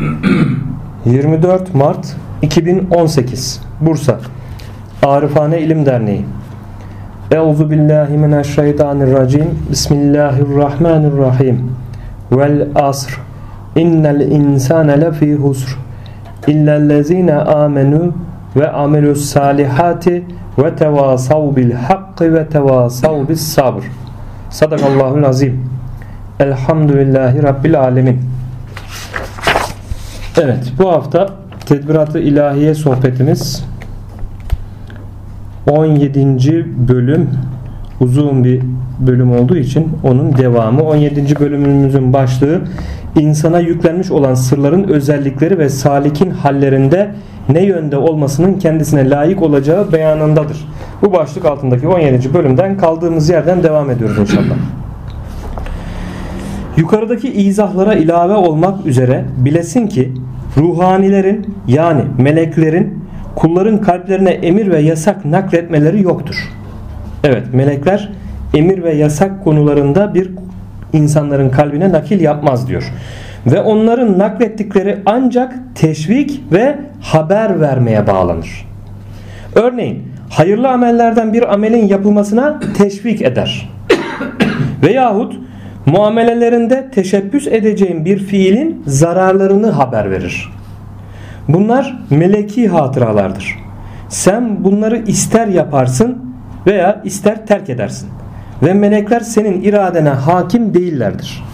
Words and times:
24 1.04 1.74
Mart 1.74 2.16
2018 2.42 3.60
Bursa. 3.80 4.18
Arifane 5.02 5.60
İlim 5.60 5.86
Derneği. 5.86 6.24
Euzu 7.30 7.70
billahi 7.70 8.18
mineşşeytanirracim. 8.18 9.58
Bismillahirrahmanirrahim. 9.70 11.72
Vel 12.32 12.68
asr. 12.74 13.20
İnnel 13.76 14.20
insane 14.20 15.00
lefî 15.00 15.34
husr. 15.34 15.78
İllellezine 16.46 17.34
amenu 17.34 18.12
ve 18.56 18.70
amelus 18.70 19.24
salihati 19.24 20.24
ve 20.58 20.76
tevasav 20.76 21.56
bil 21.56 21.72
hakkı 21.72 22.34
ve 22.34 22.46
tevasav 22.46 23.28
bis 23.28 23.40
sabr. 23.40 23.82
Sadakallahul 24.50 25.22
azim 25.22 25.70
Elhamdülillahi 26.40 27.42
Rabbil 27.42 27.80
alemin 27.80 28.20
Evet 30.42 30.72
bu 30.78 30.88
hafta 30.88 31.28
Tedbirat-ı 31.66 32.18
İlahiye 32.18 32.74
sohbetimiz 32.74 33.64
17. 35.70 36.66
bölüm 36.88 37.30
uzun 38.00 38.44
bir 38.44 38.62
bölüm 38.98 39.32
olduğu 39.32 39.56
için 39.56 39.88
onun 40.04 40.36
devamı 40.36 40.82
17. 40.82 41.40
bölümümüzün 41.40 42.12
başlığı 42.12 42.60
insana 43.18 43.60
yüklenmiş 43.60 44.10
olan 44.10 44.34
sırların 44.34 44.84
özellikleri 44.84 45.58
ve 45.58 45.68
salikin 45.68 46.30
hallerinde 46.30 47.10
ne 47.48 47.64
yönde 47.64 47.96
olmasının 47.96 48.54
kendisine 48.54 49.10
layık 49.10 49.42
olacağı 49.42 49.92
beyanındadır. 49.92 50.68
Bu 51.02 51.12
başlık 51.12 51.44
altındaki 51.44 51.88
17. 51.88 52.34
bölümden 52.34 52.76
kaldığımız 52.76 53.28
yerden 53.28 53.62
devam 53.62 53.90
ediyoruz 53.90 54.18
inşallah. 54.18 54.56
Yukarıdaki 56.76 57.32
izahlara 57.32 57.94
ilave 57.94 58.34
olmak 58.34 58.86
üzere 58.86 59.24
bilesin 59.36 59.86
ki 59.86 60.12
ruhanilerin 60.56 61.54
yani 61.66 62.02
meleklerin 62.18 63.04
kulların 63.36 63.80
kalplerine 63.80 64.30
emir 64.30 64.70
ve 64.70 64.78
yasak 64.78 65.24
nakletmeleri 65.24 66.02
yoktur. 66.02 66.36
Evet 67.24 67.54
melekler 67.54 68.12
emir 68.54 68.82
ve 68.82 68.94
yasak 68.94 69.44
konularında 69.44 70.14
bir 70.14 70.30
insanların 70.92 71.50
kalbine 71.50 71.92
nakil 71.92 72.20
yapmaz 72.20 72.68
diyor. 72.68 72.92
Ve 73.46 73.60
onların 73.60 74.18
naklettikleri 74.18 74.98
ancak 75.06 75.54
teşvik 75.74 76.40
ve 76.52 76.78
haber 77.00 77.60
vermeye 77.60 78.06
bağlanır. 78.06 78.66
Örneğin 79.54 80.02
hayırlı 80.30 80.68
amellerden 80.68 81.32
bir 81.32 81.52
amelin 81.52 81.88
yapılmasına 81.88 82.60
teşvik 82.76 83.22
eder. 83.22 83.70
Veyahut 84.82 85.36
muamelelerinde 85.90 86.90
teşebbüs 86.90 87.46
edeceğin 87.46 88.04
bir 88.04 88.18
fiilin 88.18 88.82
zararlarını 88.86 89.70
haber 89.70 90.10
verir. 90.10 90.52
Bunlar 91.48 91.98
meleki 92.10 92.68
hatıralardır. 92.68 93.58
Sen 94.08 94.64
bunları 94.64 94.96
ister 94.96 95.46
yaparsın 95.46 96.34
veya 96.66 97.02
ister 97.04 97.46
terk 97.46 97.70
edersin. 97.70 98.08
Ve 98.62 98.74
melekler 98.74 99.20
senin 99.20 99.62
iradene 99.62 100.08
hakim 100.08 100.74
değillerdir. 100.74 101.44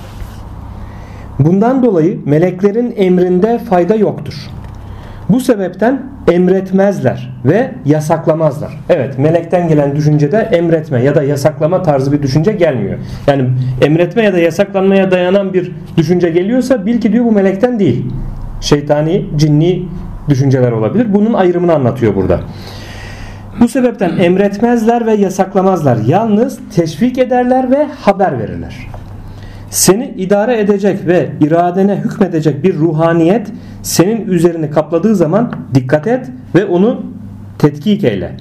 Bundan 1.38 1.82
dolayı 1.82 2.20
meleklerin 2.24 2.94
emrinde 2.96 3.58
fayda 3.58 3.94
yoktur. 3.94 4.34
Bu 5.28 5.41
sebepten 5.41 6.02
emretmezler 6.32 7.30
ve 7.44 7.70
yasaklamazlar. 7.84 8.80
Evet 8.88 9.19
melekten 9.19 9.69
gelen 9.69 9.96
düşüncede 9.96 10.36
emretme 10.36 11.02
ya 11.02 11.14
da 11.14 11.22
yasaklama 11.22 11.82
tarzı 11.82 12.12
bir 12.12 12.22
düşünce 12.22 12.52
gelmiyor. 12.52 12.98
Yani 13.27 13.48
emretme 13.82 14.22
ya 14.22 14.32
da 14.32 14.38
yasaklanmaya 14.38 15.10
dayanan 15.10 15.54
bir 15.54 15.72
düşünce 15.97 16.30
geliyorsa 16.30 16.86
bil 16.86 17.00
ki 17.00 17.12
diyor 17.12 17.24
bu 17.24 17.32
melekten 17.32 17.78
değil. 17.78 18.06
Şeytani, 18.60 19.27
cinni 19.36 19.82
düşünceler 20.28 20.72
olabilir. 20.72 21.06
Bunun 21.14 21.32
ayrımını 21.32 21.75
anlatıyor 21.75 22.14
burada. 22.14 22.41
Bu 23.60 23.69
sebepten 23.69 24.19
emretmezler 24.19 25.06
ve 25.06 25.14
yasaklamazlar. 25.14 25.97
Yalnız 26.06 26.58
teşvik 26.75 27.19
ederler 27.19 27.70
ve 27.70 27.87
haber 28.00 28.38
verirler. 28.38 28.76
Seni 29.76 30.14
idare 30.16 30.60
edecek 30.60 31.06
ve 31.06 31.28
iradene 31.41 31.97
hükmedecek 31.97 32.64
bir 32.64 32.75
ruhaniyet 32.75 33.53
senin 33.82 34.26
üzerini 34.26 34.70
kapladığı 34.70 35.16
zaman 35.16 35.53
dikkat 35.75 36.06
et 36.06 36.31
ve 36.54 36.64
onu 36.64 37.03
tetkik 37.59 38.04
eyle. 38.04 38.37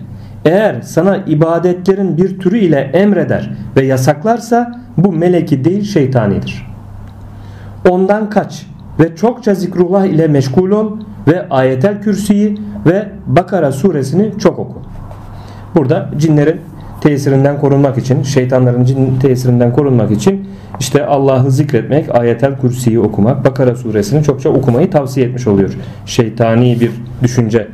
Eğer 0.45 0.81
sana 0.81 1.17
ibadetlerin 1.17 2.17
bir 2.17 2.39
türü 2.39 2.57
ile 2.57 2.79
emreder 2.79 3.51
ve 3.75 3.85
yasaklarsa 3.85 4.81
bu 4.97 5.11
meleki 5.11 5.65
değil 5.65 5.83
şeytanidir. 5.83 6.67
Ondan 7.89 8.29
kaç 8.29 8.65
ve 8.99 9.15
çokça 9.15 9.55
zikrullah 9.55 10.05
ile 10.05 10.27
meşgul 10.27 10.71
ol 10.71 10.91
ve 11.27 11.49
ayetel 11.49 12.01
kürsüyü 12.01 12.55
ve 12.85 13.07
Bakara 13.27 13.71
suresini 13.71 14.31
çok 14.39 14.59
oku. 14.59 14.81
Burada 15.75 16.09
cinlerin 16.17 16.61
tesirinden 17.01 17.59
korunmak 17.59 17.97
için, 17.97 18.23
şeytanların 18.23 18.83
cin 18.83 19.19
tesirinden 19.19 19.73
korunmak 19.73 20.11
için 20.11 20.34
işte 20.79 21.05
Allah'ı 21.05 21.51
zikretmek, 21.51 22.15
ayetel 22.15 22.57
kürsiyi 22.57 22.99
okumak, 22.99 23.45
Bakara 23.45 23.75
suresini 23.75 24.23
çokça 24.23 24.49
okumayı 24.49 24.91
tavsiye 24.91 25.27
etmiş 25.27 25.47
oluyor. 25.47 25.73
Şeytani 26.05 26.79
bir 26.79 26.91
düşünce 27.23 27.67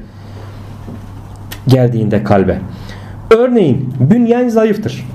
geldiğinde 1.67 2.23
kalbe. 2.23 2.57
Örneğin 3.31 3.93
bünyen 3.99 4.49
zayıftır. 4.49 5.05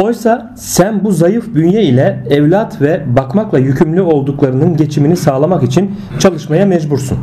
Oysa 0.00 0.54
sen 0.56 1.04
bu 1.04 1.12
zayıf 1.12 1.54
bünye 1.54 1.82
ile 1.82 2.24
evlat 2.30 2.80
ve 2.80 3.02
bakmakla 3.16 3.58
yükümlü 3.58 4.00
olduklarının 4.00 4.76
geçimini 4.76 5.16
sağlamak 5.16 5.62
için 5.62 5.96
çalışmaya 6.18 6.66
mecbursun. 6.66 7.18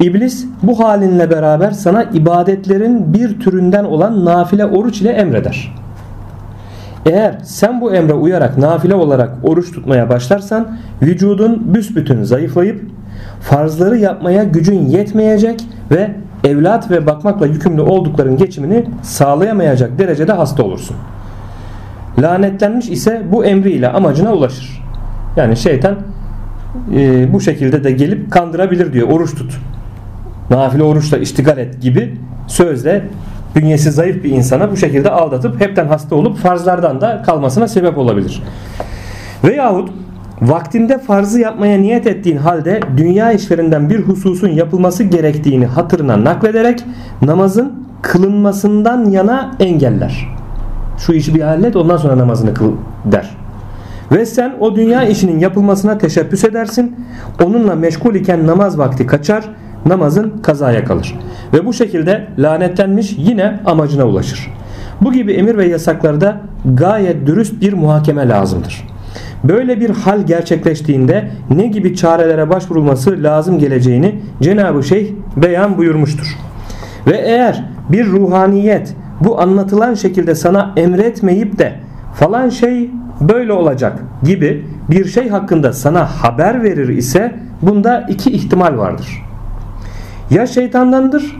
İblis 0.00 0.46
bu 0.62 0.78
halinle 0.78 1.30
beraber 1.30 1.70
sana 1.70 2.02
ibadetlerin 2.02 3.14
bir 3.14 3.40
türünden 3.40 3.84
olan 3.84 4.24
nafile 4.24 4.66
oruç 4.66 5.00
ile 5.00 5.10
emreder. 5.10 5.74
Eğer 7.08 7.34
sen 7.42 7.80
bu 7.80 7.94
emre 7.94 8.12
uyarak 8.14 8.58
nafile 8.58 8.94
olarak 8.94 9.30
oruç 9.42 9.72
tutmaya 9.72 10.08
başlarsan 10.08 10.78
vücudun 11.02 11.74
büsbütün 11.74 12.22
zayıflayıp 12.22 12.80
farzları 13.40 13.98
yapmaya 13.98 14.44
gücün 14.44 14.86
yetmeyecek 14.86 15.64
ve 15.90 16.10
evlat 16.44 16.90
ve 16.90 17.06
bakmakla 17.06 17.46
yükümlü 17.46 17.80
oldukların 17.80 18.36
geçimini 18.36 18.84
sağlayamayacak 19.02 19.98
derecede 19.98 20.32
hasta 20.32 20.62
olursun. 20.62 20.96
Lanetlenmiş 22.18 22.88
ise 22.88 23.22
bu 23.32 23.44
emriyle 23.44 23.88
amacına 23.88 24.32
ulaşır. 24.32 24.82
Yani 25.36 25.56
şeytan 25.56 25.96
e, 26.94 27.32
bu 27.32 27.40
şekilde 27.40 27.84
de 27.84 27.90
gelip 27.90 28.30
kandırabilir 28.30 28.92
diyor. 28.92 29.08
Oruç 29.08 29.34
tut. 29.34 29.60
Nafile 30.50 30.82
oruçla 30.82 31.18
iştigal 31.18 31.58
et 31.58 31.82
gibi 31.82 32.14
sözle 32.46 33.04
bünyesi 33.58 33.90
zayıf 33.90 34.24
bir 34.24 34.30
insana 34.30 34.70
bu 34.70 34.76
şekilde 34.76 35.10
aldatıp 35.10 35.60
hepten 35.60 35.86
hasta 35.86 36.16
olup 36.16 36.38
farzlardan 36.38 37.00
da 37.00 37.22
kalmasına 37.26 37.68
sebep 37.68 37.98
olabilir. 37.98 38.42
Veyahut 39.44 39.90
vaktinde 40.42 40.98
farzı 40.98 41.40
yapmaya 41.40 41.78
niyet 41.78 42.06
ettiğin 42.06 42.36
halde 42.36 42.80
dünya 42.96 43.32
işlerinden 43.32 43.90
bir 43.90 44.00
hususun 44.00 44.48
yapılması 44.48 45.04
gerektiğini 45.04 45.66
hatırına 45.66 46.24
naklederek 46.24 46.84
namazın 47.22 47.72
kılınmasından 48.02 49.04
yana 49.04 49.50
engeller. 49.60 50.28
Şu 50.98 51.12
işi 51.12 51.34
bir 51.34 51.40
hallet 51.40 51.76
ondan 51.76 51.96
sonra 51.96 52.18
namazını 52.18 52.54
kıl 52.54 52.72
der. 53.04 53.36
Ve 54.12 54.26
sen 54.26 54.54
o 54.60 54.76
dünya 54.76 55.04
işinin 55.04 55.38
yapılmasına 55.38 55.98
teşebbüs 55.98 56.44
edersin. 56.44 56.96
Onunla 57.44 57.74
meşgul 57.74 58.14
iken 58.14 58.46
namaz 58.46 58.78
vakti 58.78 59.06
kaçar 59.06 59.44
namazın 59.88 60.32
kazaya 60.42 60.84
kalır. 60.84 61.14
Ve 61.52 61.66
bu 61.66 61.72
şekilde 61.72 62.26
lanetlenmiş 62.38 63.14
yine 63.18 63.60
amacına 63.66 64.04
ulaşır. 64.04 64.50
Bu 65.00 65.12
gibi 65.12 65.32
emir 65.32 65.56
ve 65.56 65.66
yasaklarda 65.66 66.40
gayet 66.74 67.26
dürüst 67.26 67.60
bir 67.60 67.72
muhakeme 67.72 68.28
lazımdır. 68.28 68.84
Böyle 69.44 69.80
bir 69.80 69.90
hal 69.90 70.26
gerçekleştiğinde 70.26 71.30
ne 71.50 71.66
gibi 71.66 71.96
çarelere 71.96 72.50
başvurulması 72.50 73.22
lazım 73.22 73.58
geleceğini 73.58 74.20
Cenab-ı 74.42 74.84
Şeyh 74.84 75.10
beyan 75.36 75.78
buyurmuştur. 75.78 76.36
Ve 77.06 77.16
eğer 77.16 77.64
bir 77.88 78.06
ruhaniyet 78.06 78.94
bu 79.20 79.40
anlatılan 79.40 79.94
şekilde 79.94 80.34
sana 80.34 80.72
emretmeyip 80.76 81.58
de 81.58 81.72
falan 82.14 82.48
şey 82.48 82.90
böyle 83.20 83.52
olacak 83.52 83.98
gibi 84.24 84.66
bir 84.90 85.04
şey 85.04 85.28
hakkında 85.28 85.72
sana 85.72 86.06
haber 86.06 86.62
verir 86.62 86.88
ise 86.88 87.34
bunda 87.62 88.06
iki 88.08 88.30
ihtimal 88.30 88.78
vardır 88.78 89.27
ya 90.30 90.46
şeytandandır 90.46 91.36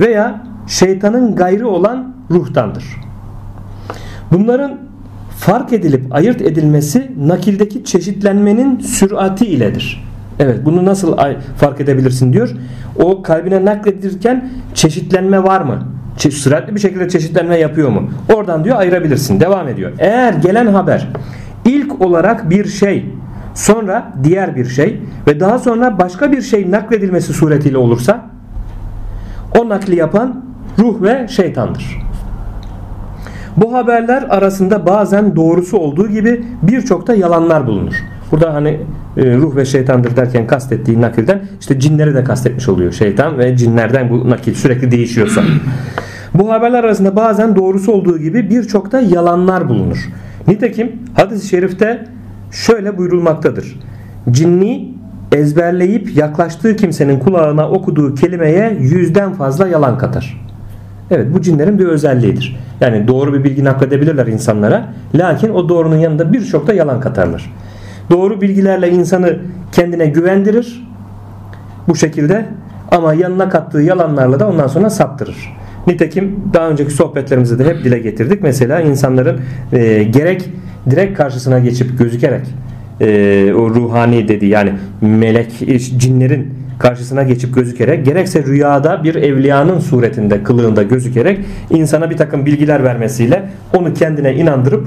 veya 0.00 0.42
şeytanın 0.66 1.36
gayrı 1.36 1.68
olan 1.68 2.14
ruhtandır. 2.30 2.84
Bunların 4.32 4.78
fark 5.38 5.72
edilip 5.72 6.14
ayırt 6.14 6.42
edilmesi 6.42 7.10
nakildeki 7.18 7.84
çeşitlenmenin 7.84 8.78
sürati 8.78 9.46
iledir. 9.46 10.08
Evet 10.38 10.64
bunu 10.64 10.84
nasıl 10.84 11.16
fark 11.56 11.80
edebilirsin 11.80 12.32
diyor. 12.32 12.50
O 12.96 13.22
kalbine 13.22 13.64
nakledilirken 13.64 14.50
çeşitlenme 14.74 15.42
var 15.42 15.60
mı? 15.60 15.82
Süratli 16.18 16.74
bir 16.74 16.80
şekilde 16.80 17.08
çeşitlenme 17.08 17.56
yapıyor 17.56 17.88
mu? 17.88 18.10
Oradan 18.34 18.64
diyor 18.64 18.76
ayırabilirsin. 18.76 19.40
Devam 19.40 19.68
ediyor. 19.68 19.92
Eğer 19.98 20.32
gelen 20.32 20.66
haber 20.66 21.08
ilk 21.64 22.00
olarak 22.00 22.50
bir 22.50 22.64
şey 22.64 23.04
sonra 23.58 24.12
diğer 24.24 24.56
bir 24.56 24.64
şey 24.64 25.00
ve 25.26 25.40
daha 25.40 25.58
sonra 25.58 25.98
başka 25.98 26.32
bir 26.32 26.42
şey 26.42 26.70
nakledilmesi 26.70 27.32
suretiyle 27.32 27.78
olursa 27.78 28.30
o 29.58 29.68
nakli 29.68 29.96
yapan 29.96 30.44
ruh 30.78 31.02
ve 31.02 31.28
şeytandır. 31.28 31.98
Bu 33.56 33.74
haberler 33.74 34.22
arasında 34.22 34.86
bazen 34.86 35.36
doğrusu 35.36 35.78
olduğu 35.78 36.08
gibi 36.08 36.44
birçok 36.62 37.06
da 37.06 37.14
yalanlar 37.14 37.66
bulunur. 37.66 37.94
Burada 38.32 38.54
hani 38.54 38.80
e, 39.16 39.36
ruh 39.36 39.56
ve 39.56 39.64
şeytandır 39.64 40.16
derken 40.16 40.46
kastettiği 40.46 41.00
nakilden 41.00 41.42
işte 41.60 41.80
cinleri 41.80 42.14
de 42.14 42.24
kastetmiş 42.24 42.68
oluyor 42.68 42.92
şeytan 42.92 43.38
ve 43.38 43.56
cinlerden 43.56 44.10
bu 44.10 44.30
nakil 44.30 44.54
sürekli 44.54 44.90
değişiyorsa. 44.90 45.42
Bu 46.34 46.52
haberler 46.52 46.84
arasında 46.84 47.16
bazen 47.16 47.56
doğrusu 47.56 47.92
olduğu 47.92 48.18
gibi 48.18 48.50
birçok 48.50 48.92
da 48.92 49.00
yalanlar 49.00 49.68
bulunur. 49.68 50.08
Nitekim 50.46 50.92
hadis-i 51.14 51.48
şerifte 51.48 52.04
şöyle 52.50 52.98
buyurulmaktadır. 52.98 53.80
Cinni 54.30 54.94
ezberleyip 55.32 56.16
yaklaştığı 56.16 56.76
kimsenin 56.76 57.18
kulağına 57.18 57.70
okuduğu 57.70 58.14
kelimeye 58.14 58.76
yüzden 58.80 59.32
fazla 59.32 59.68
yalan 59.68 59.98
katar. 59.98 60.48
Evet 61.10 61.26
bu 61.34 61.42
cinlerin 61.42 61.78
bir 61.78 61.86
özelliğidir. 61.86 62.56
Yani 62.80 63.08
doğru 63.08 63.34
bir 63.34 63.44
bilgi 63.44 63.64
nakledebilirler 63.64 64.26
insanlara. 64.26 64.84
Lakin 65.14 65.50
o 65.50 65.68
doğrunun 65.68 65.96
yanında 65.96 66.32
birçok 66.32 66.66
da 66.66 66.72
yalan 66.72 67.00
katarlar. 67.00 67.52
Doğru 68.10 68.40
bilgilerle 68.40 68.90
insanı 68.90 69.38
kendine 69.72 70.06
güvendirir. 70.06 70.88
Bu 71.88 71.96
şekilde 71.96 72.46
ama 72.90 73.14
yanına 73.14 73.48
kattığı 73.48 73.80
yalanlarla 73.80 74.40
da 74.40 74.48
ondan 74.48 74.66
sonra 74.66 74.90
saptırır. 74.90 75.57
Nitekim 75.88 76.36
daha 76.54 76.68
önceki 76.68 76.90
sohbetlerimizde 76.90 77.58
de 77.58 77.64
hep 77.64 77.84
dile 77.84 77.98
getirdik. 77.98 78.42
Mesela 78.42 78.80
insanların 78.80 79.40
e, 79.72 80.02
gerek 80.02 80.50
direkt 80.90 81.18
karşısına 81.18 81.58
geçip 81.58 81.98
gözükerek 81.98 82.46
e, 83.00 83.52
o 83.54 83.70
ruhani 83.70 84.28
dedi 84.28 84.46
yani 84.46 84.72
melek 85.00 85.52
cinlerin 85.96 86.54
karşısına 86.78 87.22
geçip 87.22 87.54
gözükerek 87.54 88.06
gerekse 88.06 88.44
rüyada 88.44 89.04
bir 89.04 89.14
evliyanın 89.14 89.78
suretinde 89.78 90.42
kılığında 90.42 90.82
gözükerek 90.82 91.40
insana 91.70 92.10
bir 92.10 92.16
takım 92.16 92.46
bilgiler 92.46 92.84
vermesiyle 92.84 93.48
onu 93.76 93.94
kendine 93.94 94.34
inandırıp 94.34 94.86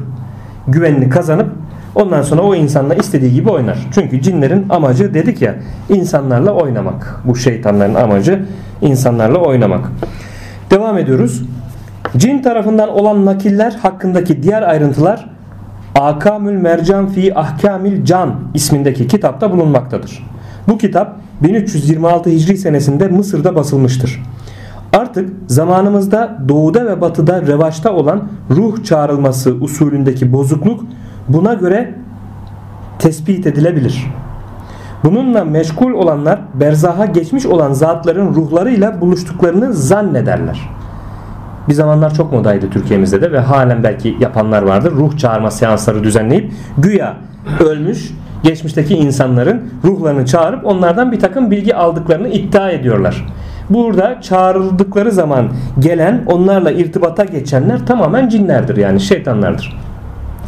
güvenini 0.67 1.09
kazanıp 1.09 1.47
ondan 1.95 2.21
sonra 2.21 2.41
o 2.41 2.55
insanla 2.55 2.95
istediği 2.95 3.33
gibi 3.33 3.49
oynar. 3.49 3.77
Çünkü 3.93 4.21
cinlerin 4.21 4.65
amacı 4.69 5.13
dedik 5.13 5.41
ya 5.41 5.55
insanlarla 5.89 6.51
oynamak. 6.51 7.21
Bu 7.25 7.35
şeytanların 7.35 7.95
amacı 7.95 8.45
insanlarla 8.81 9.37
oynamak. 9.37 9.91
Devam 10.71 10.97
ediyoruz. 10.97 11.41
Cin 12.17 12.41
tarafından 12.41 12.89
olan 12.89 13.25
nakiller 13.25 13.71
hakkındaki 13.71 14.43
diğer 14.43 14.61
ayrıntılar 14.61 15.29
Akamül 15.95 16.53
Mercan 16.53 17.07
fi 17.07 17.37
Ahkamil 17.37 18.05
Can 18.05 18.35
ismindeki 18.53 19.07
kitapta 19.07 19.51
bulunmaktadır. 19.51 20.27
Bu 20.67 20.77
kitap 20.77 21.15
1326 21.43 22.29
Hicri 22.29 22.57
senesinde 22.57 23.07
Mısır'da 23.07 23.55
basılmıştır. 23.55 24.23
Artık 24.93 25.29
zamanımızda 25.47 26.37
doğuda 26.49 26.85
ve 26.85 27.01
batıda 27.01 27.41
revaçta 27.41 27.93
olan 27.93 28.29
ruh 28.49 28.83
çağrılması 28.83 29.53
usulündeki 29.53 30.33
bozukluk 30.33 30.83
buna 31.29 31.53
göre 31.53 31.95
tespit 32.99 33.47
edilebilir. 33.47 34.05
Bununla 35.03 35.43
meşgul 35.43 35.93
olanlar 35.93 36.39
berzaha 36.53 37.05
geçmiş 37.05 37.45
olan 37.45 37.73
zatların 37.73 38.35
ruhlarıyla 38.35 39.01
buluştuklarını 39.01 39.73
zannederler. 39.73 40.69
Bir 41.69 41.73
zamanlar 41.73 42.13
çok 42.13 42.31
modaydı 42.31 42.69
Türkiye'mizde 42.69 43.21
de 43.21 43.31
ve 43.31 43.39
halen 43.39 43.83
belki 43.83 44.17
yapanlar 44.19 44.61
vardır. 44.61 44.91
Ruh 44.91 45.17
çağırma 45.17 45.51
seansları 45.51 46.03
düzenleyip 46.03 46.51
güya 46.77 47.15
ölmüş 47.59 48.11
geçmişteki 48.43 48.95
insanların 48.95 49.61
ruhlarını 49.83 50.25
çağırıp 50.25 50.65
onlardan 50.65 51.11
bir 51.11 51.19
takım 51.19 51.51
bilgi 51.51 51.75
aldıklarını 51.75 52.27
iddia 52.27 52.71
ediyorlar. 52.71 53.25
Burada 53.69 54.21
çağrıldıkları 54.21 55.11
zaman 55.11 55.49
gelen 55.79 56.23
onlarla 56.27 56.71
irtibata 56.71 57.25
geçenler 57.25 57.85
tamamen 57.85 58.29
cinlerdir 58.29 58.77
yani 58.77 58.99
şeytanlardır. 58.99 59.77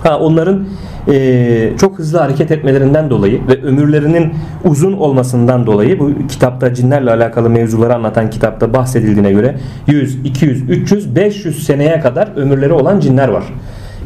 Ha 0.04 0.20
onların 0.20 0.66
e, 1.12 1.78
çok 1.78 2.00
hızlı 2.00 2.18
hareket 2.18 2.52
etmelerinden 2.52 3.10
dolayı 3.10 3.48
ve 3.48 3.62
ömürlerinin 3.62 4.34
uzun 4.66 4.94
olmasından 4.94 5.66
dolayı 5.66 6.00
bu 6.00 6.28
kitapta 6.28 6.74
cinlerle 6.74 7.12
alakalı 7.12 7.50
mevzuları 7.50 7.96
anlatan 7.96 8.30
kitapta 8.30 8.74
bahsedildiğine 8.74 9.32
göre 9.32 9.56
100, 9.88 10.16
200, 10.26 10.70
300, 10.70 11.16
500 11.16 11.66
seneye 11.66 12.00
kadar 12.00 12.30
ömürleri 12.36 12.74
olan 12.74 13.00
cinler 13.00 13.28
var. 13.28 13.44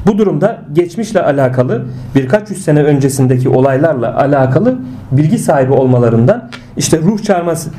Bu 0.07 0.17
durumda 0.17 0.61
geçmişle 0.73 1.21
alakalı 1.21 1.85
birkaç 2.15 2.49
yüz 2.49 2.63
sene 2.63 2.83
öncesindeki 2.83 3.49
olaylarla 3.49 4.17
alakalı 4.17 4.77
bilgi 5.11 5.37
sahibi 5.37 5.73
olmalarından 5.73 6.49
işte 6.77 6.99
ruh 6.99 7.23
çağırması 7.23 7.69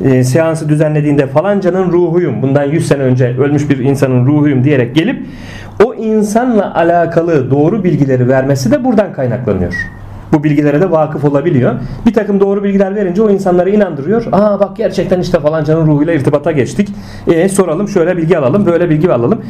e, 0.00 0.24
seansı 0.24 0.68
düzenlediğinde 0.68 1.26
falancanın 1.26 1.92
ruhuyum 1.92 2.42
bundan 2.42 2.64
100 2.64 2.88
sene 2.88 3.02
önce 3.02 3.36
ölmüş 3.38 3.70
bir 3.70 3.78
insanın 3.78 4.26
ruhuyum 4.26 4.64
diyerek 4.64 4.94
gelip 4.94 5.26
o 5.84 5.94
insanla 5.94 6.74
alakalı 6.74 7.50
doğru 7.50 7.84
bilgileri 7.84 8.28
vermesi 8.28 8.70
de 8.70 8.84
buradan 8.84 9.12
kaynaklanıyor. 9.12 9.74
Bu 10.32 10.44
bilgilere 10.44 10.80
de 10.80 10.90
vakıf 10.90 11.24
olabiliyor. 11.24 11.74
Bir 12.06 12.12
takım 12.12 12.40
doğru 12.40 12.64
bilgiler 12.64 12.96
verince 12.96 13.22
o 13.22 13.30
insanları 13.30 13.70
inandırıyor. 13.70 14.26
Aa 14.32 14.60
bak 14.60 14.76
gerçekten 14.76 15.20
işte 15.20 15.40
falancanın 15.40 15.86
ruhuyla 15.86 16.12
irtibata 16.12 16.52
geçtik. 16.52 16.88
E, 17.26 17.48
soralım 17.48 17.88
şöyle 17.88 18.16
bilgi 18.16 18.38
alalım 18.38 18.66
böyle 18.66 18.90
bilgi 18.90 19.12
alalım. 19.12 19.42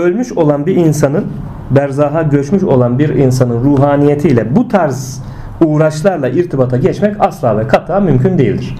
Ölmüş 0.00 0.32
olan 0.32 0.66
bir 0.66 0.76
insanın 0.76 1.24
berzaha 1.70 2.22
göçmüş 2.22 2.62
olan 2.62 2.98
bir 2.98 3.08
insanın 3.08 3.64
ruhaniyetiyle 3.64 4.56
bu 4.56 4.68
tarz 4.68 5.22
uğraşlarla 5.64 6.28
irtibata 6.28 6.76
geçmek 6.76 7.16
asla 7.18 7.58
ve 7.58 7.66
kata 7.66 8.00
mümkün 8.00 8.38
değildir. 8.38 8.76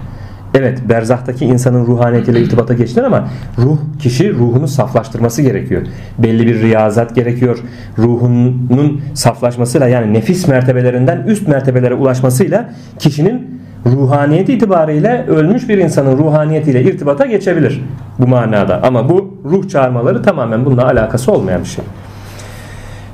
Evet 0.57 0.79
berzahtaki 0.89 1.45
insanın 1.45 1.85
ruhaniyetiyle 1.85 2.41
irtibata 2.41 2.73
geçtiler 2.73 3.03
ama 3.03 3.27
ruh 3.57 3.77
kişi 3.99 4.33
ruhunu 4.33 4.67
saflaştırması 4.67 5.41
gerekiyor. 5.41 5.81
Belli 6.17 6.47
bir 6.47 6.61
riyazat 6.61 7.15
gerekiyor. 7.15 7.59
Ruhunun 7.97 9.01
saflaşmasıyla 9.13 9.87
yani 9.87 10.13
nefis 10.13 10.47
mertebelerinden 10.47 11.23
üst 11.27 11.47
mertebelere 11.47 11.93
ulaşmasıyla 11.93 12.69
kişinin 12.99 13.61
ruhaniyet 13.85 14.49
itibariyle 14.49 15.25
ölmüş 15.27 15.69
bir 15.69 15.77
insanın 15.77 16.17
ruhaniyetiyle 16.17 16.83
irtibata 16.83 17.25
geçebilir 17.25 17.81
bu 18.19 18.27
manada. 18.27 18.83
Ama 18.83 19.09
bu 19.09 19.37
ruh 19.45 19.69
çağırmaları 19.69 20.21
tamamen 20.21 20.65
bununla 20.65 20.85
alakası 20.85 21.31
olmayan 21.31 21.61
bir 21.61 21.67
şey. 21.67 21.85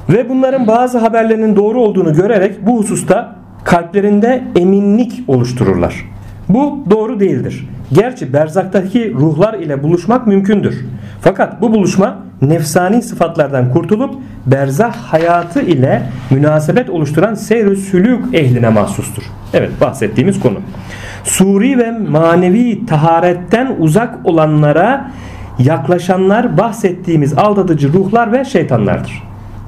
Ve 0.10 0.30
bunların 0.30 0.68
bazı 0.68 0.98
haberlerinin 0.98 1.56
doğru 1.56 1.82
olduğunu 1.82 2.14
görerek 2.14 2.66
bu 2.68 2.80
hususta 2.80 3.36
kalplerinde 3.64 4.44
eminlik 4.56 5.24
oluştururlar. 5.28 6.13
Bu 6.50 6.84
doğru 6.90 7.20
değildir. 7.20 7.68
Gerçi 7.94 8.34
berzaktaki 8.34 9.14
ruhlar 9.14 9.54
ile 9.54 9.84
buluşmak 9.84 10.28
mümkündür. 10.28 10.86
Fakat 11.22 11.62
bu 11.62 11.74
buluşma 11.74 12.18
nefsani 12.42 13.02
sıfatlardan 13.02 13.74
kurtulup 13.74 14.16
berzah 14.46 14.94
hayatı 14.96 15.62
ile 15.62 16.02
münasebet 16.30 16.90
oluşturan 16.90 17.34
seyr 17.34 17.76
sülük 17.76 18.36
ehline 18.36 18.70
mahsustur. 18.70 19.24
Evet 19.54 19.72
bahsettiğimiz 19.82 20.40
konu. 20.40 20.58
Suri 21.24 21.78
ve 21.78 21.92
manevi 21.92 22.86
taharetten 22.86 23.76
uzak 23.80 24.26
olanlara 24.26 25.12
yaklaşanlar 25.60 26.58
bahsettiğimiz 26.58 27.34
aldatıcı 27.34 27.94
ruhlar 27.94 28.32
ve 28.32 28.46
şeytanlardır. 28.46 29.24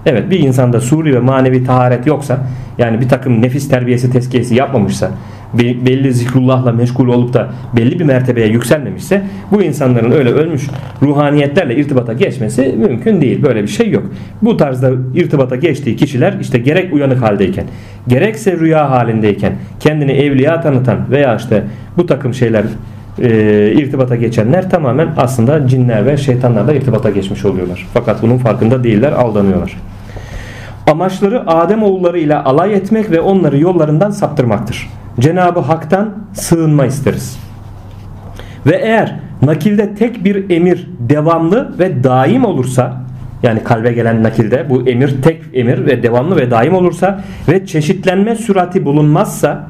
Evet 0.05 0.29
bir 0.29 0.39
insanda 0.39 0.81
suri 0.81 1.15
ve 1.15 1.19
manevi 1.19 1.63
taharet 1.65 2.07
yoksa 2.07 2.37
yani 2.77 3.01
bir 3.01 3.09
takım 3.09 3.41
nefis 3.41 3.69
terbiyesi 3.69 4.11
tezkiyesi 4.11 4.55
yapmamışsa 4.55 5.11
belli 5.53 6.13
zikrullahla 6.13 6.71
meşgul 6.71 7.07
olup 7.07 7.33
da 7.33 7.49
belli 7.75 7.99
bir 7.99 8.05
mertebeye 8.05 8.47
yükselmemişse 8.47 9.23
bu 9.51 9.63
insanların 9.63 10.11
öyle 10.11 10.29
ölmüş 10.29 10.67
ruhaniyetlerle 11.01 11.75
irtibata 11.75 12.13
geçmesi 12.13 12.75
mümkün 12.77 13.21
değil. 13.21 13.43
Böyle 13.43 13.63
bir 13.63 13.67
şey 13.67 13.89
yok. 13.89 14.03
Bu 14.41 14.57
tarzda 14.57 14.91
irtibata 15.15 15.55
geçtiği 15.55 15.95
kişiler 15.95 16.33
işte 16.41 16.57
gerek 16.57 16.93
uyanık 16.93 17.21
haldeyken 17.21 17.65
gerekse 18.07 18.59
rüya 18.59 18.91
halindeyken 18.91 19.53
kendini 19.79 20.11
evliya 20.11 20.61
tanıtan 20.61 20.97
veya 21.11 21.35
işte 21.35 21.63
bu 21.97 22.05
takım 22.05 22.33
şeyler 22.33 22.63
e, 23.21 23.71
irtibata 23.75 24.15
geçenler 24.15 24.69
tamamen 24.69 25.09
aslında 25.17 25.67
cinler 25.67 26.05
ve 26.05 26.17
şeytanlarla 26.17 26.73
irtibata 26.73 27.09
geçmiş 27.09 27.45
oluyorlar. 27.45 27.87
Fakat 27.93 28.21
bunun 28.21 28.37
farkında 28.37 28.83
değiller, 28.83 29.11
aldanıyorlar. 29.11 29.77
Amaçları 30.87 31.49
Adem 31.49 31.83
oğulları 31.83 32.19
ile 32.19 32.35
alay 32.35 32.73
etmek 32.73 33.11
ve 33.11 33.21
onları 33.21 33.59
yollarından 33.59 34.11
saptırmaktır. 34.11 34.89
Cenabı 35.19 35.59
Hak'tan 35.59 36.13
sığınma 36.33 36.85
isteriz. 36.85 37.39
Ve 38.65 38.75
eğer 38.75 39.15
nakilde 39.41 39.95
tek 39.95 40.25
bir 40.25 40.49
emir 40.49 40.89
devamlı 40.99 41.79
ve 41.79 42.03
daim 42.03 42.45
olursa 42.45 43.01
yani 43.43 43.63
kalbe 43.63 43.91
gelen 43.91 44.23
nakilde 44.23 44.69
bu 44.69 44.87
emir 44.87 45.21
tek 45.21 45.41
emir 45.53 45.85
ve 45.85 46.03
devamlı 46.03 46.35
ve 46.35 46.51
daim 46.51 46.73
olursa 46.73 47.21
ve 47.49 47.65
çeşitlenme 47.65 48.35
sürati 48.35 48.85
bulunmazsa 48.85 49.67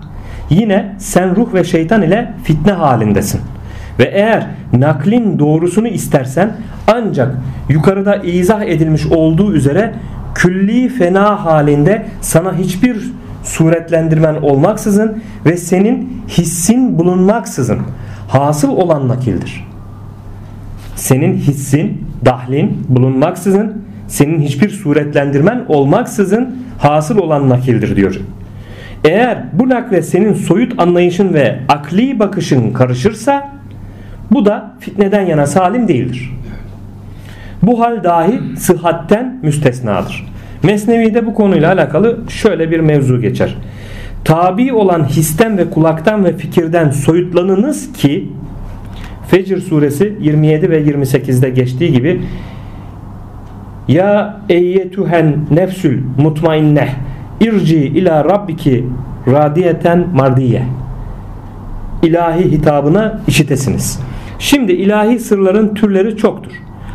yine 0.50 0.96
sen 0.98 1.36
ruh 1.36 1.54
ve 1.54 1.64
şeytan 1.64 2.02
ile 2.02 2.32
fitne 2.44 2.72
halindesin. 2.72 3.42
Ve 4.00 4.04
eğer 4.04 4.48
naklin 4.74 5.40
doğrusunu 5.40 5.88
istersen 5.88 6.54
ancak 6.88 7.36
yukarıda 7.70 8.16
izah 8.16 8.62
edilmiş 8.62 9.06
olduğu 9.06 9.54
üzere 9.54 9.94
külli 10.36 10.90
fena 10.90 11.46
halinde 11.46 12.06
sana 12.22 12.58
hiçbir 12.58 12.98
suretlendirmen 13.46 14.36
olmaksızın 14.36 15.24
ve 15.46 15.58
senin 15.58 16.24
hissin 16.28 17.00
bulunmaksızın 17.00 17.80
hasıl 18.28 18.70
olan 18.70 19.08
nakildir. 19.08 19.68
Senin 20.96 21.34
hissin, 21.34 22.06
dahlin 22.26 22.86
bulunmaksızın, 22.90 23.86
senin 24.08 24.42
hiçbir 24.42 24.70
suretlendirmen 24.70 25.66
olmaksızın 25.68 26.56
hasıl 26.78 27.18
olan 27.18 27.50
nakildir 27.50 27.96
diyor. 27.96 28.20
Eğer 29.04 29.44
bu 29.54 29.70
nakle 29.70 30.02
senin 30.02 30.34
soyut 30.34 30.80
anlayışın 30.80 31.34
ve 31.34 31.60
akli 31.70 32.20
bakışın 32.20 32.74
karışırsa 32.74 33.50
bu 34.32 34.46
da 34.46 34.76
fitneden 34.80 35.22
yana 35.22 35.48
salim 35.48 35.88
değildir. 35.88 36.32
Bu 37.62 37.80
hal 37.80 38.04
dahi 38.04 38.42
sıhhatten 38.58 39.40
müstesnadır. 39.42 40.35
Mesnevi'de 40.64 41.26
bu 41.26 41.34
konuyla 41.34 41.74
alakalı 41.74 42.20
şöyle 42.30 42.72
bir 42.72 42.80
mevzu 42.80 43.22
geçer. 43.22 43.56
Tabi 44.24 44.74
olan 44.74 45.04
histen 45.04 45.58
ve 45.58 45.70
kulaktan 45.70 46.26
ve 46.26 46.38
fikirden 46.38 46.90
soyutlanınız 46.90 47.94
ki 47.94 48.30
Fecr 49.28 49.58
suresi 49.58 50.16
27 50.22 50.70
ve 50.70 50.82
28'de 50.82 51.50
geçtiği 51.50 51.92
gibi 51.92 52.22
Ya 53.88 54.42
eyyetühen 54.50 55.36
nefsül 55.52 56.02
mutmainneh 56.18 56.90
irci 57.42 57.78
ila 57.78 58.26
rabbiki 58.26 58.86
radiyeten 59.28 60.08
mardiye 60.14 60.64
ilahi 62.04 62.52
hitabına 62.52 63.22
işitesiniz. 63.28 64.00
Şimdi 64.40 64.72
ilahi 64.72 65.20
sırların 65.20 65.74
türleri 65.74 66.18
çoktur. 66.18 66.52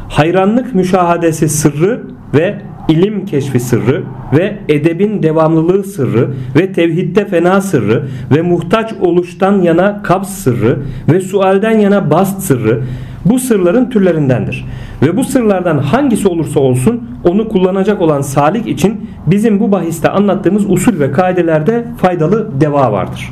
Hayranlık 0.08 0.74
müşahadesi 0.74 1.48
sırrı 1.48 2.02
ve 2.34 2.58
ilim 2.90 3.26
keşfi 3.26 3.60
sırrı 3.60 4.02
ve 4.32 4.58
edebin 4.68 5.22
devamlılığı 5.22 5.84
sırrı 5.84 6.30
ve 6.56 6.72
tevhidde 6.72 7.26
fena 7.26 7.60
sırrı 7.60 8.06
ve 8.34 8.42
muhtaç 8.42 8.92
oluştan 9.00 9.62
yana 9.62 10.02
kabz 10.02 10.28
sırrı 10.28 10.78
ve 11.08 11.20
sualden 11.20 11.78
yana 11.78 12.10
bast 12.10 12.42
sırrı 12.42 12.82
bu 13.24 13.38
sırların 13.38 13.90
türlerindendir. 13.90 14.64
Ve 15.02 15.16
bu 15.16 15.24
sırlardan 15.24 15.78
hangisi 15.78 16.28
olursa 16.28 16.60
olsun 16.60 17.10
onu 17.24 17.48
kullanacak 17.48 18.00
olan 18.00 18.20
salik 18.20 18.66
için 18.66 19.10
bizim 19.26 19.60
bu 19.60 19.72
bahiste 19.72 20.08
anlattığımız 20.08 20.70
usul 20.70 21.00
ve 21.00 21.12
kaidelerde 21.12 21.84
faydalı 21.98 22.60
deva 22.60 22.92
vardır. 22.92 23.30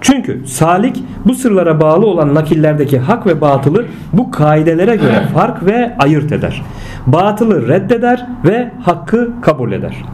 Çünkü 0.00 0.42
salik 0.46 1.04
bu 1.24 1.34
sırlara 1.34 1.80
bağlı 1.80 2.06
olan 2.06 2.34
nakillerdeki 2.34 2.98
hak 2.98 3.26
ve 3.26 3.40
batılı 3.40 3.84
bu 4.12 4.30
kaidelere 4.30 4.96
göre 4.96 5.22
fark 5.34 5.66
ve 5.66 5.96
ayırt 5.98 6.32
eder. 6.32 6.62
Batılı 7.12 7.68
reddeder 7.68 8.26
ve 8.44 8.70
hakkı 8.82 9.30
kabul 9.42 9.72
eder. 9.72 10.04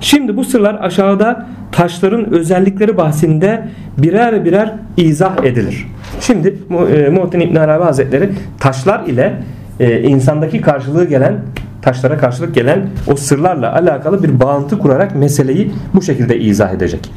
Şimdi 0.00 0.36
bu 0.36 0.44
sırlar 0.44 0.78
aşağıda 0.80 1.46
taşların 1.72 2.32
özellikleri 2.32 2.96
bahsinde 2.96 3.68
birer 3.98 4.44
birer 4.44 4.72
izah 4.96 5.44
edilir. 5.44 5.86
Şimdi 6.20 6.58
e, 6.94 7.08
Muhittin 7.08 7.40
İbn 7.40 7.56
Arabi 7.56 7.84
Hazretleri 7.84 8.30
taşlar 8.60 9.04
ile 9.06 9.34
e, 9.80 10.02
insandaki 10.02 10.60
karşılığı 10.60 11.04
gelen 11.04 11.34
taşlara 11.82 12.18
karşılık 12.18 12.54
gelen 12.54 12.86
o 13.06 13.16
sırlarla 13.16 13.74
alakalı 13.74 14.22
bir 14.22 14.40
bağıntı 14.40 14.78
kurarak 14.78 15.16
meseleyi 15.16 15.72
bu 15.94 16.02
şekilde 16.02 16.38
izah 16.38 16.72
edecek. 16.72 17.10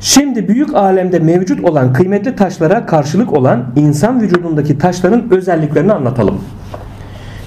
Şimdi 0.00 0.48
büyük 0.48 0.74
alemde 0.74 1.18
mevcut 1.18 1.64
olan 1.64 1.92
kıymetli 1.92 2.36
taşlara 2.36 2.86
karşılık 2.86 3.32
olan 3.32 3.64
insan 3.76 4.22
vücudundaki 4.22 4.78
taşların 4.78 5.24
özelliklerini 5.30 5.92
anlatalım. 5.92 6.40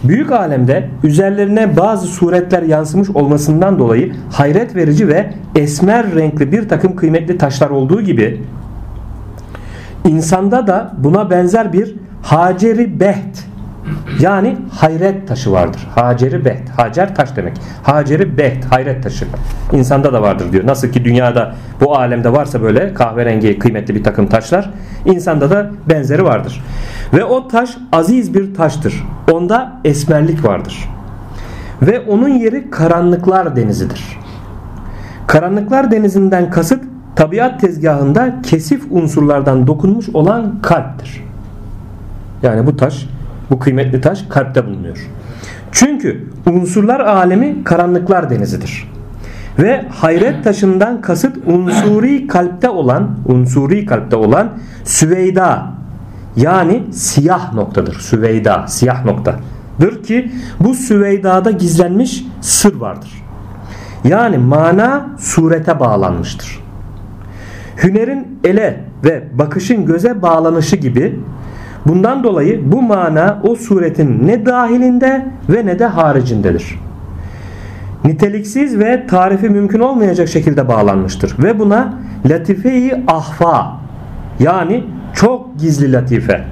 Büyük 0.03 0.31
alemde 0.31 0.89
üzerlerine 1.03 1.77
bazı 1.77 2.07
suretler 2.07 2.63
yansımış 2.63 3.09
olmasından 3.09 3.79
dolayı 3.79 4.13
hayret 4.31 4.75
verici 4.75 5.07
ve 5.07 5.33
esmer 5.55 6.15
renkli 6.15 6.51
bir 6.51 6.69
takım 6.69 6.95
kıymetli 6.95 7.37
taşlar 7.37 7.69
olduğu 7.69 8.01
gibi 8.01 8.41
insanda 10.05 10.67
da 10.67 10.93
buna 10.97 11.29
benzer 11.29 11.73
bir 11.73 11.95
haceri 12.21 12.99
beht 12.99 13.52
yani 14.23 14.57
hayret 14.71 15.27
taşı 15.27 15.51
vardır. 15.51 15.87
Haceri 15.95 16.45
beht. 16.45 16.69
Hacer 16.69 17.15
taş 17.15 17.35
demek. 17.35 17.53
Haceri 17.83 18.37
beht. 18.37 18.65
Hayret 18.65 19.03
taşı. 19.03 19.25
İnsanda 19.71 20.13
da 20.13 20.21
vardır 20.21 20.51
diyor. 20.51 20.67
Nasıl 20.67 20.87
ki 20.87 21.05
dünyada 21.05 21.55
bu 21.81 21.97
alemde 21.97 22.33
varsa 22.33 22.61
böyle 22.61 22.93
kahverengi 22.93 23.59
kıymetli 23.59 23.95
bir 23.95 24.03
takım 24.03 24.27
taşlar. 24.27 24.69
insanda 25.05 25.49
da 25.49 25.71
benzeri 25.89 26.23
vardır. 26.23 26.63
Ve 27.13 27.25
o 27.25 27.47
taş 27.47 27.77
aziz 27.91 28.33
bir 28.33 28.53
taştır. 28.53 29.03
Onda 29.31 29.73
esmerlik 29.85 30.45
vardır. 30.45 30.89
Ve 31.81 31.99
onun 31.99 32.29
yeri 32.29 32.69
karanlıklar 32.69 33.55
denizidir. 33.55 34.19
Karanlıklar 35.27 35.91
denizinden 35.91 36.49
kasıt 36.49 36.83
tabiat 37.15 37.61
tezgahında 37.61 38.41
kesif 38.43 38.83
unsurlardan 38.91 39.67
dokunmuş 39.67 40.09
olan 40.09 40.61
kalptir. 40.61 41.23
Yani 42.43 42.67
bu 42.67 42.77
taş 42.77 43.07
bu 43.49 43.59
kıymetli 43.59 44.01
taş 44.01 44.23
kalpte 44.29 44.67
bulunuyor. 44.67 44.97
Çünkü 45.71 46.27
unsurlar 46.51 46.99
alemi 46.99 47.63
karanlıklar 47.63 48.29
denizidir. 48.29 48.93
Ve 49.59 49.85
hayret 49.89 50.43
taşından 50.43 51.01
kasıt 51.01 51.37
unsuri 51.47 52.27
kalpte 52.27 52.69
olan 52.69 53.17
unsuri 53.25 53.85
kalpte 53.85 54.15
olan 54.15 54.49
süveyda 54.83 55.73
yani 56.35 56.83
siyah 56.91 57.53
noktadır. 57.53 57.99
Süveyda 57.99 58.67
siyah 58.67 59.05
noktadır 59.05 60.03
ki 60.03 60.31
bu 60.59 60.73
süveydada 60.73 61.51
gizlenmiş 61.51 62.25
sır 62.41 62.75
vardır. 62.75 63.23
Yani 64.03 64.37
mana 64.37 65.09
surete 65.19 65.79
bağlanmıştır. 65.79 66.59
Hünerin 67.83 68.39
ele 68.43 68.85
ve 69.03 69.23
bakışın 69.33 69.85
göze 69.85 70.21
bağlanışı 70.21 70.75
gibi 70.75 71.19
Bundan 71.87 72.23
dolayı 72.23 72.71
bu 72.71 72.81
mana 72.81 73.41
o 73.43 73.55
suretin 73.55 74.27
ne 74.27 74.45
dahilinde 74.45 75.25
ve 75.49 75.65
ne 75.65 75.79
de 75.79 75.85
haricindedir. 75.85 76.79
Niteliksiz 78.05 78.79
ve 78.79 79.07
tarifi 79.07 79.49
mümkün 79.49 79.79
olmayacak 79.79 80.29
şekilde 80.29 80.67
bağlanmıştır. 80.67 81.35
Ve 81.43 81.59
buna 81.59 81.93
latife-i 82.29 83.03
ahfa 83.07 83.77
yani 84.39 84.83
çok 85.13 85.59
gizli 85.59 85.93
latife 85.93 86.43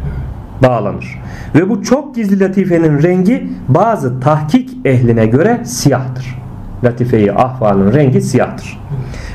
bağlanır. 0.64 1.22
Ve 1.56 1.70
bu 1.70 1.84
çok 1.84 2.16
gizli 2.16 2.40
latifenin 2.40 3.04
rengi 3.04 3.50
bazı 3.68 4.20
tahkik 4.20 4.78
ehline 4.86 5.26
göre 5.26 5.62
siyahtır. 5.66 6.42
Latife-i 6.84 7.32
ahfanın 7.32 7.94
rengi 7.94 8.22
siyahtır. 8.22 8.80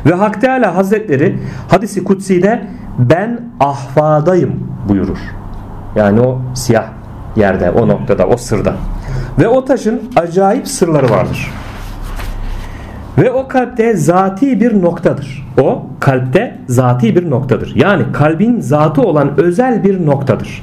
Ve 0.06 0.14
Hak 0.14 0.40
Teala 0.40 0.76
Hazretleri 0.76 1.38
hadisi 1.68 2.04
kutsi'de 2.04 2.62
ben 2.98 3.40
ahfadayım 3.60 4.52
buyurur. 4.88 5.18
Yani 5.96 6.20
o 6.20 6.38
siyah 6.54 6.84
yerde, 7.36 7.70
o 7.70 7.88
noktada, 7.88 8.26
o 8.26 8.36
sırda. 8.36 8.74
Ve 9.38 9.48
o 9.48 9.64
taşın 9.64 10.02
acayip 10.16 10.68
sırları 10.68 11.10
vardır. 11.10 11.50
Ve 13.18 13.32
o 13.32 13.48
kalpte 13.48 13.96
zati 13.96 14.60
bir 14.60 14.82
noktadır. 14.82 15.46
O 15.60 15.86
kalpte 16.00 16.58
zati 16.68 17.16
bir 17.16 17.30
noktadır. 17.30 17.72
Yani 17.76 18.02
kalbin 18.12 18.60
zatı 18.60 19.02
olan 19.02 19.40
özel 19.40 19.84
bir 19.84 20.06
noktadır. 20.06 20.62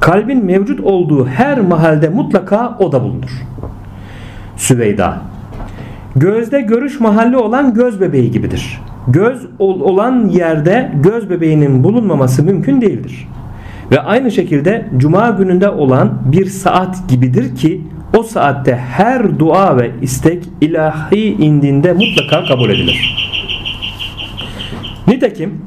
Kalbin 0.00 0.44
mevcut 0.44 0.80
olduğu 0.80 1.26
her 1.26 1.60
mahalde 1.60 2.08
mutlaka 2.08 2.76
o 2.78 2.92
da 2.92 3.02
bulunur. 3.02 3.42
Süveyda 4.56 5.18
Gözde 6.16 6.60
görüş 6.60 7.00
mahalli 7.00 7.36
olan 7.36 7.74
göz 7.74 8.00
bebeği 8.00 8.30
gibidir. 8.30 8.80
Göz 9.08 9.46
olan 9.58 10.28
yerde 10.28 10.92
göz 11.02 11.30
bebeğinin 11.30 11.84
bulunmaması 11.84 12.42
mümkün 12.42 12.80
değildir. 12.80 13.28
Ve 13.94 14.00
aynı 14.00 14.30
şekilde 14.30 14.86
cuma 14.96 15.30
gününde 15.30 15.68
olan 15.68 16.18
bir 16.24 16.46
saat 16.46 17.08
gibidir 17.08 17.56
ki 17.56 17.80
o 18.16 18.22
saatte 18.22 18.76
her 18.76 19.38
dua 19.38 19.76
ve 19.76 19.90
istek 20.02 20.44
ilahi 20.60 21.24
indinde 21.24 21.92
mutlaka 21.92 22.44
kabul 22.48 22.70
edilir. 22.70 23.16
Nitekim 25.08 25.60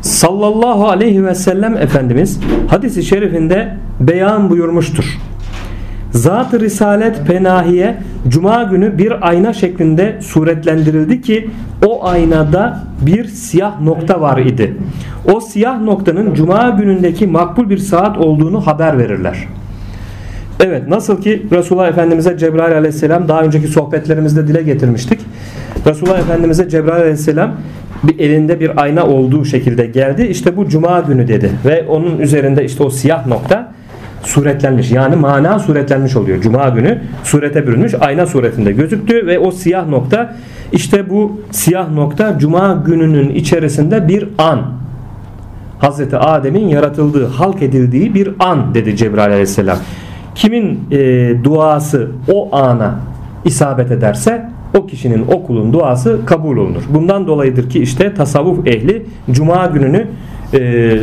sallallahu 0.00 0.88
aleyhi 0.88 1.24
ve 1.24 1.34
sellem 1.34 1.76
Efendimiz 1.76 2.40
hadisi 2.68 3.02
şerifinde 3.02 3.76
beyan 4.00 4.50
buyurmuştur. 4.50 5.18
Zat-ı 6.14 6.60
Risalet 6.60 7.26
Penahiye 7.26 7.96
Cuma 8.28 8.62
günü 8.62 8.98
bir 8.98 9.28
ayna 9.28 9.52
şeklinde 9.52 10.18
suretlendirildi 10.20 11.20
ki 11.20 11.50
o 11.86 12.06
aynada 12.06 12.84
bir 13.00 13.24
siyah 13.24 13.80
nokta 13.80 14.20
var 14.20 14.38
idi. 14.38 14.74
O 15.34 15.40
siyah 15.40 15.80
noktanın 15.80 16.34
Cuma 16.34 16.70
günündeki 16.70 17.26
makbul 17.26 17.70
bir 17.70 17.78
saat 17.78 18.18
olduğunu 18.18 18.66
haber 18.66 18.98
verirler. 18.98 19.48
Evet 20.60 20.88
nasıl 20.88 21.22
ki 21.22 21.46
Resulullah 21.52 21.88
Efendimiz'e 21.88 22.38
Cebrail 22.38 22.76
aleyhisselam 22.76 23.28
daha 23.28 23.42
önceki 23.42 23.68
sohbetlerimizde 23.68 24.48
dile 24.48 24.62
getirmiştik. 24.62 25.20
Resulullah 25.86 26.18
Efendimiz'e 26.18 26.68
Cebrail 26.68 27.02
aleyhisselam 27.02 27.52
bir 28.02 28.18
elinde 28.18 28.60
bir 28.60 28.82
ayna 28.82 29.06
olduğu 29.06 29.44
şekilde 29.44 29.86
geldi. 29.86 30.22
İşte 30.22 30.56
bu 30.56 30.68
cuma 30.68 31.00
günü 31.00 31.28
dedi 31.28 31.50
ve 31.66 31.84
onun 31.88 32.18
üzerinde 32.18 32.64
işte 32.64 32.84
o 32.84 32.90
siyah 32.90 33.26
nokta 33.26 33.74
suretlenmiş. 34.24 34.90
Yani 34.90 35.16
mana 35.16 35.58
suretlenmiş 35.58 36.16
oluyor. 36.16 36.40
Cuma 36.40 36.68
günü 36.68 37.02
surete 37.24 37.66
bürünmüş. 37.66 37.94
Ayna 38.00 38.26
suretinde 38.26 38.72
gözüktü 38.72 39.26
ve 39.26 39.38
o 39.38 39.50
siyah 39.50 39.88
nokta 39.88 40.34
işte 40.72 41.10
bu 41.10 41.40
siyah 41.50 41.90
nokta 41.90 42.38
Cuma 42.38 42.82
gününün 42.86 43.30
içerisinde 43.30 44.08
bir 44.08 44.28
an. 44.38 44.62
Hazreti 45.78 46.16
Adem'in 46.16 46.68
yaratıldığı, 46.68 47.26
halk 47.26 47.62
edildiği 47.62 48.14
bir 48.14 48.30
an 48.38 48.74
dedi 48.74 48.96
Cebrail 48.96 49.32
aleyhisselam. 49.32 49.78
Kimin 50.34 50.80
e, 50.90 51.34
duası 51.44 52.08
o 52.32 52.56
ana 52.56 52.94
isabet 53.44 53.90
ederse 53.90 54.50
o 54.78 54.86
kişinin 54.86 55.26
okulun 55.28 55.72
duası 55.72 56.18
kabul 56.26 56.56
olunur. 56.56 56.82
Bundan 56.94 57.26
dolayıdır 57.26 57.70
ki 57.70 57.78
işte 57.78 58.14
tasavvuf 58.14 58.66
ehli 58.66 59.06
cuma 59.30 59.66
gününü 59.66 60.06
e, 60.54 60.98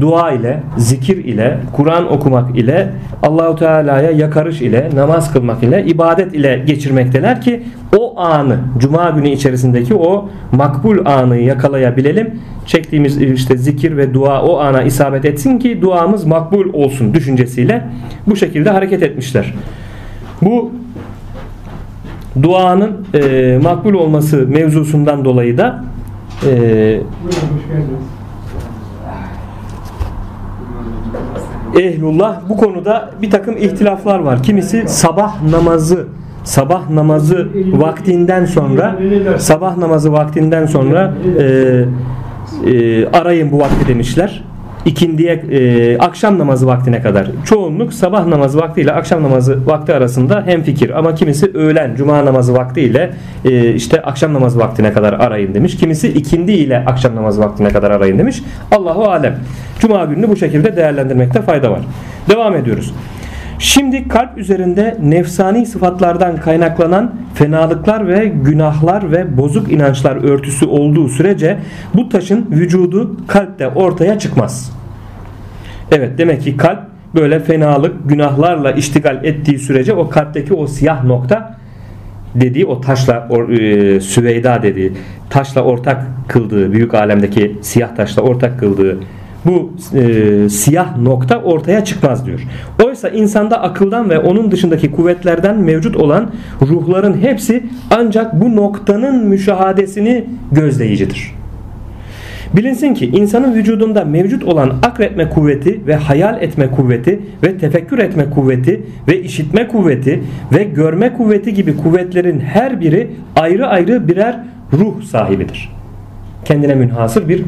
dua 0.00 0.32
ile, 0.32 0.60
zikir 0.76 1.24
ile, 1.24 1.58
Kur'an 1.72 2.12
okumak 2.12 2.58
ile, 2.58 2.88
Allahu 3.22 3.56
Teala'ya 3.56 4.10
yakarış 4.10 4.62
ile, 4.62 4.90
namaz 4.94 5.32
kılmak 5.32 5.62
ile, 5.62 5.84
ibadet 5.84 6.34
ile 6.34 6.62
geçirmekteler 6.66 7.40
ki 7.40 7.62
o 7.98 8.20
anı, 8.20 8.58
cuma 8.78 9.10
günü 9.10 9.28
içerisindeki 9.28 9.94
o 9.94 10.28
makbul 10.52 11.06
anı 11.06 11.36
yakalayabilelim. 11.36 12.40
Çektiğimiz 12.66 13.22
işte 13.22 13.56
zikir 13.56 13.96
ve 13.96 14.14
dua 14.14 14.42
o 14.42 14.58
ana 14.58 14.82
isabet 14.82 15.24
etsin 15.24 15.58
ki 15.58 15.82
duamız 15.82 16.24
makbul 16.24 16.72
olsun 16.72 17.14
düşüncesiyle 17.14 17.84
bu 18.26 18.36
şekilde 18.36 18.70
hareket 18.70 19.02
etmişler. 19.02 19.54
Bu 20.42 20.72
duanın 22.42 23.06
e, 23.14 23.58
makbul 23.62 23.94
olması 23.94 24.36
mevzusundan 24.48 25.24
dolayı 25.24 25.58
da 25.58 25.84
e, 26.46 27.00
ehlullah 31.80 32.40
bu 32.48 32.56
konuda 32.56 33.10
bir 33.22 33.30
takım 33.30 33.56
ihtilaflar 33.56 34.18
var. 34.18 34.42
Kimisi 34.42 34.88
sabah 34.88 35.42
namazı 35.42 36.06
sabah 36.44 36.90
namazı 36.90 37.48
vaktinden 37.72 38.44
sonra 38.44 38.98
sabah 39.38 39.76
namazı 39.76 40.12
vaktinden 40.12 40.66
sonra 40.66 41.14
e, 41.38 41.84
e, 42.66 43.06
arayın 43.06 43.52
bu 43.52 43.58
vakti 43.58 43.88
demişler 43.88 44.44
ikindiye 44.86 45.32
e, 45.32 45.98
akşam 45.98 46.38
namazı 46.38 46.66
vaktine 46.66 47.02
kadar. 47.02 47.30
Çoğunluk 47.44 47.92
sabah 47.92 48.26
namazı 48.26 48.58
vakti 48.58 48.80
ile 48.80 48.92
akşam 48.92 49.22
namazı 49.22 49.66
vakti 49.66 49.94
arasında 49.94 50.42
hem 50.46 50.62
fikir 50.62 50.98
ama 50.98 51.14
kimisi 51.14 51.50
öğlen 51.54 51.94
cuma 51.96 52.24
namazı 52.24 52.54
vakti 52.54 52.80
ile 52.80 53.10
e, 53.44 53.74
işte 53.74 54.02
akşam 54.02 54.34
namazı 54.34 54.58
vaktine 54.58 54.92
kadar 54.92 55.12
arayın 55.12 55.54
demiş. 55.54 55.76
Kimisi 55.76 56.08
ikindi 56.08 56.52
ile 56.52 56.78
akşam 56.78 57.16
namazı 57.16 57.40
vaktine 57.40 57.68
kadar 57.68 57.90
arayın 57.90 58.18
demiş. 58.18 58.42
Allahu 58.72 59.04
alem. 59.04 59.38
Cuma 59.78 60.04
gününü 60.04 60.28
bu 60.28 60.36
şekilde 60.36 60.76
değerlendirmekte 60.76 61.42
fayda 61.42 61.70
var. 61.70 61.80
Devam 62.30 62.56
ediyoruz. 62.56 62.94
Şimdi 63.58 64.08
kalp 64.08 64.38
üzerinde 64.38 64.96
nefsani 65.02 65.66
sıfatlardan 65.66 66.36
kaynaklanan 66.36 67.14
fenalıklar 67.34 68.08
ve 68.08 68.26
günahlar 68.26 69.12
ve 69.12 69.36
bozuk 69.36 69.72
inançlar 69.72 70.16
örtüsü 70.16 70.66
olduğu 70.66 71.08
sürece 71.08 71.58
bu 71.94 72.08
taşın 72.08 72.46
vücudu 72.50 73.16
kalpte 73.26 73.68
ortaya 73.68 74.18
çıkmaz. 74.18 74.72
Evet 75.92 76.18
demek 76.18 76.42
ki 76.42 76.56
kalp 76.56 76.80
böyle 77.14 77.40
fenalık, 77.40 78.08
günahlarla 78.08 78.72
iştigal 78.72 79.24
ettiği 79.24 79.58
sürece 79.58 79.92
o 79.92 80.08
kalpteki 80.08 80.54
o 80.54 80.66
siyah 80.66 81.04
nokta 81.04 81.56
dediği 82.34 82.66
o 82.66 82.80
taşla 82.80 83.28
e, 83.50 84.00
Süveyda 84.00 84.62
dediği 84.62 84.92
taşla 85.30 85.62
ortak 85.62 86.02
kıldığı 86.28 86.72
büyük 86.72 86.94
alemdeki 86.94 87.56
siyah 87.62 87.96
taşla 87.96 88.22
ortak 88.22 88.58
kıldığı 88.58 88.98
bu 89.46 89.72
e, 89.94 90.48
siyah 90.48 90.98
nokta 90.98 91.42
ortaya 91.42 91.84
çıkmaz 91.84 92.26
diyor. 92.26 92.40
Oysa 92.84 93.08
insanda 93.08 93.62
akıldan 93.62 94.10
ve 94.10 94.18
onun 94.18 94.50
dışındaki 94.50 94.92
kuvvetlerden 94.92 95.58
mevcut 95.58 95.96
olan 95.96 96.30
ruhların 96.62 97.20
hepsi 97.20 97.62
ancak 97.90 98.40
bu 98.40 98.56
noktanın 98.56 99.26
müşahadesini 99.26 100.24
gözleyicidir. 100.52 101.36
Bilinsin 102.56 102.94
ki 102.94 103.06
insanın 103.06 103.54
vücudunda 103.54 104.04
mevcut 104.04 104.44
olan 104.44 104.72
akretme 104.82 105.28
kuvveti 105.28 105.86
ve 105.86 105.96
hayal 105.96 106.42
etme 106.42 106.70
kuvveti 106.70 107.20
ve 107.42 107.58
tefekkür 107.58 107.98
etme 107.98 108.30
kuvveti 108.30 108.82
ve 109.08 109.22
işitme 109.22 109.68
kuvveti 109.68 110.22
ve 110.52 110.64
görme 110.64 111.12
kuvveti 111.12 111.54
gibi 111.54 111.76
kuvvetlerin 111.76 112.40
her 112.40 112.80
biri 112.80 113.10
ayrı 113.36 113.66
ayrı 113.66 114.08
birer 114.08 114.40
ruh 114.72 115.02
sahibidir. 115.02 115.72
Kendine 116.44 116.74
münhasır 116.74 117.28
bir 117.28 117.42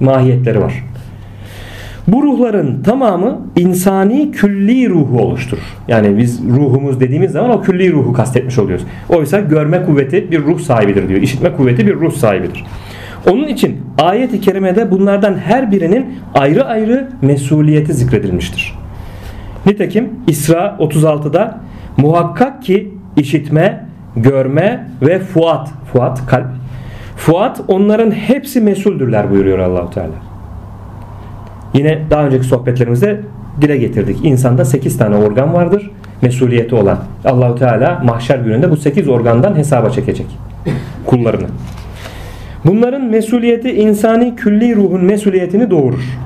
mahiyetleri 0.00 0.60
var. 0.60 0.84
Bu 2.08 2.22
ruhların 2.22 2.82
tamamı 2.82 3.40
insani 3.56 4.30
külli 4.30 4.88
ruhu 4.90 5.18
oluşturur. 5.18 5.76
Yani 5.88 6.18
biz 6.18 6.40
ruhumuz 6.48 7.00
dediğimiz 7.00 7.32
zaman 7.32 7.50
o 7.50 7.62
külli 7.62 7.92
ruhu 7.92 8.12
kastetmiş 8.12 8.58
oluyoruz. 8.58 8.84
Oysa 9.08 9.40
görme 9.40 9.84
kuvveti 9.84 10.30
bir 10.30 10.42
ruh 10.42 10.60
sahibidir 10.60 11.08
diyor. 11.08 11.22
İşitme 11.22 11.52
kuvveti 11.56 11.86
bir 11.86 11.94
ruh 11.94 12.12
sahibidir. 12.12 12.64
Onun 13.30 13.48
için 13.48 13.80
ayet-i 13.98 14.40
kerimede 14.40 14.90
bunlardan 14.90 15.34
her 15.34 15.70
birinin 15.70 16.06
ayrı 16.34 16.64
ayrı 16.64 17.08
mesuliyeti 17.22 17.94
zikredilmiştir. 17.94 18.74
Nitekim 19.66 20.10
İsra 20.26 20.76
36'da 20.80 21.60
muhakkak 21.96 22.62
ki 22.62 22.94
işitme, 23.16 23.86
görme 24.16 24.88
ve 25.02 25.18
fuat, 25.18 25.68
fuat 25.92 26.26
kalp. 26.26 26.46
Fuat 27.16 27.60
onların 27.68 28.10
hepsi 28.10 28.60
mesuldürler 28.60 29.30
buyuruyor 29.30 29.58
Allahu 29.58 29.90
Teala. 29.90 30.31
Yine 31.74 31.98
daha 32.10 32.26
önceki 32.26 32.44
sohbetlerimizde 32.44 33.20
dile 33.60 33.76
getirdik. 33.76 34.24
İnsanda 34.24 34.64
8 34.64 34.98
tane 34.98 35.16
organ 35.16 35.54
vardır. 35.54 35.90
Mesuliyeti 36.22 36.74
olan. 36.74 36.98
Allahu 37.24 37.54
Teala 37.54 38.02
mahşer 38.04 38.38
gününde 38.38 38.70
bu 38.70 38.76
8 38.76 39.08
organdan 39.08 39.54
hesaba 39.56 39.90
çekecek 39.90 40.26
kullarını. 41.06 41.46
Bunların 42.64 43.02
mesuliyeti 43.02 43.72
insani 43.72 44.36
külli 44.36 44.76
ruhun 44.76 45.04
mesuliyetini 45.04 45.70
doğurur. 45.70 46.18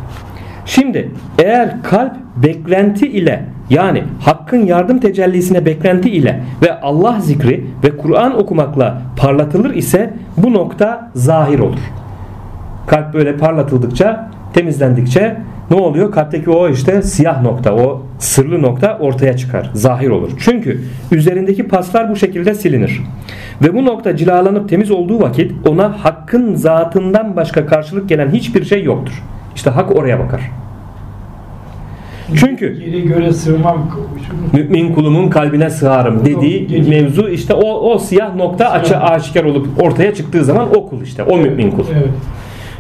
Şimdi 0.67 1.11
eğer 1.39 1.83
kalp 1.83 2.13
beklenti 2.37 3.07
ile 3.07 3.45
yani 3.71 4.03
hakkın 4.21 4.67
yardım 4.67 4.99
tecellisine 4.99 5.67
beklenti 5.67 6.11
ile 6.11 6.41
ve 6.63 6.81
Allah 6.81 7.21
zikri 7.21 7.67
ve 7.85 7.97
Kur'an 7.97 8.39
okumakla 8.39 9.03
parlatılır 9.17 9.75
ise 9.75 10.11
bu 10.37 10.53
nokta 10.53 11.11
zahir 11.15 11.59
olur. 11.59 11.79
Kalp 12.87 13.15
böyle 13.15 13.37
parlatıldıkça 13.37 14.31
temizlendikçe 14.57 15.37
ne 15.71 15.77
oluyor? 15.77 16.13
Kalpteki 16.13 16.51
o 16.51 16.69
işte 16.69 17.03
siyah 17.03 17.43
nokta, 17.43 17.75
o 17.75 18.03
sırlı 18.19 18.63
nokta 18.63 18.99
ortaya 18.99 19.37
çıkar, 19.37 19.71
zahir 19.75 20.09
olur. 20.09 20.31
Çünkü 20.39 20.81
üzerindeki 21.13 21.69
paslar 21.69 22.11
bu 22.11 22.17
şekilde 22.17 22.55
silinir. 22.55 23.03
Ve 23.63 23.75
bu 23.75 23.85
nokta 23.85 24.17
cilalanıp 24.17 24.69
temiz 24.69 24.91
olduğu 24.91 25.21
vakit 25.21 25.53
ona 25.69 26.05
hakkın 26.05 26.55
zatından 26.55 27.37
başka 27.37 27.67
karşılık 27.67 28.09
gelen 28.09 28.31
hiçbir 28.31 28.65
şey 28.65 28.83
yoktur. 28.83 29.23
İşte 29.55 29.71
hak 29.71 29.97
oraya 29.97 30.19
bakar. 30.19 30.41
Çünkü 32.35 32.83
yere 32.87 33.01
göre 33.01 33.33
sığmam 33.33 33.91
mümin 34.53 34.95
kulumun 34.95 35.29
kalbine 35.29 35.71
sığarım 35.71 36.25
dediği 36.25 36.83
mevzu 36.89 37.29
işte 37.29 37.55
o, 37.55 37.93
o 37.93 37.99
siyah 37.99 38.35
nokta 38.37 38.71
açı 38.71 38.99
aşikar 38.99 39.45
olup 39.45 39.83
ortaya 39.83 40.15
çıktığı 40.15 40.45
zaman 40.45 40.69
o 40.77 40.89
kul 40.89 41.03
işte 41.03 41.23
o 41.23 41.39
mümin 41.39 41.71
kul. 41.71 41.85
Evet. 41.95 42.11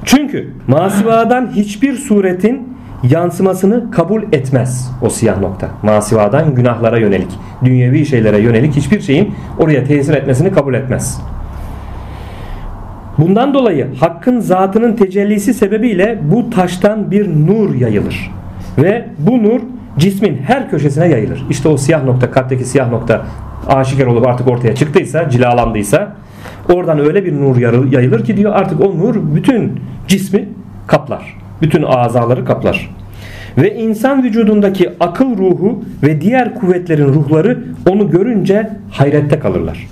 Çünkü 0.06 0.50
masivadan 0.68 1.50
hiçbir 1.54 1.94
suretin 1.94 2.76
yansımasını 3.10 3.90
kabul 3.90 4.22
etmez 4.32 4.90
o 5.02 5.10
siyah 5.10 5.40
nokta. 5.40 5.68
Masivadan 5.82 6.54
günahlara 6.54 6.98
yönelik, 6.98 7.30
dünyevi 7.64 8.06
şeylere 8.06 8.38
yönelik 8.38 8.76
hiçbir 8.76 9.00
şeyin 9.00 9.34
oraya 9.58 9.84
tesir 9.84 10.14
etmesini 10.14 10.52
kabul 10.52 10.74
etmez. 10.74 11.20
Bundan 13.18 13.54
dolayı 13.54 13.94
hakkın 14.00 14.40
zatının 14.40 14.96
tecellisi 14.96 15.54
sebebiyle 15.54 16.18
bu 16.22 16.50
taştan 16.50 17.10
bir 17.10 17.28
nur 17.28 17.74
yayılır. 17.74 18.30
Ve 18.78 19.08
bu 19.18 19.42
nur 19.42 19.60
cismin 19.98 20.36
her 20.36 20.70
köşesine 20.70 21.08
yayılır. 21.08 21.44
İşte 21.50 21.68
o 21.68 21.76
siyah 21.76 22.04
nokta, 22.04 22.30
kalpteki 22.30 22.64
siyah 22.64 22.90
nokta 22.90 23.24
aşikar 23.68 24.06
olup 24.06 24.26
artık 24.26 24.48
ortaya 24.48 24.74
çıktıysa, 24.74 25.30
cilalandıysa 25.30 26.16
oradan 26.68 26.98
öyle 26.98 27.24
bir 27.24 27.40
nur 27.40 27.56
yayılır 27.92 28.24
ki 28.24 28.36
diyor 28.36 28.52
artık 28.54 28.80
o 28.80 28.98
nur 28.98 29.34
bütün 29.34 29.72
cismi 30.08 30.48
kaplar. 30.86 31.36
Bütün 31.62 31.82
azaları 31.82 32.44
kaplar. 32.44 32.90
Ve 33.58 33.74
insan 33.74 34.22
vücudundaki 34.24 34.90
akıl 35.00 35.38
ruhu 35.38 35.84
ve 36.02 36.20
diğer 36.20 36.54
kuvvetlerin 36.54 37.08
ruhları 37.08 37.64
onu 37.88 38.10
görünce 38.10 38.70
hayrette 38.90 39.38
kalırlar. 39.38 39.86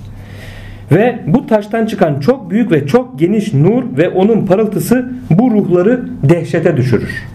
Ve 0.91 1.19
bu 1.27 1.47
taştan 1.47 1.85
çıkan 1.85 2.19
çok 2.19 2.49
büyük 2.49 2.71
ve 2.71 2.87
çok 2.87 3.19
geniş 3.19 3.53
nur 3.53 3.83
ve 3.97 4.09
onun 4.09 4.45
parıltısı 4.45 5.11
bu 5.29 5.51
ruhları 5.51 6.05
dehşete 6.23 6.77
düşürür. 6.77 7.25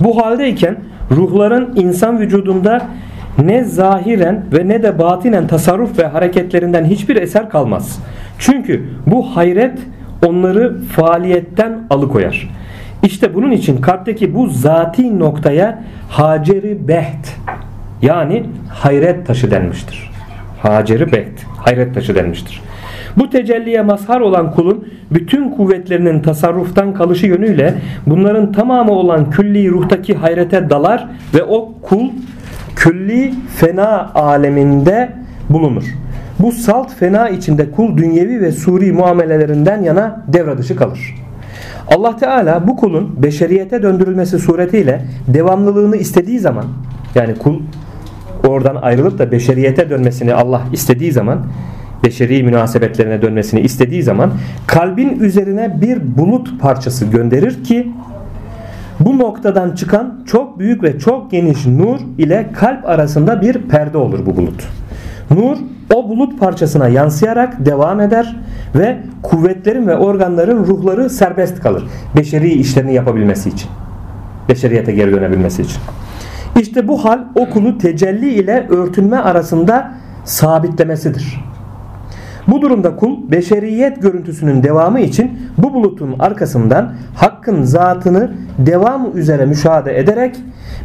Bu 0.00 0.24
haldeyken 0.24 0.76
ruhların 1.10 1.76
insan 1.76 2.20
vücudunda 2.20 2.86
ne 3.44 3.64
zahiren 3.64 4.44
ve 4.52 4.68
ne 4.68 4.82
de 4.82 4.98
batinen 4.98 5.46
tasarruf 5.46 5.98
ve 5.98 6.06
hareketlerinden 6.06 6.84
hiçbir 6.84 7.16
eser 7.16 7.50
kalmaz. 7.50 7.98
Çünkü 8.38 8.88
bu 9.06 9.36
hayret 9.36 9.78
onları 10.26 10.80
faaliyetten 10.82 11.78
alıkoyar. 11.90 12.50
İşte 13.02 13.34
bunun 13.34 13.50
için 13.50 13.80
kalpteki 13.80 14.34
bu 14.34 14.46
zati 14.48 15.18
noktaya 15.18 15.82
haceri 16.08 16.88
beht 16.88 17.36
yani 18.02 18.46
hayret 18.68 19.26
taşı 19.26 19.50
denmiştir. 19.50 20.10
Haceri 20.62 21.12
beht 21.12 21.44
hayret 21.56 21.94
taşı 21.94 22.14
denmiştir. 22.14 22.62
Bu 23.16 23.30
tecelliye 23.30 23.82
mazhar 23.82 24.20
olan 24.20 24.52
kulun 24.52 24.88
bütün 25.10 25.50
kuvvetlerinin 25.50 26.20
tasarruftan 26.22 26.94
kalışı 26.94 27.26
yönüyle 27.26 27.74
bunların 28.06 28.52
tamamı 28.52 28.92
olan 28.92 29.30
külli 29.30 29.70
ruhtaki 29.70 30.14
hayrete 30.14 30.70
dalar 30.70 31.08
ve 31.34 31.42
o 31.42 31.72
kul 31.82 32.08
külli 32.76 33.34
fena 33.56 34.12
aleminde 34.14 35.12
bulunur. 35.50 35.84
Bu 36.38 36.52
salt 36.52 36.94
fena 36.94 37.28
içinde 37.28 37.70
kul 37.70 37.96
dünyevi 37.96 38.40
ve 38.40 38.52
suri 38.52 38.92
muamelelerinden 38.92 39.82
yana 39.82 40.24
devre 40.28 40.58
dışı 40.58 40.76
kalır. 40.76 41.14
Allah 41.88 42.16
Teala 42.16 42.68
bu 42.68 42.76
kulun 42.76 43.22
beşeriyete 43.22 43.82
döndürülmesi 43.82 44.38
suretiyle 44.38 45.04
devamlılığını 45.28 45.96
istediği 45.96 46.38
zaman 46.38 46.64
yani 47.14 47.34
kul 47.34 47.60
oradan 48.46 48.76
ayrılıp 48.76 49.18
da 49.18 49.32
beşeriyete 49.32 49.90
dönmesini 49.90 50.34
Allah 50.34 50.62
istediği 50.72 51.12
zaman 51.12 51.38
beşeri 52.04 52.42
münasebetlerine 52.42 53.22
dönmesini 53.22 53.60
istediği 53.60 54.02
zaman 54.02 54.32
kalbin 54.66 55.20
üzerine 55.20 55.80
bir 55.80 56.16
bulut 56.16 56.60
parçası 56.60 57.06
gönderir 57.06 57.64
ki 57.64 57.92
bu 59.00 59.18
noktadan 59.18 59.74
çıkan 59.74 60.24
çok 60.26 60.58
büyük 60.58 60.82
ve 60.82 60.98
çok 60.98 61.30
geniş 61.30 61.66
nur 61.66 62.00
ile 62.18 62.46
kalp 62.52 62.88
arasında 62.88 63.40
bir 63.40 63.62
perde 63.62 63.98
olur 63.98 64.26
bu 64.26 64.36
bulut. 64.36 64.68
Nur 65.30 65.56
o 65.94 66.08
bulut 66.08 66.40
parçasına 66.40 66.88
yansıyarak 66.88 67.66
devam 67.66 68.00
eder 68.00 68.36
ve 68.74 68.98
kuvvetlerin 69.22 69.86
ve 69.86 69.96
organların 69.96 70.64
ruhları 70.64 71.10
serbest 71.10 71.60
kalır. 71.60 71.84
Beşeri 72.16 72.48
işlerini 72.48 72.94
yapabilmesi 72.94 73.48
için. 73.48 73.70
Beşeriyete 74.48 74.92
geri 74.92 75.12
dönebilmesi 75.12 75.62
için. 75.62 75.80
İşte 76.60 76.88
bu 76.88 77.04
hal 77.04 77.18
okulu 77.34 77.78
tecelli 77.78 78.28
ile 78.28 78.66
örtünme 78.68 79.16
arasında 79.16 79.90
sabitlemesidir. 80.24 81.49
Bu 82.48 82.62
durumda 82.62 82.96
kul 82.96 83.30
beşeriyet 83.30 84.02
görüntüsünün 84.02 84.62
devamı 84.62 85.00
için 85.00 85.38
bu 85.58 85.74
bulutun 85.74 86.14
arkasından 86.18 86.92
hakkın 87.14 87.62
zatını 87.62 88.32
devam 88.58 89.16
üzere 89.16 89.46
müşahede 89.46 89.98
ederek 89.98 90.36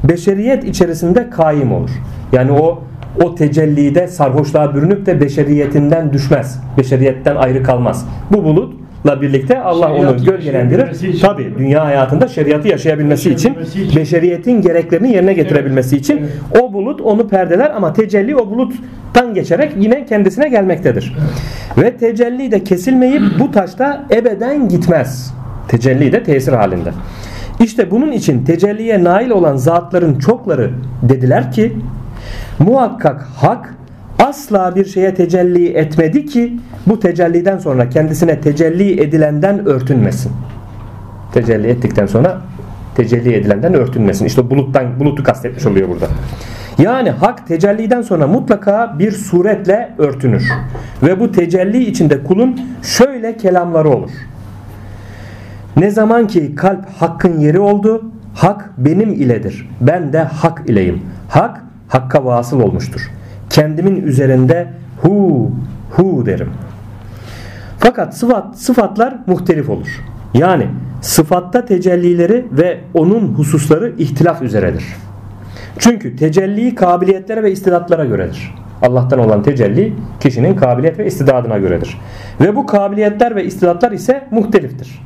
beşeriyet 0.04 0.64
içerisinde 0.64 1.30
kaim 1.30 1.72
olur. 1.72 1.90
Yani 2.34 2.52
o 2.52 2.84
o 3.24 3.36
tecellide 3.36 4.08
sarhoşluğa 4.08 4.76
bürünüp 4.76 5.06
de 5.06 5.22
beşeriyetinden 5.22 6.14
düşmez. 6.14 6.60
Beşeriyetten 6.78 7.36
ayrı 7.36 7.64
kalmaz. 7.64 8.06
Bu 8.32 8.44
bulutla 8.44 9.22
birlikte 9.22 9.60
Allah 9.60 9.88
Şeriatı 9.88 10.10
onu 10.10 10.26
gölgelendirir. 10.26 11.20
Tabi 11.22 11.54
dünya 11.58 11.86
hayatında 11.86 12.28
şeriatı 12.28 12.68
yaşayabilmesi 12.68 13.32
için, 13.32 13.54
için. 13.54 13.96
beşeriyetin 13.96 14.62
gereklerini 14.62 15.12
yerine 15.12 15.34
getirebilmesi 15.34 15.98
için 15.98 16.18
evet. 16.18 16.62
o 16.62 16.74
bulut 16.74 17.02
onu 17.02 17.28
perdeler 17.28 17.70
ama 17.76 17.94
tecelli 17.94 18.36
o 18.36 18.50
buluttan 19.16 19.34
geçerek 19.34 19.74
yine 19.80 20.06
kendisine 20.06 20.50
gelmektedir. 20.50 21.18
Ve 21.78 21.98
tecelli 21.98 22.52
de 22.52 22.64
kesilmeyip 22.64 23.22
bu 23.40 23.52
taşta 23.52 24.06
ebeden 24.12 24.70
gitmez. 24.70 25.34
Tecelli 25.68 26.12
de 26.12 26.24
tesir 26.24 26.54
halinde. 26.54 26.92
İşte 27.60 27.92
bunun 27.92 28.12
için 28.12 28.46
tecelliye 28.46 29.04
nail 29.04 29.30
olan 29.30 29.58
zatların 29.58 30.20
çokları 30.20 30.72
dediler 31.02 31.52
ki 31.52 31.74
muhakkak 32.60 33.22
hak 33.22 33.76
asla 34.20 34.76
bir 34.76 34.86
şeye 34.86 35.14
tecelli 35.14 35.74
etmedi 35.74 36.26
ki 36.26 36.54
bu 36.88 37.00
tecelliden 37.00 37.58
sonra 37.58 37.90
kendisine 37.90 38.42
tecelli 38.42 39.02
edilenden 39.02 39.66
örtünmesin. 39.66 40.32
Tecelli 41.34 41.68
ettikten 41.68 42.06
sonra 42.06 42.42
tecelli 42.96 43.34
edilenden 43.34 43.74
örtünmesin. 43.74 44.26
İşte 44.26 44.50
buluttan 44.50 45.00
bulutu 45.00 45.24
kastetmiş 45.24 45.66
oluyor 45.66 45.90
burada. 45.90 46.08
Yani 46.78 47.10
hak 47.10 47.48
tecelliden 47.48 48.02
sonra 48.02 48.28
mutlaka 48.28 48.96
bir 49.00 49.12
suretle 49.12 49.96
örtünür. 49.98 50.44
Ve 51.04 51.20
bu 51.20 51.32
tecelli 51.32 51.86
içinde 51.86 52.24
kulun 52.24 52.62
şöyle 52.84 53.38
kelamları 53.38 53.90
olur. 53.90 54.12
Ne 55.78 55.92
zaman 55.92 56.28
ki 56.28 56.56
kalp 56.56 56.90
hakkın 56.90 57.40
yeri 57.40 57.60
oldu, 57.60 58.12
hak 58.34 58.72
benim 58.78 59.14
iledir. 59.14 59.70
Ben 59.82 60.14
de 60.14 60.20
hak 60.20 60.70
ileyim. 60.70 61.02
Hak 61.30 61.64
hakka 61.88 62.26
vasıl 62.26 62.60
olmuştur. 62.62 63.12
Kendimin 63.50 64.02
üzerinde 64.02 64.68
hu 65.02 65.52
hu 65.92 66.26
derim. 66.26 66.50
Fakat 67.80 68.18
sıfat, 68.18 68.58
sıfatlar 68.60 69.16
muhtelif 69.28 69.70
olur. 69.70 69.88
Yani 70.34 70.68
sıfatta 71.02 71.66
tecellileri 71.66 72.46
ve 72.52 72.80
onun 72.94 73.28
hususları 73.28 73.94
ihtilaf 73.98 74.42
üzeredir. 74.42 74.86
Çünkü 75.80 76.16
tecelli 76.16 76.76
kabiliyetlere 76.76 77.44
ve 77.44 77.52
istidatlara 77.52 78.06
göredir. 78.06 78.56
Allah'tan 78.82 79.20
olan 79.20 79.44
tecelli 79.44 79.94
kişinin 80.20 80.56
kabiliyet 80.56 81.00
ve 81.00 81.06
istidadına 81.06 81.58
göredir. 81.58 81.98
Ve 82.42 82.56
bu 82.56 82.66
kabiliyetler 82.66 83.36
ve 83.36 83.44
istidatlar 83.44 83.92
ise 83.92 84.28
muhteliftir. 84.32 85.02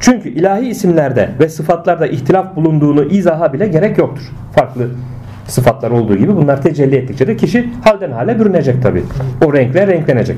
Çünkü 0.00 0.28
ilahi 0.28 0.68
isimlerde 0.68 1.30
ve 1.40 1.48
sıfatlarda 1.48 2.06
ihtilaf 2.06 2.56
bulunduğunu 2.56 3.04
izaha 3.04 3.52
bile 3.52 3.68
gerek 3.68 3.98
yoktur. 3.98 4.22
Farklı 4.52 4.88
sıfatlar 5.46 5.90
olduğu 5.90 6.16
gibi 6.16 6.36
bunlar 6.36 6.62
tecelli 6.62 6.96
ettikçe 6.96 7.26
de 7.26 7.36
kişi 7.36 7.70
halden 7.84 8.10
hale 8.10 8.40
bürünecek 8.40 8.82
tabi. 8.82 9.02
O 9.44 9.52
renkler 9.52 9.86
renklenecek. 9.86 10.36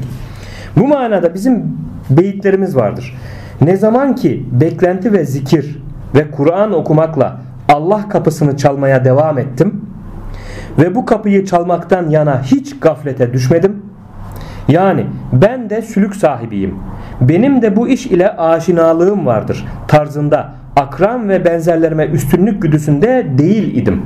Bu 0.77 0.87
manada 0.87 1.35
bizim 1.35 1.65
beyitlerimiz 2.11 2.77
vardır. 2.77 3.17
Ne 3.61 3.77
zaman 3.77 4.15
ki 4.15 4.45
beklenti 4.53 5.13
ve 5.13 5.25
zikir 5.25 5.83
ve 6.15 6.31
Kur'an 6.31 6.73
okumakla 6.73 7.41
Allah 7.69 8.09
kapısını 8.09 8.57
çalmaya 8.57 9.05
devam 9.05 9.39
ettim 9.39 9.81
ve 10.79 10.95
bu 10.95 11.05
kapıyı 11.05 11.47
çalmaktan 11.47 12.11
yana 12.11 12.43
hiç 12.43 12.81
gaflete 12.81 13.33
düşmedim. 13.33 13.83
Yani 14.69 15.07
ben 15.33 15.71
de 15.71 15.83
sülük 15.83 16.17
sahibiyim. 16.17 16.75
Benim 17.21 17.63
de 17.63 17.77
bu 17.77 17.89
iş 17.89 18.07
ile 18.07 18.37
aşinalığım 18.37 19.27
vardır 19.27 19.67
tarzında 19.89 20.53
akran 20.77 21.29
ve 21.29 21.45
benzerlerime 21.45 22.07
üstünlük 22.07 22.63
güdüsünde 22.63 23.27
değil 23.39 23.77
idim. 23.77 24.03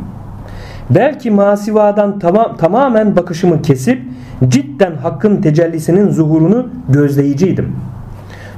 Belki 0.91 1.31
masivadan 1.31 2.19
tamam, 2.19 2.57
tamamen 2.57 3.17
bakışımı 3.17 3.63
kesip 3.63 4.03
cidden 4.49 4.97
hakkın 4.97 5.43
tecellisinin 5.43 6.11
zuhurunu 6.11 6.69
gözleyiciydim. 6.89 7.77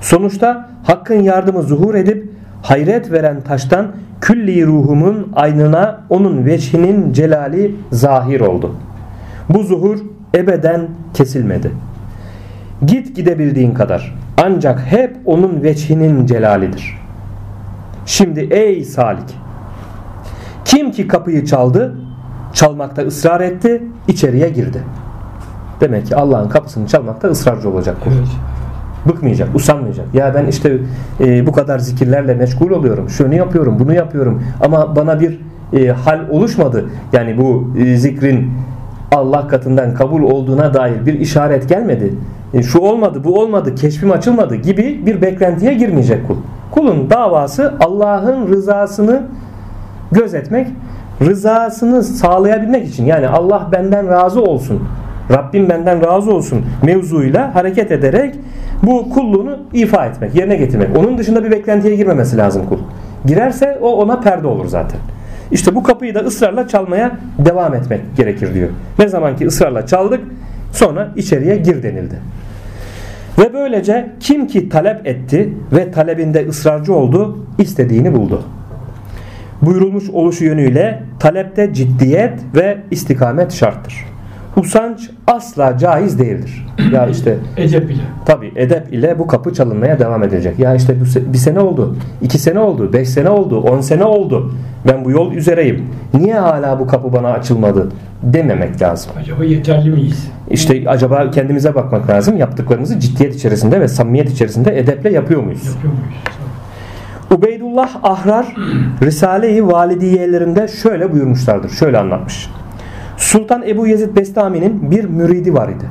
Sonuçta 0.00 0.68
hakkın 0.84 1.22
yardımı 1.22 1.62
zuhur 1.62 1.94
edip 1.94 2.30
hayret 2.62 3.12
veren 3.12 3.40
taştan 3.40 3.86
külli 4.22 4.66
ruhumun 4.66 5.32
aynına 5.36 6.00
onun 6.10 6.44
veçhinin 6.44 7.12
celali 7.12 7.74
zahir 7.92 8.40
oldu. 8.40 8.74
Bu 9.48 9.62
zuhur 9.62 9.98
ebeden 10.34 10.88
kesilmedi. 11.14 11.72
Git 12.86 13.16
gidebildiğin 13.16 13.74
kadar. 13.74 14.14
Ancak 14.44 14.80
hep 14.80 15.16
onun 15.24 15.62
veçhinin 15.62 16.26
celalidir. 16.26 16.98
Şimdi 18.06 18.40
ey 18.40 18.84
salik. 18.84 19.36
Kim 20.64 20.92
ki 20.92 21.08
kapıyı 21.08 21.46
çaldı, 21.46 21.96
çalmakta 22.52 23.02
ısrar 23.02 23.40
etti, 23.40 23.82
içeriye 24.08 24.48
girdi. 24.48 24.82
Demek 25.80 26.06
ki 26.06 26.16
Allah'ın 26.16 26.48
kapısını 26.48 26.86
çalmakta 26.86 27.28
ısrarcı 27.28 27.68
olacak. 27.70 27.96
Evet. 28.06 28.28
Bıkmayacak, 29.08 29.48
usanmayacak. 29.54 30.14
Ya 30.14 30.34
ben 30.34 30.46
işte 30.46 30.78
e, 31.20 31.46
bu 31.46 31.52
kadar 31.52 31.78
zikirlerle 31.78 32.34
meşgul 32.34 32.70
oluyorum. 32.70 33.08
Şunu 33.08 33.34
yapıyorum, 33.34 33.76
bunu 33.78 33.94
yapıyorum. 33.94 34.42
Ama 34.60 34.96
bana 34.96 35.20
bir 35.20 35.40
e, 35.72 35.88
hal 35.88 36.20
oluşmadı. 36.30 36.84
Yani 37.12 37.38
bu 37.38 37.70
e, 37.78 37.96
zikrin 37.96 38.50
Allah 39.12 39.48
katından 39.48 39.94
kabul 39.94 40.22
olduğuna 40.22 40.74
dair 40.74 41.06
bir 41.06 41.14
işaret 41.14 41.68
gelmedi. 41.68 42.14
E, 42.54 42.62
şu 42.62 42.78
olmadı, 42.78 43.24
bu 43.24 43.40
olmadı, 43.40 43.74
keşfim 43.74 44.10
açılmadı 44.10 44.54
gibi 44.54 45.06
bir 45.06 45.22
beklentiye 45.22 45.74
girmeyecek 45.74 46.26
kul. 46.26 46.36
Kulun 46.70 47.10
davası 47.10 47.74
Allah'ın 47.80 48.48
rızasını 48.48 49.22
gözetmek, 50.12 50.66
rızasını 51.20 52.02
sağlayabilmek 52.02 52.88
için. 52.88 53.06
Yani 53.06 53.28
Allah 53.28 53.68
benden 53.72 54.08
razı 54.08 54.42
olsun. 54.42 54.82
Rabbim 55.30 55.68
benden 55.68 56.06
razı 56.06 56.34
olsun 56.34 56.64
mevzuyla 56.82 57.54
hareket 57.54 57.92
ederek 57.92 58.34
bu 58.82 59.10
kulluğunu 59.10 59.58
ifa 59.72 60.06
etmek, 60.06 60.34
yerine 60.34 60.56
getirmek. 60.56 60.98
Onun 60.98 61.18
dışında 61.18 61.44
bir 61.44 61.50
beklentiye 61.50 61.96
girmemesi 61.96 62.36
lazım 62.36 62.62
kul. 62.68 62.78
Girerse 63.26 63.78
o 63.82 63.92
ona 63.92 64.20
perde 64.20 64.46
olur 64.46 64.66
zaten. 64.66 65.00
İşte 65.50 65.74
bu 65.74 65.82
kapıyı 65.82 66.14
da 66.14 66.20
ısrarla 66.20 66.68
çalmaya 66.68 67.12
devam 67.38 67.74
etmek 67.74 68.00
gerekir 68.16 68.54
diyor. 68.54 68.68
Ne 68.98 69.08
zaman 69.08 69.36
ki 69.36 69.46
ısrarla 69.46 69.86
çaldık 69.86 70.20
sonra 70.72 71.12
içeriye 71.16 71.56
gir 71.56 71.82
denildi. 71.82 72.14
Ve 73.38 73.54
böylece 73.54 74.10
kim 74.20 74.46
ki 74.46 74.68
talep 74.68 75.06
etti 75.06 75.52
ve 75.72 75.90
talebinde 75.90 76.48
ısrarcı 76.48 76.94
oldu 76.94 77.46
istediğini 77.58 78.14
buldu. 78.14 78.42
Buyurulmuş 79.62 80.10
oluşu 80.10 80.44
yönüyle 80.44 81.02
talepte 81.20 81.74
ciddiyet 81.74 82.38
ve 82.54 82.78
istikamet 82.90 83.52
şarttır. 83.52 84.06
Usanç 84.56 85.10
asla 85.26 85.78
caiz 85.78 86.18
değildir. 86.18 86.66
Ya 86.92 87.06
işte 87.10 87.36
edep 87.56 87.90
ile. 87.90 88.00
Tabi 88.26 88.52
edep 88.56 88.92
ile 88.92 89.18
bu 89.18 89.26
kapı 89.26 89.54
çalınmaya 89.54 89.98
devam 89.98 90.22
edecek. 90.22 90.58
Ya 90.58 90.74
işte 90.74 90.96
bir 91.32 91.38
sene 91.38 91.60
oldu, 91.60 91.96
iki 92.22 92.38
sene 92.38 92.58
oldu, 92.58 92.92
beş 92.92 93.08
sene 93.08 93.28
oldu, 93.28 93.60
on 93.60 93.80
sene 93.80 94.04
oldu. 94.04 94.52
Ben 94.88 95.04
bu 95.04 95.10
yol 95.10 95.32
üzereyim. 95.32 95.88
Niye 96.14 96.34
hala 96.34 96.80
bu 96.80 96.86
kapı 96.86 97.12
bana 97.12 97.28
açılmadı 97.28 97.88
dememek 98.22 98.82
lazım. 98.82 99.12
Acaba 99.20 99.44
yeterli 99.44 99.90
miyiz? 99.90 100.30
İşte 100.50 100.84
acaba 100.86 101.30
kendimize 101.30 101.74
bakmak 101.74 102.10
lazım. 102.10 102.36
Yaptıklarımızı 102.36 103.00
ciddiyet 103.00 103.34
içerisinde 103.34 103.80
ve 103.80 103.88
samimiyet 103.88 104.30
içerisinde 104.30 104.78
edeple 104.78 105.12
yapıyor 105.12 105.42
muyuz? 105.42 105.66
Yapıyor 105.66 105.92
muyuz? 105.92 106.14
Ubeydullah 107.30 107.90
Ahrar 108.02 108.46
Risale-i 109.02 109.66
Validiyelerinde 109.66 110.68
şöyle 110.68 111.12
buyurmuşlardır. 111.12 111.70
Şöyle 111.70 111.98
anlatmış. 111.98 112.50
Sultan 113.16 113.62
Ebu 113.68 113.86
Yezid 113.86 114.16
Bestami'nin 114.16 114.90
bir 114.90 115.04
müridi 115.04 115.54
var 115.54 115.68
idi. 115.68 115.84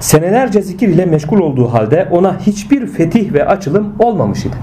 Senelerce 0.00 0.62
zikir 0.62 0.88
ile 0.88 1.04
meşgul 1.06 1.38
olduğu 1.38 1.72
halde 1.72 2.08
ona 2.10 2.40
hiçbir 2.40 2.86
fetih 2.86 3.32
ve 3.32 3.46
açılım 3.46 3.92
olmamış 3.98 4.44
idi. 4.44 4.56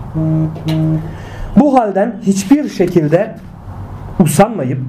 Bu 1.59 1.79
halden 1.79 2.15
hiçbir 2.21 2.69
şekilde 2.69 3.35
usanmayıp 4.19 4.79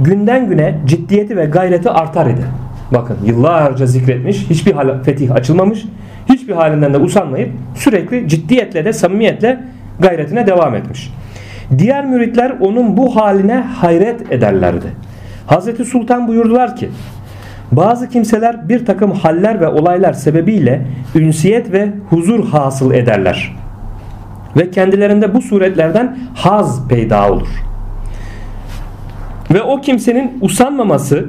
günden 0.00 0.48
güne 0.48 0.78
ciddiyeti 0.86 1.36
ve 1.36 1.44
gayreti 1.44 1.90
artar 1.90 2.26
idi. 2.26 2.44
Bakın 2.92 3.16
yıllarca 3.24 3.86
zikretmiş, 3.86 4.50
hiçbir 4.50 4.74
fetih 5.04 5.32
açılmamış, 5.32 5.86
hiçbir 6.28 6.52
halinden 6.52 6.94
de 6.94 6.98
usanmayıp 6.98 7.50
sürekli 7.74 8.28
ciddiyetle 8.28 8.84
de 8.84 8.92
samimiyetle 8.92 9.60
gayretine 10.00 10.46
devam 10.46 10.74
etmiş. 10.74 11.12
Diğer 11.78 12.06
müritler 12.06 12.52
onun 12.60 12.96
bu 12.96 13.16
haline 13.16 13.60
hayret 13.60 14.32
ederlerdi. 14.32 14.86
Hazreti 15.46 15.84
Sultan 15.84 16.28
buyurdular 16.28 16.76
ki 16.76 16.90
bazı 17.72 18.08
kimseler 18.08 18.68
bir 18.68 18.86
takım 18.86 19.10
haller 19.12 19.60
ve 19.60 19.68
olaylar 19.68 20.12
sebebiyle 20.12 20.86
ünsiyet 21.14 21.72
ve 21.72 21.92
huzur 22.10 22.48
hasıl 22.48 22.94
ederler. 22.94 23.56
Ve 24.56 24.70
kendilerinde 24.70 25.34
bu 25.34 25.42
suretlerden 25.42 26.18
haz 26.34 26.88
peyda 26.88 27.32
olur. 27.32 27.48
Ve 29.50 29.62
o 29.62 29.80
kimsenin 29.80 30.38
usanmaması 30.40 31.26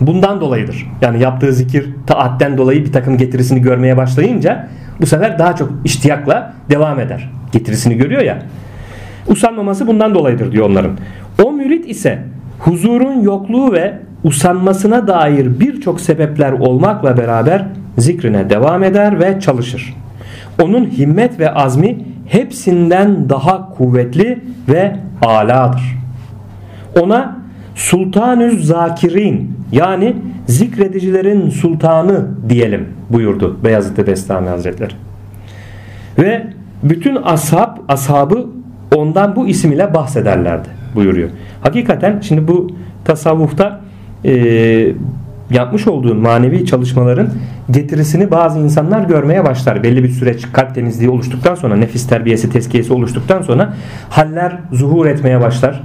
bundan 0.00 0.40
dolayıdır. 0.40 0.86
Yani 1.00 1.22
yaptığı 1.22 1.52
zikir 1.52 1.90
taatten 2.06 2.58
dolayı 2.58 2.84
bir 2.84 2.92
takım 2.92 3.18
getirisini 3.18 3.62
görmeye 3.62 3.96
başlayınca 3.96 4.68
bu 5.00 5.06
sefer 5.06 5.38
daha 5.38 5.56
çok 5.56 5.72
iştiyakla 5.84 6.54
devam 6.70 7.00
eder. 7.00 7.30
Getirisini 7.52 7.96
görüyor 7.96 8.22
ya. 8.22 8.42
Usanmaması 9.28 9.86
bundan 9.86 10.14
dolayıdır 10.14 10.52
diyor 10.52 10.70
onların. 10.70 10.98
O 11.44 11.52
mürit 11.52 11.88
ise 11.88 12.18
huzurun 12.58 13.20
yokluğu 13.20 13.72
ve 13.72 13.98
usanmasına 14.24 15.08
dair 15.08 15.60
birçok 15.60 16.00
sebepler 16.00 16.52
olmakla 16.52 17.16
beraber 17.16 17.66
zikrine 17.98 18.50
devam 18.50 18.84
eder 18.84 19.20
ve 19.20 19.40
çalışır. 19.40 19.94
Onun 20.62 20.86
himmet 20.86 21.40
ve 21.40 21.54
azmi 21.54 21.98
hepsinden 22.26 23.28
daha 23.28 23.68
kuvvetli 23.68 24.38
ve 24.68 24.96
aladır. 25.22 25.96
Ona 27.00 27.36
Sultanüz 27.74 28.66
Zakirin 28.66 29.56
yani 29.72 30.16
zikredicilerin 30.46 31.50
sultanı 31.50 32.26
diyelim 32.48 32.88
buyurdu 33.10 33.56
Beyazıt 33.64 34.06
Bestami 34.06 34.48
Hazretleri. 34.48 34.92
Ve 36.18 36.46
bütün 36.82 37.16
ashab, 37.16 37.76
ashabı 37.88 38.46
ondan 38.96 39.36
bu 39.36 39.46
isim 39.46 39.72
ile 39.72 39.94
bahsederlerdi 39.94 40.68
buyuruyor. 40.94 41.28
Hakikaten 41.60 42.20
şimdi 42.20 42.48
bu 42.48 42.70
tasavvufta 43.04 43.80
e, 44.24 44.32
yapmış 45.50 45.86
olduğun 45.86 46.16
manevi 46.16 46.66
çalışmaların 46.66 47.28
getirisini 47.70 48.30
bazı 48.30 48.58
insanlar 48.58 49.00
görmeye 49.00 49.44
başlar. 49.44 49.82
Belli 49.82 50.04
bir 50.04 50.08
süreç 50.08 50.52
kalp 50.52 50.74
temizliği 50.74 51.10
oluştuktan 51.10 51.54
sonra 51.54 51.76
nefis 51.76 52.08
terbiyesi 52.08 52.50
tezkiyesi 52.50 52.92
oluştuktan 52.92 53.42
sonra 53.42 53.74
haller 54.10 54.58
zuhur 54.72 55.06
etmeye 55.06 55.40
başlar. 55.40 55.82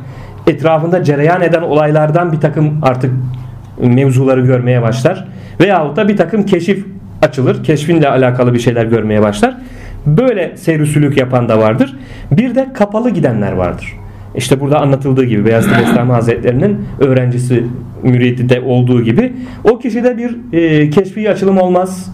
Etrafında 0.48 1.04
cereyan 1.04 1.42
eden 1.42 1.62
olaylardan 1.62 2.32
bir 2.32 2.40
takım 2.40 2.80
artık 2.82 3.12
mevzuları 3.78 4.42
görmeye 4.42 4.82
başlar. 4.82 5.28
Veyahut 5.60 5.98
da 5.98 6.08
bir 6.08 6.18
takım 6.18 6.46
keşif 6.46 6.86
açılır. 7.22 7.64
Keşfinle 7.64 8.10
alakalı 8.10 8.54
bir 8.54 8.60
şeyler 8.60 8.86
görmeye 8.86 9.22
başlar. 9.22 9.58
Böyle 10.06 10.58
seyri 10.58 11.20
yapan 11.20 11.50
da 11.50 11.60
vardır. 11.60 11.98
Bir 12.32 12.56
de 12.56 12.68
kapalı 12.74 13.10
gidenler 13.10 13.52
vardır. 13.52 14.01
İşte 14.36 14.60
burada 14.60 14.80
anlatıldığı 14.80 15.24
gibi 15.26 15.46
Beyazıt 15.46 15.80
Bestami 15.80 16.12
Hazretleri'nin 16.12 16.86
öğrencisi 17.00 17.66
müridi 18.04 18.50
de 18.50 18.62
olduğu 18.62 19.02
gibi 19.02 19.34
o 19.64 19.80
kişide 19.80 20.18
bir 20.18 20.54
e, 20.54 20.90
keşfi 20.90 21.30
açılım 21.30 21.58
olmaz. 21.58 22.14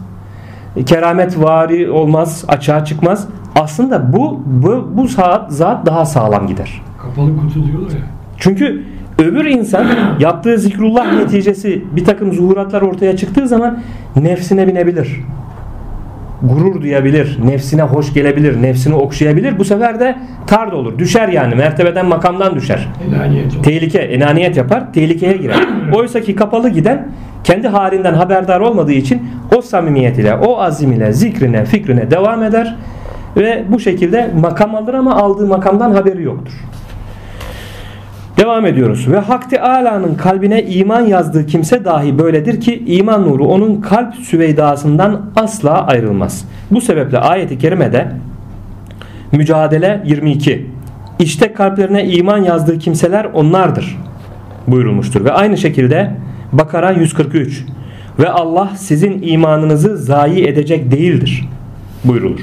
Keramet 0.86 1.44
vari 1.44 1.90
olmaz, 1.90 2.46
açığa 2.48 2.86
çıkmaz. 2.86 3.28
Aslında 3.56 4.14
bu 4.14 4.44
bu, 4.46 4.92
bu 4.94 5.08
saat 5.08 5.52
zat 5.52 5.86
daha 5.86 6.06
sağlam 6.06 6.48
gider. 6.48 6.82
Kapalı 7.02 7.38
kutu 7.38 7.66
diyorlar 7.66 7.92
ya. 7.92 8.04
Çünkü 8.38 8.84
öbür 9.20 9.46
insan 9.46 9.88
yaptığı 10.20 10.58
zikrullah 10.58 11.14
neticesi 11.14 11.84
bir 11.96 12.06
takım 12.06 12.34
zuhuratlar 12.34 12.82
ortaya 12.82 13.18
çıktığı 13.18 13.48
zaman 13.48 13.80
nefsine 14.16 14.68
binebilir 14.68 15.22
gurur 16.42 16.82
duyabilir, 16.82 17.38
nefsine 17.46 17.82
hoş 17.82 18.14
gelebilir, 18.14 18.62
nefsini 18.62 18.96
okşayabilir. 18.96 19.60
Bu 19.60 19.66
sefer 19.66 20.00
de 20.00 20.16
tard 20.48 20.72
olur. 20.72 21.00
Düşer 21.00 21.28
yani. 21.28 21.56
Mertebeden 21.56 22.06
makamdan 22.06 22.56
düşer. 22.56 22.88
Enaniyet 23.10 23.64
Tehlike, 23.64 24.00
enaniyet 24.00 24.58
yapar. 24.58 24.94
Tehlikeye 24.94 25.38
girer. 25.38 25.60
Oysa 25.96 26.22
ki 26.22 26.36
kapalı 26.36 26.70
giden 26.70 27.08
kendi 27.44 27.68
halinden 27.68 28.14
haberdar 28.14 28.60
olmadığı 28.60 28.92
için 28.92 29.30
o 29.58 29.62
samimiyet 29.62 30.20
ile, 30.20 30.36
o 30.36 30.60
azim 30.60 30.92
ile 30.92 31.14
zikrine, 31.14 31.66
fikrine 31.66 32.12
devam 32.12 32.44
eder 32.44 32.76
ve 33.38 33.64
bu 33.70 33.80
şekilde 33.80 34.32
makam 34.42 34.76
alır 34.76 34.94
ama 34.94 35.16
aldığı 35.16 35.48
makamdan 35.48 35.92
haberi 35.92 36.24
yoktur. 36.24 36.54
Devam 38.38 38.66
ediyoruz. 38.66 39.12
Ve 39.12 39.18
Hak 39.20 39.50
Teala'nın 39.50 40.16
kalbine 40.16 40.64
iman 40.64 41.02
yazdığı 41.02 41.46
kimse 41.46 41.86
dahi 41.86 42.20
böyledir 42.20 42.62
ki 42.62 42.84
iman 42.88 43.24
nuru 43.24 43.48
onun 43.48 43.82
kalp 43.82 44.16
süveydasından 44.16 45.22
asla 45.36 45.88
ayrılmaz. 45.88 46.46
Bu 46.72 46.82
sebeple 46.82 47.18
ayeti 47.18 47.58
kerimede 47.58 48.12
Mücadele 49.32 50.04
22 50.06 50.66
İşte 51.20 51.54
kalplerine 51.54 52.06
iman 52.06 52.38
yazdığı 52.38 52.80
kimseler 52.80 53.26
onlardır 53.26 53.98
buyurulmuştur. 54.68 55.26
Ve 55.26 55.32
aynı 55.32 55.58
şekilde 55.58 56.12
Bakara 56.52 56.92
143 56.92 57.66
ve 58.20 58.30
Allah 58.30 58.72
sizin 58.76 59.22
imanınızı 59.22 59.98
zayi 59.98 60.48
edecek 60.48 60.92
değildir 60.92 61.50
buyrulur. 62.04 62.42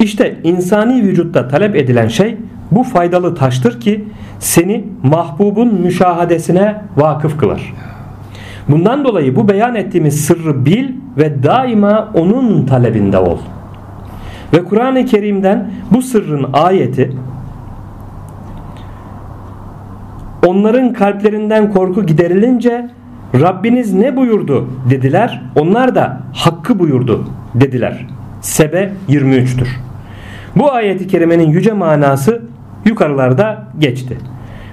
İşte 0.00 0.36
insani 0.44 1.02
vücutta 1.02 1.48
talep 1.48 1.76
edilen 1.76 2.08
şey 2.08 2.36
bu 2.70 2.82
faydalı 2.82 3.34
taştır 3.34 3.80
ki 3.80 4.04
seni 4.38 4.84
mahbubun 5.02 5.74
müşahadesine 5.74 6.82
vakıf 6.96 7.38
kılar. 7.38 7.74
Bundan 8.68 9.04
dolayı 9.04 9.36
bu 9.36 9.48
beyan 9.48 9.74
ettiğimiz 9.74 10.24
sırrı 10.24 10.66
bil 10.66 10.88
ve 11.18 11.42
daima 11.42 12.10
onun 12.14 12.66
talebinde 12.66 13.18
ol. 13.18 13.38
Ve 14.52 14.64
Kur'an-ı 14.64 15.04
Kerim'den 15.04 15.70
bu 15.90 16.02
sırrın 16.02 16.46
ayeti 16.52 17.12
onların 20.46 20.92
kalplerinden 20.92 21.72
korku 21.72 22.06
giderilince 22.06 22.90
Rabbiniz 23.40 23.94
ne 23.94 24.16
buyurdu 24.16 24.68
dediler. 24.90 25.42
Onlar 25.56 25.94
da 25.94 26.20
hakkı 26.34 26.78
buyurdu 26.78 27.28
dediler. 27.54 28.06
Sebe 28.40 28.92
23'tür. 29.08 29.68
Bu 30.56 30.72
ayeti 30.72 31.08
kerimenin 31.08 31.50
yüce 31.50 31.72
manası 31.72 32.42
yukarılarda 32.84 33.64
geçti. 33.78 34.18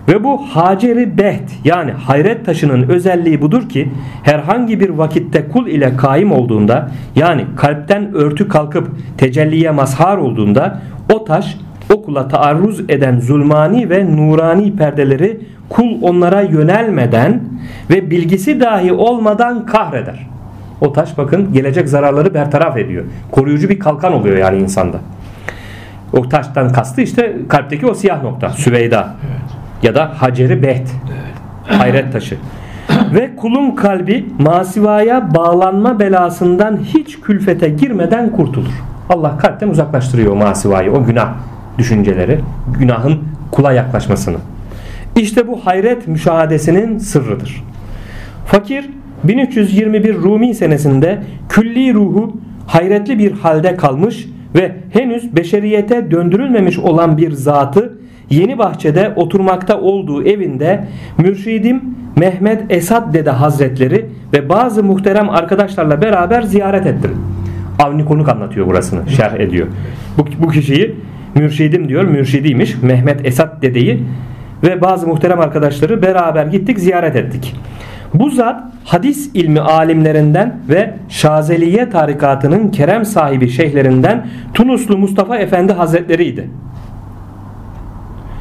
Ve 0.08 0.24
bu 0.24 0.38
Haceri 0.38 1.18
Beht 1.18 1.52
yani 1.66 1.92
hayret 1.92 2.46
taşının 2.46 2.90
özelliği 2.90 3.42
budur 3.42 3.70
ki 3.70 3.90
herhangi 4.24 4.80
bir 4.80 4.90
vakitte 4.90 5.48
kul 5.48 5.68
ile 5.68 5.98
kaim 5.98 6.32
olduğunda 6.32 6.92
yani 7.16 7.46
kalpten 7.58 8.14
örtü 8.14 8.48
kalkıp 8.48 8.88
tecelliye 9.18 9.72
mazhar 9.72 10.18
olduğunda 10.18 10.82
o 11.14 11.26
taş 11.26 11.58
o 11.94 12.02
kula 12.04 12.28
taarruz 12.28 12.80
eden 12.80 13.20
zulmani 13.20 13.90
ve 13.90 14.16
nurani 14.16 14.76
perdeleri 14.76 15.40
kul 15.70 16.02
onlara 16.02 16.42
yönelmeden 16.42 17.42
ve 17.90 18.12
bilgisi 18.12 18.60
dahi 18.60 18.94
olmadan 18.94 19.66
kahreder. 19.66 20.28
O 20.82 20.94
taş 20.94 21.18
bakın 21.18 21.54
gelecek 21.54 21.90
zararları 21.90 22.34
bertaraf 22.34 22.78
ediyor. 22.78 23.06
Koruyucu 23.32 23.70
bir 23.70 23.80
kalkan 23.80 24.14
oluyor 24.14 24.38
yani 24.38 24.58
insanda. 24.58 24.98
O 26.14 26.30
taştan 26.30 26.72
kastı 26.72 27.02
işte 27.02 27.38
kalpteki 27.50 27.88
o 27.88 27.94
siyah 27.94 28.24
nokta. 28.24 28.50
Süveyda. 28.50 29.16
Evet. 29.26 29.42
Ya 29.84 29.96
da 29.96 30.12
Haceri 30.18 30.64
Beht. 30.64 30.90
Evet. 31.12 31.80
Hayret 31.80 32.14
taşı. 32.14 32.38
Ve 33.14 33.36
kulun 33.36 33.72
kalbi 33.72 34.26
masivaya 34.40 35.36
bağlanma 35.36 36.00
belasından 36.00 36.78
hiç 36.78 37.20
külfete 37.20 37.70
girmeden 37.70 38.32
kurtulur. 38.32 38.84
Allah 39.10 39.38
kalpten 39.38 39.70
uzaklaştırıyor 39.70 40.32
o 40.32 40.36
masivayı, 40.36 40.92
o 40.92 41.06
günah 41.06 41.34
düşünceleri, 41.78 42.40
günahın 42.80 43.24
kula 43.52 43.72
yaklaşmasını. 43.72 44.38
İşte 45.16 45.48
bu 45.48 45.66
hayret 45.66 46.08
müşahadesinin 46.08 46.98
sırrıdır. 46.98 47.64
Fakir 48.46 48.90
1321 49.24 50.16
Rumi 50.16 50.56
senesinde 50.56 51.24
külli 51.50 51.94
ruhu 51.94 52.38
hayretli 52.68 53.20
bir 53.20 53.32
halde 53.32 53.76
kalmış 53.76 54.28
ve 54.56 54.72
henüz 54.90 55.36
beşeriyete 55.36 56.12
döndürülmemiş 56.12 56.80
olan 56.80 57.18
bir 57.18 57.32
zatı 57.32 57.94
Yeni 58.30 58.58
Bahçe'de 58.58 59.14
oturmakta 59.16 59.82
olduğu 59.82 60.24
evinde 60.24 60.88
mürşidim 61.18 61.82
Mehmet 62.16 62.64
Esad 62.70 63.14
Dede 63.14 63.30
Hazretleri 63.30 64.06
ve 64.34 64.50
bazı 64.50 64.84
muhterem 64.84 65.30
arkadaşlarla 65.30 66.02
beraber 66.02 66.42
ziyaret 66.42 66.86
ettim. 66.86 67.12
Avni 67.80 68.06
Konuk 68.06 68.30
anlatıyor 68.30 68.68
burasını, 68.68 69.10
şerh 69.10 69.40
ediyor. 69.40 69.68
Bu, 70.18 70.26
bu 70.44 70.50
kişiyi 70.50 70.96
mürşidim 71.36 71.90
diyor, 71.90 72.04
mürşidiymiş 72.04 72.76
Mehmet 72.82 73.26
Esad 73.26 73.62
Dede'yi 73.62 74.04
ve 74.64 74.82
bazı 74.82 75.08
muhterem 75.08 75.40
arkadaşları 75.40 76.02
beraber 76.02 76.46
gittik 76.46 76.80
ziyaret 76.80 77.16
ettik. 77.16 77.56
Bu 78.14 78.30
zat 78.30 78.64
hadis 78.84 79.30
ilmi 79.34 79.60
alimlerinden 79.60 80.56
ve 80.70 80.94
Şazeliye 81.10 81.90
tarikatının 81.90 82.70
kerem 82.70 83.06
sahibi 83.06 83.50
şeyhlerinden 83.50 84.28
Tunuslu 84.54 84.98
Mustafa 84.98 85.38
Efendi 85.38 85.74
Hazretleriydi. 85.74 86.50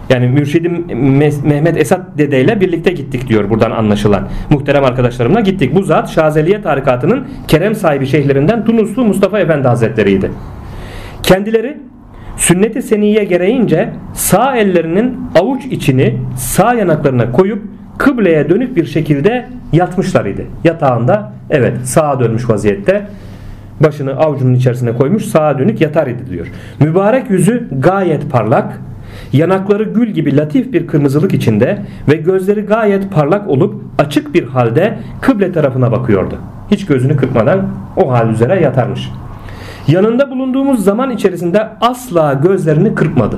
Yani 0.08 0.28
mürşidim 0.28 0.86
Mehmet 1.44 1.76
Esat 1.76 2.18
dedeyle 2.18 2.60
birlikte 2.60 2.92
gittik 2.92 3.28
diyor 3.28 3.50
buradan 3.50 3.70
anlaşılan. 3.70 4.28
Muhterem 4.50 4.84
arkadaşlarımla 4.84 5.40
gittik. 5.40 5.74
Bu 5.74 5.82
zat 5.82 6.10
Şazeliye 6.10 6.62
tarikatının 6.62 7.26
kerem 7.48 7.74
sahibi 7.74 8.06
şeyhlerinden 8.06 8.64
Tunuslu 8.64 9.04
Mustafa 9.04 9.38
Efendi 9.38 9.68
Hazretleri'ydi. 9.68 10.30
Kendileri 11.22 11.78
sünnet-i 12.36 12.82
seniye 12.82 13.24
gereğince 13.24 13.90
sağ 14.14 14.56
ellerinin 14.56 15.18
avuç 15.40 15.64
içini 15.64 16.16
sağ 16.36 16.74
yanaklarına 16.74 17.32
koyup 17.32 17.62
kıbleye 18.00 18.48
dönük 18.48 18.76
bir 18.76 18.86
şekilde 18.86 19.46
yatmışlar 19.72 20.24
idi. 20.24 20.46
Yatağında 20.64 21.32
evet 21.50 21.76
sağa 21.84 22.20
dönmüş 22.20 22.50
vaziyette 22.50 23.06
başını 23.80 24.16
avucunun 24.16 24.54
içerisine 24.54 24.96
koymuş 24.96 25.24
sağa 25.24 25.58
dönük 25.58 25.80
yatar 25.80 26.06
idi 26.06 26.30
diyor. 26.30 26.46
Mübarek 26.80 27.30
yüzü 27.30 27.68
gayet 27.78 28.30
parlak, 28.30 28.80
yanakları 29.32 29.82
gül 29.82 30.08
gibi 30.08 30.36
latif 30.36 30.72
bir 30.72 30.86
kırmızılık 30.86 31.34
içinde 31.34 31.82
ve 32.08 32.16
gözleri 32.16 32.60
gayet 32.60 33.12
parlak 33.12 33.48
olup 33.48 33.82
açık 33.98 34.34
bir 34.34 34.44
halde 34.44 34.98
kıble 35.20 35.52
tarafına 35.52 35.92
bakıyordu. 35.92 36.38
Hiç 36.70 36.86
gözünü 36.86 37.16
kırpmadan 37.16 37.68
o 37.96 38.12
hal 38.12 38.30
üzere 38.30 38.60
yatarmış. 38.60 39.10
Yanında 39.88 40.30
bulunduğumuz 40.30 40.84
zaman 40.84 41.10
içerisinde 41.10 41.68
asla 41.80 42.32
gözlerini 42.32 42.94
kırpmadı. 42.94 43.36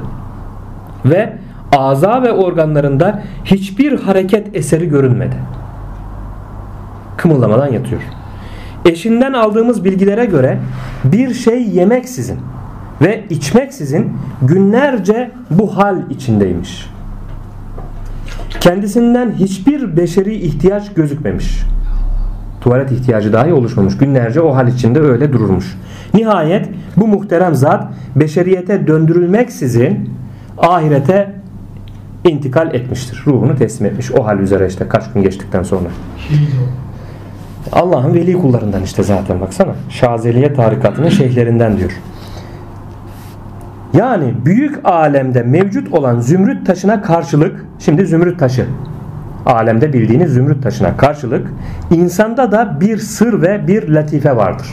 Ve 1.05 1.33
aza 1.73 2.23
ve 2.23 2.33
organlarında 2.33 3.23
hiçbir 3.45 4.01
hareket 4.01 4.57
eseri 4.57 4.89
görünmedi. 4.89 5.37
Kımıldamadan 7.17 7.73
yatıyor. 7.73 8.03
Eşinden 8.85 9.33
aldığımız 9.33 9.85
bilgilere 9.85 10.25
göre 10.25 10.59
bir 11.05 11.35
şey 11.35 11.69
yemeksizin 11.69 12.39
ve 13.03 13.25
içmeksizin 13.31 14.13
günlerce 14.43 15.31
bu 15.51 15.77
hal 15.77 16.11
içindeymiş. 16.11 16.91
Kendisinden 18.61 19.33
hiçbir 19.33 19.97
beşeri 19.97 20.35
ihtiyaç 20.35 20.95
gözükmemiş. 20.95 21.63
Tuvalet 22.61 22.93
ihtiyacı 22.93 23.33
dahi 23.33 23.53
oluşmamış. 23.53 23.99
Günlerce 23.99 24.41
o 24.41 24.55
hal 24.55 24.69
içinde 24.69 25.01
öyle 25.01 25.33
dururmuş. 25.33 25.79
Nihayet 26.15 26.69
bu 26.97 27.09
muhterem 27.09 27.55
zat 27.55 27.93
beşeriyete 28.17 28.87
döndürülmeksizin 28.87 30.11
ahirete 30.59 31.42
intikal 32.25 32.75
etmiştir. 32.75 33.23
Ruhunu 33.27 33.57
teslim 33.57 33.87
etmiş. 33.87 34.13
O 34.13 34.27
hal 34.27 34.39
üzere 34.39 34.67
işte 34.67 34.89
kaç 34.89 35.13
gün 35.13 35.23
geçtikten 35.23 35.63
sonra. 35.63 35.89
Allah'ın 37.73 38.15
veli 38.15 38.33
kullarından 38.33 38.83
işte 38.83 39.03
zaten 39.03 39.41
baksana. 39.41 39.73
Şazeliye 39.89 40.55
tarikatının 40.55 41.09
şeyhlerinden 41.09 41.77
diyor. 41.77 41.91
Yani 43.95 44.35
büyük 44.45 44.81
alemde 44.85 45.43
mevcut 45.43 45.93
olan 45.93 46.21
zümrüt 46.21 46.67
taşına 46.67 47.03
karşılık 47.03 47.67
şimdi 47.79 48.07
zümrüt 48.07 48.39
taşı 48.39 48.67
alemde 49.47 49.93
bildiğiniz 49.93 50.33
zümrüt 50.33 50.63
taşına 50.63 50.97
karşılık 50.97 51.49
insanda 51.91 52.53
da 52.53 52.81
bir 52.81 52.99
sır 52.99 53.43
ve 53.43 53.67
bir 53.67 53.89
latife 53.89 54.37
vardır. 54.37 54.67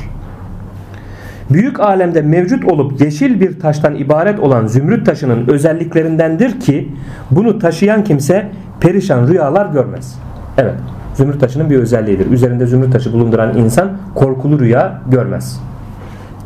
Büyük 1.49 1.79
alemde 1.79 2.21
mevcut 2.21 2.65
olup 2.65 3.01
yeşil 3.01 3.41
bir 3.41 3.59
taştan 3.59 3.95
ibaret 3.95 4.39
olan 4.39 4.67
zümrüt 4.67 5.05
taşının 5.05 5.47
özelliklerindendir 5.47 6.59
ki 6.59 6.89
bunu 7.31 7.59
taşıyan 7.59 8.03
kimse 8.03 8.47
perişan 8.79 9.27
rüyalar 9.27 9.65
görmez. 9.65 10.19
Evet 10.57 10.75
zümrüt 11.13 11.39
taşının 11.39 11.69
bir 11.69 11.77
özelliğidir. 11.77 12.31
Üzerinde 12.31 12.65
zümrüt 12.65 12.93
taşı 12.93 13.13
bulunduran 13.13 13.57
insan 13.57 13.97
korkulu 14.15 14.59
rüya 14.59 15.01
görmez. 15.12 15.62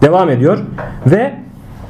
Devam 0.01 0.29
ediyor 0.29 0.59
ve 1.07 1.33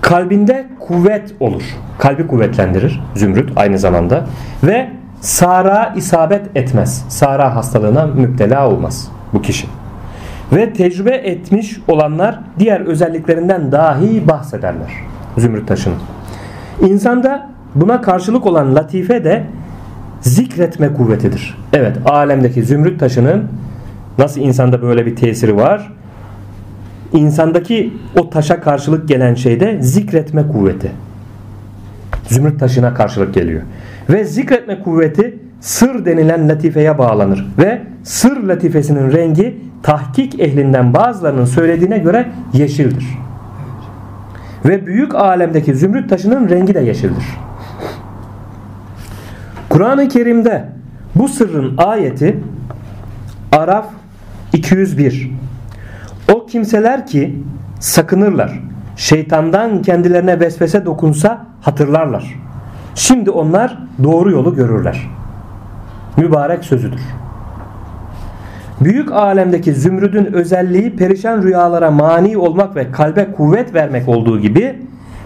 kalbinde 0.01 0.65
kuvvet 0.79 1.35
olur. 1.39 1.63
Kalbi 1.99 2.27
kuvvetlendirir 2.27 3.03
zümrüt 3.15 3.49
aynı 3.55 3.79
zamanda 3.79 4.25
ve 4.63 4.89
sara 5.21 5.93
isabet 5.95 6.57
etmez. 6.57 7.05
Sara 7.09 7.55
hastalığına 7.55 8.05
müptela 8.05 8.69
olmaz 8.69 9.11
bu 9.33 9.41
kişi. 9.41 9.67
Ve 10.55 10.73
tecrübe 10.73 11.15
etmiş 11.15 11.79
olanlar 11.87 12.39
diğer 12.59 12.81
özelliklerinden 12.81 13.71
dahi 13.71 14.27
bahsederler. 14.27 14.91
Zümrüt 15.37 15.67
taşının. 15.67 15.97
İnsanda 16.81 17.49
buna 17.75 18.01
karşılık 18.01 18.45
olan 18.45 18.75
latife 18.75 19.23
de 19.23 19.43
zikretme 20.21 20.93
kuvvetidir. 20.93 21.57
Evet 21.73 21.97
alemdeki 22.05 22.63
zümrüt 22.63 22.99
taşının 22.99 23.43
nasıl 24.17 24.41
insanda 24.41 24.81
böyle 24.81 25.05
bir 25.05 25.15
tesiri 25.15 25.55
var? 25.55 25.91
insandaki 27.13 27.93
o 28.19 28.29
taşa 28.29 28.61
karşılık 28.61 29.07
gelen 29.07 29.35
şeyde 29.35 29.77
zikretme 29.81 30.47
kuvveti. 30.47 30.91
Zümrüt 32.27 32.59
taşına 32.59 32.93
karşılık 32.93 33.33
geliyor. 33.33 33.61
Ve 34.09 34.23
zikretme 34.23 34.79
kuvveti 34.79 35.39
sır 35.59 36.05
denilen 36.05 36.49
latifeye 36.49 36.97
bağlanır. 36.97 37.47
Ve 37.57 37.81
sır 38.03 38.43
latifesinin 38.43 39.11
rengi 39.11 39.57
tahkik 39.83 40.39
ehlinden 40.39 40.93
bazılarının 40.93 41.45
söylediğine 41.45 41.97
göre 41.97 42.31
yeşildir. 42.53 43.05
Ve 44.65 44.85
büyük 44.85 45.15
alemdeki 45.15 45.75
zümrüt 45.75 46.09
taşının 46.09 46.49
rengi 46.49 46.75
de 46.75 46.79
yeşildir. 46.79 47.25
Kur'an-ı 49.69 50.07
Kerim'de 50.07 50.69
bu 51.15 51.27
sırrın 51.27 51.77
ayeti 51.77 52.39
Araf 53.51 53.85
201 54.53 55.31
o 56.33 56.45
kimseler 56.45 57.07
ki 57.07 57.43
sakınırlar. 57.79 58.59
Şeytandan 58.95 59.81
kendilerine 59.81 60.39
vesvese 60.39 60.85
dokunsa 60.85 61.45
hatırlarlar. 61.61 62.35
Şimdi 62.95 63.29
onlar 63.29 63.77
doğru 64.03 64.31
yolu 64.31 64.55
görürler. 64.55 65.09
Mübarek 66.17 66.63
sözüdür. 66.63 67.01
Büyük 68.83 69.11
alemdeki 69.11 69.73
zümrüdün 69.73 70.33
özelliği 70.33 70.95
perişan 70.95 71.43
rüyalara 71.43 71.91
mani 71.91 72.37
olmak 72.37 72.75
ve 72.75 72.91
kalbe 72.91 73.31
kuvvet 73.31 73.73
vermek 73.73 74.09
olduğu 74.09 74.39
gibi 74.39 74.75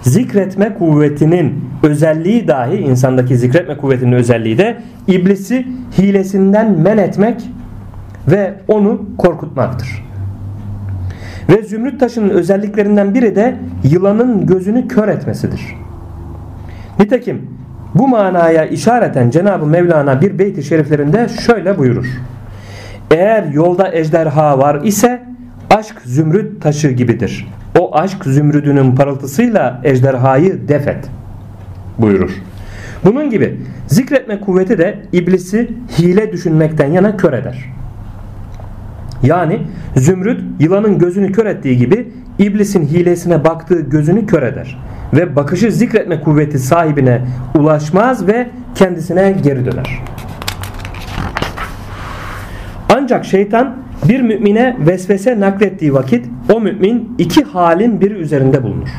zikretme 0.02 0.74
kuvvetinin 0.74 1.66
özelliği 1.84 2.48
dahi 2.48 2.76
insandaki 2.76 3.38
zikretme 3.38 3.78
kuvvetinin 3.78 4.12
özelliği 4.12 4.58
de 4.58 4.78
iblisi 5.08 5.68
hilesinden 5.98 6.80
men 6.80 6.98
etmek 6.98 7.50
ve 8.28 8.54
onu 8.68 9.06
korkutmaktır. 9.18 10.04
Ve 11.50 11.64
zümrüt 11.64 12.00
taşının 12.00 12.30
özelliklerinden 12.30 13.14
biri 13.14 13.36
de 13.36 13.56
yılanın 13.84 14.46
gözünü 14.46 14.88
kör 14.88 15.08
etmesidir. 15.08 15.62
Nitekim 17.00 17.50
bu 17.96 18.08
manaya 18.08 18.66
işareten 18.66 19.30
Cenab-ı 19.30 19.66
Mevlana 19.66 20.22
bir 20.22 20.40
beyti 20.40 20.64
şeriflerinde 20.64 21.28
şöyle 21.30 21.78
buyurur. 21.78 22.08
Eğer 23.12 23.44
yolda 23.44 23.94
ejderha 23.94 24.60
var 24.60 24.82
ise 24.84 25.24
aşk 25.70 26.02
zümrüt 26.06 26.62
taşı 26.62 26.88
gibidir. 26.92 27.48
O 27.80 27.96
aşk 27.98 28.26
zümrüdünün 28.26 28.96
parıltısıyla 28.96 29.82
ejderhayı 29.84 30.68
defet 30.68 31.10
buyurur. 31.98 32.32
Bunun 33.06 33.30
gibi 33.30 33.58
zikretme 33.88 34.40
kuvveti 34.40 34.78
de 34.78 35.00
iblisi 35.12 35.72
hile 36.00 36.32
düşünmekten 36.32 36.92
yana 36.92 37.18
kör 37.18 37.34
eder. 37.34 37.66
Yani 39.24 39.62
zümrüt 39.96 40.42
yılanın 40.60 41.00
gözünü 41.00 41.32
kör 41.32 41.46
ettiği 41.46 41.78
gibi 41.78 42.08
iblisin 42.40 42.86
hilesine 42.86 43.44
baktığı 43.46 43.80
gözünü 43.80 44.26
kör 44.26 44.44
eder. 44.44 44.80
Ve 45.14 45.36
bakışı 45.36 45.72
zikretme 45.72 46.22
kuvveti 46.22 46.60
sahibine 46.60 47.22
ulaşmaz 47.56 48.28
ve 48.28 48.48
kendisine 48.76 49.36
geri 49.44 49.66
döner. 49.66 50.04
Ancak 52.96 53.26
şeytan 53.26 53.76
bir 54.10 54.22
mümine 54.22 54.78
vesvese 54.80 55.40
naklettiği 55.40 55.94
vakit 55.94 56.26
o 56.54 56.62
mümin 56.62 57.16
iki 57.18 57.44
halin 57.44 58.02
biri 58.02 58.14
üzerinde 58.14 58.64
bulunur. 58.64 58.90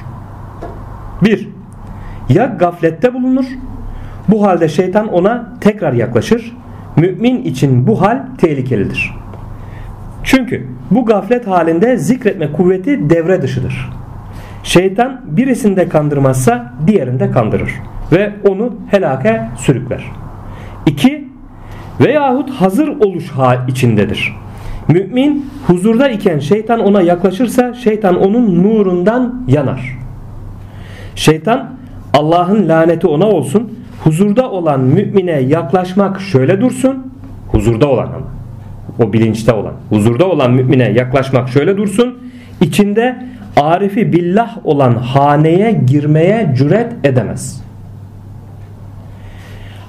Bir, 1.24 1.49
ya 2.28 2.47
gaflette 2.47 3.14
bulunur. 3.14 3.45
Bu 4.28 4.47
halde 4.47 4.68
şeytan 4.68 5.09
ona 5.09 5.53
tekrar 5.61 5.93
yaklaşır. 5.93 6.57
Mümin 6.97 7.43
için 7.43 7.86
bu 7.86 8.03
hal 8.03 8.18
tehlikelidir. 8.39 9.14
Çünkü 10.22 10.66
bu 10.91 11.07
gaflet 11.07 11.47
halinde 11.47 11.97
zikretme 11.97 12.53
kuvveti 12.53 13.11
devre 13.11 13.43
dışıdır. 13.43 13.91
Şeytan 14.62 15.20
birisinde 15.24 15.89
kandırmazsa 15.89 16.72
diğerinde 16.86 17.30
kandırır 17.30 17.74
ve 18.12 18.32
onu 18.49 18.76
helake 18.91 19.43
sürükler. 19.57 20.05
2. 20.86 21.18
Veyahut 22.01 22.51
hazır 22.51 22.88
oluş 22.88 23.30
hal 23.30 23.68
içindedir. 23.68 24.34
Mümin 24.88 25.46
huzurda 25.66 26.09
iken 26.09 26.38
şeytan 26.38 26.80
ona 26.80 27.03
yaklaşırsa 27.03 27.74
şeytan 27.74 28.16
onun 28.16 28.64
nurundan 28.64 29.44
yanar. 29.49 29.99
Şeytan 31.14 31.70
Allah'ın 32.14 32.68
laneti 32.68 33.07
ona 33.07 33.26
olsun 33.26 33.72
huzurda 34.05 34.51
olan 34.51 34.80
mümine 34.80 35.40
yaklaşmak 35.40 36.20
şöyle 36.20 36.61
dursun 36.61 37.12
huzurda 37.49 37.88
olan 37.88 38.07
ama 38.07 38.26
o 38.99 39.12
bilinçte 39.12 39.53
olan 39.53 39.72
huzurda 39.88 40.26
olan 40.26 40.51
mümine 40.53 40.90
yaklaşmak 40.90 41.49
şöyle 41.49 41.76
dursun 41.76 42.18
içinde 42.61 43.16
arifi 43.57 44.12
billah 44.12 44.66
olan 44.66 44.94
haneye 44.94 45.80
girmeye 45.86 46.55
cüret 46.57 46.92
edemez. 47.05 47.68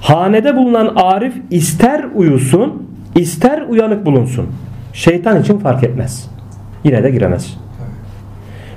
Hanede 0.00 0.56
bulunan 0.56 0.92
arif 0.96 1.34
ister 1.50 2.04
uyusun 2.14 2.86
ister 3.14 3.62
uyanık 3.62 4.06
bulunsun. 4.06 4.46
Şeytan 4.92 5.40
için 5.42 5.58
fark 5.58 5.84
etmez. 5.84 6.30
Yine 6.84 7.02
de 7.02 7.10
giremez. 7.10 7.56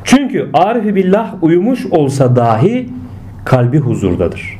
Çünkü 0.04 0.50
arifi 0.54 0.96
billah 0.96 1.34
uyumuş 1.42 1.86
olsa 1.86 2.36
dahi 2.36 2.90
kalbi 3.46 3.80
huzurdadır. 3.80 4.60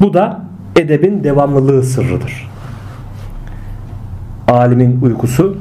Bu 0.00 0.14
da 0.14 0.40
edebin 0.76 1.24
devamlılığı 1.24 1.82
sırrıdır. 1.82 2.50
Alimin 4.48 5.00
uykusu 5.02 5.56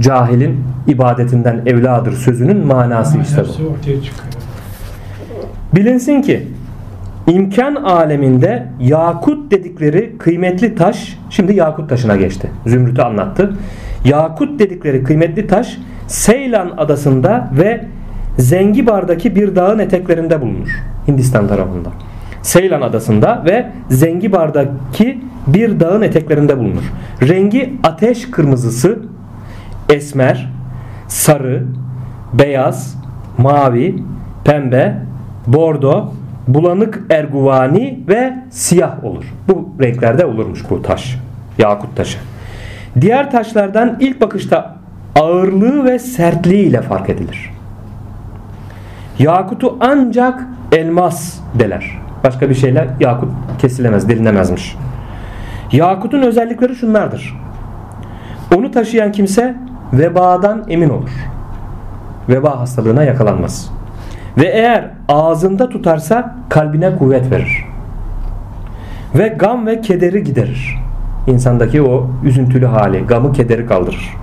cahilin 0.00 0.64
ibadetinden 0.86 1.62
evladır 1.66 2.12
sözünün 2.12 2.66
manası 2.66 3.18
işte 3.18 3.42
bu. 3.44 3.76
Bilinsin 5.76 6.22
ki 6.22 6.48
imkan 7.26 7.74
aleminde 7.74 8.66
yakut 8.80 9.50
dedikleri 9.50 10.18
kıymetli 10.18 10.74
taş 10.74 11.18
şimdi 11.30 11.54
yakut 11.54 11.88
taşına 11.88 12.16
geçti. 12.16 12.50
Zümrüt'ü 12.66 13.02
anlattı. 13.02 13.56
Yakut 14.04 14.58
dedikleri 14.58 15.04
kıymetli 15.04 15.46
taş 15.46 15.78
Seylan 16.06 16.70
adasında 16.76 17.50
ve 17.58 17.84
Zengibar'daki 18.38 19.36
bir 19.36 19.56
dağın 19.56 19.78
eteklerinde 19.78 20.40
bulunur. 20.40 20.68
Hindistan 21.08 21.48
tarafında. 21.48 21.88
Seylan 22.42 22.82
adasında 22.82 23.42
ve 23.44 23.66
Zengibar'daki 23.90 25.20
bir 25.46 25.80
dağın 25.80 26.02
eteklerinde 26.02 26.58
bulunur. 26.58 26.92
Rengi 27.22 27.72
ateş 27.82 28.30
kırmızısı, 28.30 28.98
esmer, 29.88 30.52
sarı, 31.08 31.64
beyaz, 32.32 33.02
mavi, 33.38 33.96
pembe, 34.44 34.98
bordo, 35.46 36.12
bulanık 36.48 37.02
erguvani 37.10 38.00
ve 38.08 38.38
siyah 38.50 39.04
olur. 39.04 39.24
Bu 39.48 39.68
renklerde 39.82 40.26
olurmuş 40.26 40.70
bu 40.70 40.82
taş. 40.82 41.18
Yakut 41.58 41.96
taşı. 41.96 42.18
Diğer 43.00 43.30
taşlardan 43.30 43.96
ilk 44.00 44.20
bakışta 44.20 44.76
ağırlığı 45.20 45.84
ve 45.84 45.98
sertliği 45.98 46.66
ile 46.66 46.82
fark 46.82 47.10
edilir. 47.10 47.50
Yakutu 49.18 49.76
ancak 49.80 50.46
elmas 50.72 51.38
deler. 51.58 51.98
Başka 52.24 52.50
bir 52.50 52.54
şeyle 52.54 52.90
yakut 53.00 53.28
kesilemez, 53.58 54.08
delinemezmiş. 54.08 54.76
Yakutun 55.72 56.22
özellikleri 56.22 56.74
şunlardır. 56.76 57.36
Onu 58.56 58.70
taşıyan 58.70 59.12
kimse 59.12 59.56
vebadan 59.92 60.64
emin 60.68 60.88
olur. 60.88 61.10
Veba 62.28 62.60
hastalığına 62.60 63.04
yakalanmaz. 63.04 63.72
Ve 64.38 64.46
eğer 64.46 64.90
ağzında 65.08 65.68
tutarsa 65.68 66.36
kalbine 66.48 66.96
kuvvet 66.96 67.30
verir. 67.30 67.64
Ve 69.14 69.28
gam 69.28 69.66
ve 69.66 69.80
kederi 69.80 70.24
giderir. 70.24 70.78
İnsandaki 71.26 71.82
o 71.82 72.10
üzüntülü 72.24 72.66
hali, 72.66 73.06
gamı 73.06 73.32
kederi 73.32 73.66
kaldırır. 73.66 74.16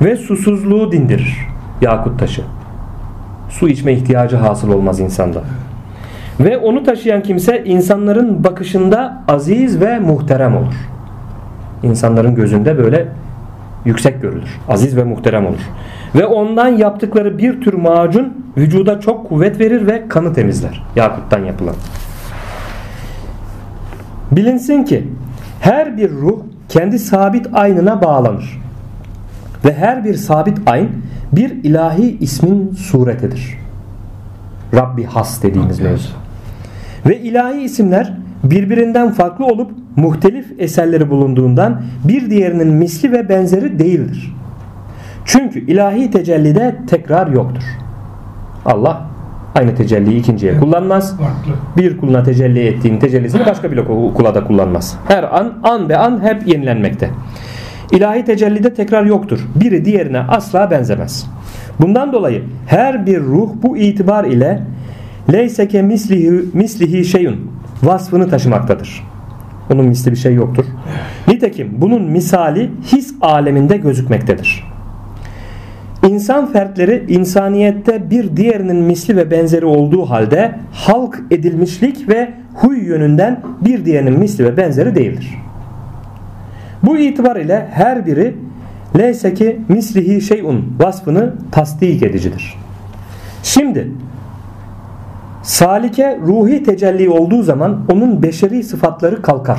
Ve 0.00 0.16
susuzluğu 0.16 0.92
dindirir. 0.92 1.36
Yakut 1.80 2.20
taşı. 2.20 2.42
Su 3.48 3.68
içme 3.68 3.92
ihtiyacı 3.92 4.36
hasıl 4.36 4.72
olmaz 4.72 5.00
insanda. 5.00 5.42
Ve 6.40 6.58
onu 6.58 6.82
taşıyan 6.82 7.22
kimse 7.22 7.64
insanların 7.64 8.44
bakışında 8.44 9.22
aziz 9.28 9.80
ve 9.80 9.98
muhterem 9.98 10.56
olur. 10.56 10.74
İnsanların 11.82 12.34
gözünde 12.34 12.78
böyle 12.78 13.08
yüksek 13.84 14.22
görülür. 14.22 14.58
Aziz 14.68 14.96
ve 14.96 15.04
muhterem 15.04 15.46
olur. 15.46 15.60
Ve 16.14 16.26
ondan 16.26 16.68
yaptıkları 16.68 17.38
bir 17.38 17.60
tür 17.60 17.74
macun 17.74 18.52
vücuda 18.56 19.00
çok 19.00 19.28
kuvvet 19.28 19.60
verir 19.60 19.86
ve 19.86 20.08
kanı 20.08 20.34
temizler. 20.34 20.82
Yakuttan 20.96 21.44
yapılan. 21.44 21.74
Bilinsin 24.32 24.84
ki 24.84 25.08
her 25.60 25.96
bir 25.96 26.10
ruh 26.10 26.40
kendi 26.68 26.98
sabit 26.98 27.46
aynına 27.52 28.02
bağlanır. 28.02 28.60
Ve 29.64 29.74
her 29.74 30.04
bir 30.04 30.14
sabit 30.14 30.58
ayn 30.68 30.88
bir 31.32 31.50
ilahi 31.50 32.18
ismin 32.20 32.72
suretidir. 32.72 33.58
Rabbi 34.74 35.04
has 35.04 35.42
dediğimiz 35.42 35.80
mevzu. 35.80 36.08
Ve 37.06 37.20
ilahi 37.20 37.60
isimler 37.60 38.16
birbirinden 38.50 39.12
farklı 39.12 39.46
olup 39.46 39.70
muhtelif 39.96 40.46
eserleri 40.58 41.10
bulunduğundan 41.10 41.82
bir 42.04 42.30
diğerinin 42.30 42.68
misli 42.68 43.12
ve 43.12 43.28
benzeri 43.28 43.78
değildir. 43.78 44.34
Çünkü 45.24 45.66
ilahi 45.66 46.10
tecellide 46.10 46.76
tekrar 46.86 47.26
yoktur. 47.26 47.62
Allah 48.64 49.06
aynı 49.54 49.74
tecelliyi 49.74 50.20
ikinciye 50.20 50.58
kullanmaz. 50.58 51.16
Farklı. 51.16 51.52
Bir 51.76 51.98
kuluna 51.98 52.22
tecelli 52.22 52.66
ettiğin 52.66 52.98
tecellisini 52.98 53.46
başka 53.46 53.72
bir 53.72 53.84
kula 54.14 54.34
da 54.34 54.44
kullanmaz. 54.44 54.98
Her 55.08 55.22
an 55.22 55.52
an 55.62 55.88
be 55.88 55.96
an 55.98 56.22
hep 56.22 56.48
yenilenmekte. 56.48 57.10
İlahi 57.92 58.24
tecellide 58.24 58.74
tekrar 58.74 59.04
yoktur. 59.04 59.46
Biri 59.54 59.84
diğerine 59.84 60.20
asla 60.20 60.70
benzemez. 60.70 61.26
Bundan 61.80 62.12
dolayı 62.12 62.42
her 62.66 63.06
bir 63.06 63.20
ruh 63.20 63.50
bu 63.62 63.76
itibar 63.76 64.24
ile 64.24 64.62
leyseke 65.32 65.82
mislihi, 65.82 66.44
mislihi 66.52 67.04
şeyun 67.04 67.57
vasfını 67.82 68.28
taşımaktadır. 68.28 69.04
Onun 69.72 69.86
misli 69.86 70.10
bir 70.10 70.16
şey 70.16 70.34
yoktur. 70.34 70.64
Nitekim 71.28 71.70
bunun 71.76 72.02
misali 72.02 72.70
his 72.92 73.14
aleminde 73.20 73.76
gözükmektedir. 73.76 74.64
İnsan 76.08 76.52
fertleri 76.52 77.04
insaniyette 77.08 78.10
bir 78.10 78.36
diğerinin 78.36 78.76
misli 78.76 79.16
ve 79.16 79.30
benzeri 79.30 79.64
olduğu 79.64 80.10
halde 80.10 80.54
halk 80.72 81.22
edilmişlik 81.30 82.08
ve 82.08 82.30
huy 82.54 82.86
yönünden 82.86 83.40
bir 83.60 83.84
diğerinin 83.84 84.18
misli 84.18 84.44
ve 84.44 84.56
benzeri 84.56 84.94
değildir. 84.94 85.34
Bu 86.82 86.98
itibar 86.98 87.36
ile 87.36 87.68
her 87.70 88.06
biri 88.06 88.34
leyseki 88.98 89.60
mislihi 89.68 90.20
şeyun 90.20 90.76
vasfını 90.78 91.34
tasdik 91.52 92.02
edicidir. 92.02 92.54
Şimdi 93.42 93.88
salike 95.48 96.18
ruhi 96.26 96.62
tecelli 96.62 97.10
olduğu 97.10 97.42
zaman 97.42 97.80
onun 97.92 98.22
beşeri 98.22 98.62
sıfatları 98.62 99.22
kalkar. 99.22 99.58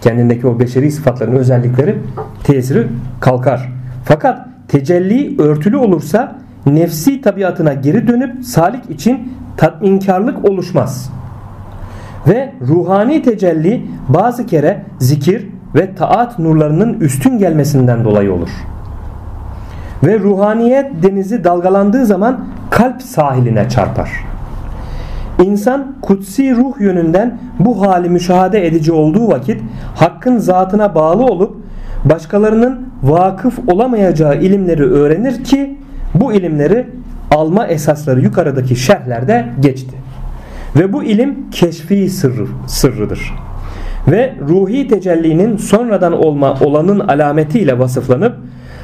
Kendindeki 0.00 0.46
o 0.46 0.58
beşeri 0.58 0.90
sıfatların 0.90 1.36
özellikleri 1.36 1.98
tesiri 2.44 2.88
kalkar. 3.20 3.72
Fakat 4.04 4.48
tecelli 4.68 5.42
örtülü 5.42 5.76
olursa 5.76 6.36
nefsi 6.66 7.20
tabiatına 7.20 7.72
geri 7.72 8.08
dönüp 8.08 8.44
salik 8.44 8.90
için 8.90 9.32
tatminkarlık 9.56 10.44
oluşmaz. 10.50 11.10
Ve 12.28 12.52
ruhani 12.68 13.22
tecelli 13.22 13.86
bazı 14.08 14.46
kere 14.46 14.82
zikir 14.98 15.48
ve 15.74 15.94
taat 15.94 16.38
nurlarının 16.38 17.00
üstün 17.00 17.38
gelmesinden 17.38 18.04
dolayı 18.04 18.32
olur. 18.32 18.50
Ve 20.02 20.18
ruhaniyet 20.18 21.02
denizi 21.02 21.44
dalgalandığı 21.44 22.06
zaman 22.06 22.44
kalp 22.70 23.02
sahiline 23.02 23.68
çarpar. 23.68 24.10
İnsan 25.42 25.94
kutsi 26.02 26.56
ruh 26.56 26.80
yönünden 26.80 27.38
bu 27.58 27.86
hali 27.86 28.08
müşahede 28.08 28.66
edici 28.66 28.92
olduğu 28.92 29.28
vakit 29.28 29.60
hakkın 29.94 30.38
zatına 30.38 30.94
bağlı 30.94 31.24
olup 31.24 31.56
başkalarının 32.04 32.86
vakıf 33.02 33.58
olamayacağı 33.68 34.36
ilimleri 34.36 34.84
öğrenir 34.84 35.44
ki 35.44 35.78
bu 36.14 36.32
ilimleri 36.32 36.86
alma 37.30 37.66
esasları 37.66 38.20
yukarıdaki 38.20 38.76
şerhlerde 38.76 39.46
geçti. 39.60 39.96
Ve 40.76 40.92
bu 40.92 41.04
ilim 41.04 41.50
keşfi 41.50 42.10
sırrı, 42.10 42.46
sırrıdır. 42.66 43.34
Ve 44.08 44.34
ruhi 44.48 44.88
tecellinin 44.88 45.56
sonradan 45.56 46.12
olma 46.12 46.54
olanın 46.60 46.98
alametiyle 46.98 47.78
vasıflanıp 47.78 48.36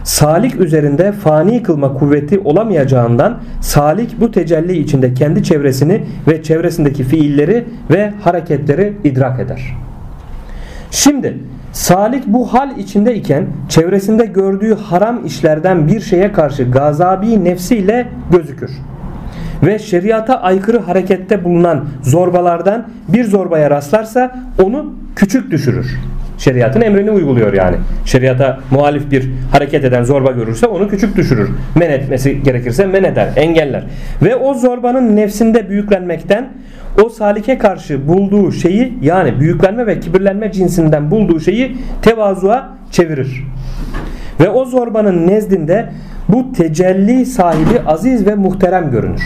salik 0.08 0.60
üzerinde 0.60 1.12
fani 1.12 1.62
kılma 1.62 1.94
kuvveti 1.94 2.38
olamayacağından 2.38 3.38
salik 3.60 4.20
bu 4.20 4.30
tecelli 4.30 4.78
içinde 4.78 5.14
kendi 5.14 5.42
çevresini 5.42 6.04
ve 6.28 6.42
çevresindeki 6.42 7.04
fiilleri 7.04 7.64
ve 7.90 8.12
hareketleri 8.20 8.92
idrak 9.04 9.40
eder. 9.40 9.74
Şimdi 10.90 11.38
Salik 11.72 12.26
bu 12.26 12.54
hal 12.54 12.78
içindeyken 12.78 13.46
çevresinde 13.68 14.26
gördüğü 14.26 14.74
haram 14.74 15.26
işlerden 15.26 15.88
bir 15.88 16.00
şeye 16.00 16.32
karşı 16.32 16.70
gazabi 16.70 17.44
nefsiyle 17.44 18.08
gözükür. 18.32 18.70
Ve 19.62 19.78
şeriata 19.78 20.40
aykırı 20.40 20.78
harekette 20.78 21.44
bulunan 21.44 21.84
zorbalardan 22.02 22.88
bir 23.08 23.24
zorbaya 23.24 23.70
rastlarsa 23.70 24.38
onu 24.62 24.94
küçük 25.16 25.50
düşürür. 25.50 25.98
Şeriatın 26.38 26.80
emrini 26.80 27.10
uyguluyor 27.10 27.52
yani. 27.52 27.76
Şeriata 28.04 28.58
muhalif 28.70 29.10
bir 29.10 29.30
hareket 29.52 29.84
eden 29.84 30.02
zorba 30.02 30.30
görürse 30.30 30.66
onu 30.66 30.88
küçük 30.88 31.16
düşürür. 31.16 31.50
Men 31.74 31.90
etmesi 31.90 32.42
gerekirse 32.42 32.86
men 32.86 33.04
eder, 33.04 33.28
engeller. 33.36 33.84
Ve 34.22 34.36
o 34.36 34.54
zorbanın 34.54 35.16
nefsinde 35.16 35.68
büyüklenmekten 35.68 36.48
o 37.04 37.08
salike 37.08 37.58
karşı 37.58 38.08
bulduğu 38.08 38.52
şeyi 38.52 38.98
yani 39.02 39.40
büyüklenme 39.40 39.86
ve 39.86 40.00
kibirlenme 40.00 40.52
cinsinden 40.52 41.10
bulduğu 41.10 41.40
şeyi 41.40 41.76
tevazuğa 42.02 42.68
çevirir. 42.90 43.44
Ve 44.40 44.48
o 44.48 44.64
zorbanın 44.64 45.26
nezdinde 45.26 45.88
bu 46.28 46.52
tecelli 46.52 47.26
sahibi 47.26 47.80
aziz 47.86 48.26
ve 48.26 48.34
muhterem 48.34 48.90
görünür. 48.90 49.22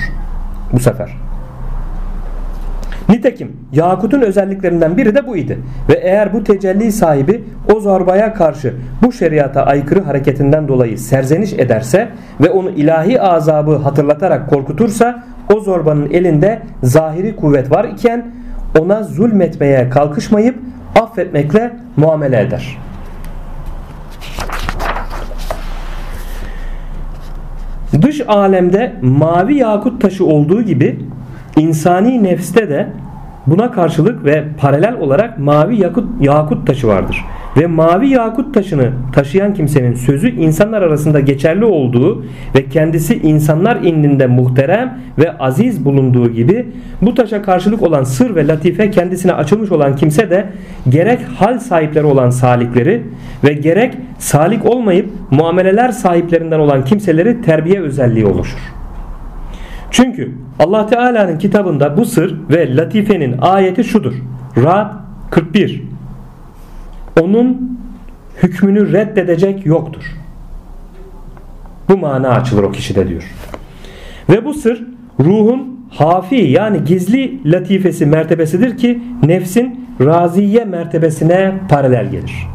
Bu 0.72 0.80
sefer. 0.80 1.21
Nitekim 3.09 3.53
Yakut'un 3.72 4.20
özelliklerinden 4.20 4.96
biri 4.96 5.14
de 5.14 5.26
bu 5.26 5.36
idi. 5.36 5.59
Ve 5.88 5.94
eğer 5.94 6.32
bu 6.32 6.44
tecelli 6.44 6.92
sahibi 6.92 7.44
o 7.74 7.80
zorbaya 7.80 8.34
karşı 8.34 8.74
bu 9.03 9.12
şeriata 9.12 9.62
aykırı 9.62 10.00
hareketinden 10.00 10.68
dolayı 10.68 10.98
serzeniş 10.98 11.53
ederse 11.53 12.09
ve 12.40 12.50
onu 12.50 12.70
ilahi 12.70 13.20
azabı 13.20 13.76
hatırlatarak 13.76 14.50
korkutursa 14.50 15.24
o 15.55 15.61
zorbanın 15.61 16.11
elinde 16.11 16.62
zahiri 16.82 17.36
kuvvet 17.36 17.70
var 17.70 17.84
iken 17.84 18.26
ona 18.78 19.03
zulmetmeye 19.03 19.90
kalkışmayıp 19.90 20.59
affetmekle 21.00 21.72
muamele 21.96 22.40
eder. 22.40 22.78
Dış 28.03 28.20
alemde 28.28 28.92
mavi 29.03 29.57
yakut 29.57 30.03
taşı 30.03 30.26
olduğu 30.26 30.62
gibi 30.62 30.98
insani 31.57 32.24
nefste 32.24 32.68
de 32.68 32.88
buna 33.46 33.70
karşılık 33.70 34.24
ve 34.24 34.44
paralel 34.59 34.94
olarak 35.00 35.38
mavi 35.38 35.80
yakut, 35.80 36.05
yakut 36.20 36.66
taşı 36.66 36.88
vardır. 36.88 37.24
Ve 37.57 37.66
mavi 37.66 38.09
yakut 38.09 38.55
taşını 38.55 38.92
taşıyan 39.12 39.55
kimsenin 39.55 39.94
sözü 39.94 40.30
insanlar 40.30 40.82
arasında 40.82 41.20
geçerli 41.20 41.64
olduğu 41.64 42.24
ve 42.55 42.68
kendisi 42.68 43.18
insanlar 43.18 43.76
indinde 43.76 44.26
muhterem 44.26 44.98
ve 45.18 45.38
aziz 45.38 45.84
bulunduğu 45.84 46.30
gibi 46.30 46.66
bu 47.03 47.14
taşa 47.14 47.42
karşılık 47.42 47.82
olan 47.82 48.05
sır 48.05 48.34
ve 48.34 48.46
latife 48.46 48.90
kendisine 48.90 49.32
açılmış 49.32 49.72
olan 49.72 49.96
kimse 49.96 50.30
de 50.30 50.46
gerek 50.88 51.20
hal 51.36 51.59
sahipleri 51.59 52.05
olan 52.05 52.30
salikleri 52.30 53.03
ve 53.44 53.53
gerek 53.53 53.94
salik 54.18 54.66
olmayıp 54.66 55.11
muameleler 55.30 55.88
sahiplerinden 55.88 56.59
olan 56.59 56.84
kimseleri 56.84 57.42
terbiye 57.42 57.80
özelliği 57.80 58.26
oluşur. 58.26 58.81
Çünkü 59.93 60.32
Allah 60.59 60.86
Teala'nın 60.86 61.38
kitabında 61.38 61.97
bu 61.97 62.05
sır 62.05 62.36
ve 62.51 62.76
latifenin 62.76 63.38
ayeti 63.38 63.84
şudur. 63.84 64.14
Ra'd 64.57 64.93
41 65.30 65.82
onun 67.20 67.78
hükmünü 68.43 68.93
reddedecek 68.93 69.66
yoktur. 69.66 70.03
Bu 71.88 71.99
mana 71.99 72.28
açılır 72.28 72.62
o 72.62 72.72
kişide 72.72 73.09
diyor. 73.09 73.22
Ve 74.30 74.45
bu 74.45 74.55
sır 74.55 74.86
ruhun 75.20 75.86
hafi 75.90 76.36
yani 76.36 76.84
gizli 76.84 77.53
latifesi 77.53 78.07
mertebesidir 78.07 78.76
ki 78.76 79.03
nefsin 79.22 79.86
raziye 80.01 80.64
mertebesine 80.64 81.55
paralel 81.68 82.11
gelir. 82.11 82.49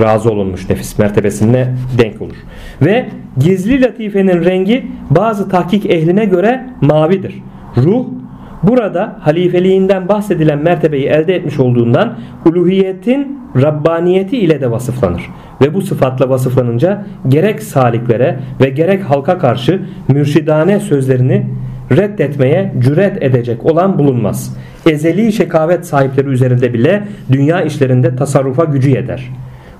Razı 0.00 0.30
olunmuş 0.30 0.70
nefis 0.70 0.98
mertebesine 0.98 1.74
denk 1.98 2.22
olur. 2.22 2.36
Ve 2.82 3.08
gizli 3.38 3.82
latifenin 3.82 4.44
rengi 4.44 4.86
bazı 5.10 5.48
tahkik 5.48 5.86
ehline 5.86 6.24
göre 6.24 6.66
mavidir. 6.80 7.42
Ruh 7.76 8.06
Burada 8.68 9.16
halifeliğinden 9.20 10.08
bahsedilen 10.08 10.58
mertebeyi 10.58 11.06
elde 11.06 11.34
etmiş 11.34 11.60
olduğundan 11.60 12.18
uluhiyetin 12.46 13.38
Rabbaniyeti 13.62 14.38
ile 14.38 14.60
de 14.60 14.70
vasıflanır. 14.70 15.22
Ve 15.60 15.74
bu 15.74 15.82
sıfatla 15.82 16.28
vasıflanınca 16.28 17.04
gerek 17.28 17.62
saliklere 17.62 18.38
ve 18.60 18.68
gerek 18.68 19.04
halka 19.04 19.38
karşı 19.38 19.82
mürşidane 20.08 20.80
sözlerini 20.80 21.46
reddetmeye 21.92 22.74
cüret 22.78 23.22
edecek 23.22 23.64
olan 23.64 23.98
bulunmaz. 23.98 24.56
Ezeli 24.86 25.32
şekavet 25.32 25.86
sahipleri 25.86 26.28
üzerinde 26.28 26.74
bile 26.74 27.08
dünya 27.32 27.62
işlerinde 27.62 28.16
tasarrufa 28.16 28.64
gücü 28.64 28.90
yeter. 28.90 29.30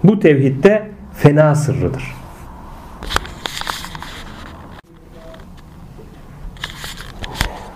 Bu 0.05 0.21
tevhidde 0.21 0.83
fena 1.15 1.55
sırrıdır. 1.55 2.24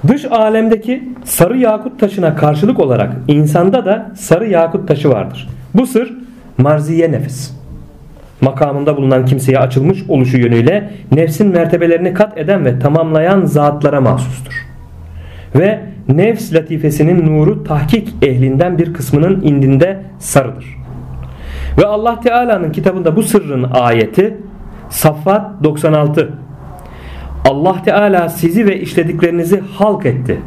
Dış 0.06 0.24
alemdeki 0.24 1.08
sarı 1.24 1.58
yakut 1.58 2.00
taşına 2.00 2.36
karşılık 2.36 2.80
olarak 2.80 3.16
insanda 3.28 3.84
da 3.86 4.10
sarı 4.14 4.48
yakut 4.48 4.88
taşı 4.88 5.08
vardır. 5.10 5.48
Bu 5.74 5.86
sır 5.86 6.14
marziye 6.58 7.12
nefis. 7.12 7.58
Makamında 8.40 8.96
bulunan 8.96 9.24
kimseye 9.24 9.58
açılmış 9.58 10.04
oluşu 10.08 10.38
yönüyle 10.38 10.90
nefsin 11.12 11.48
mertebelerini 11.48 12.14
kat 12.14 12.38
eden 12.38 12.64
ve 12.64 12.78
tamamlayan 12.78 13.44
zatlara 13.44 14.00
mahsustur. 14.00 14.66
Ve 15.54 15.80
nefs 16.08 16.54
latifesinin 16.54 17.26
nuru 17.26 17.64
tahkik 17.64 18.14
ehlinden 18.22 18.78
bir 18.78 18.94
kısmının 18.94 19.42
indinde 19.42 20.00
sarıdır. 20.18 20.76
Ve 21.78 21.86
Allah 21.86 22.20
Teala'nın 22.20 22.72
kitabında 22.72 23.16
bu 23.16 23.22
sırrın 23.22 23.62
ayeti 23.62 24.36
Saffat 24.90 25.64
96 25.64 26.30
Allah 27.48 27.82
Teala 27.82 28.28
sizi 28.28 28.66
ve 28.66 28.80
işlediklerinizi 28.80 29.60
halk 29.60 30.06
etti 30.06 30.38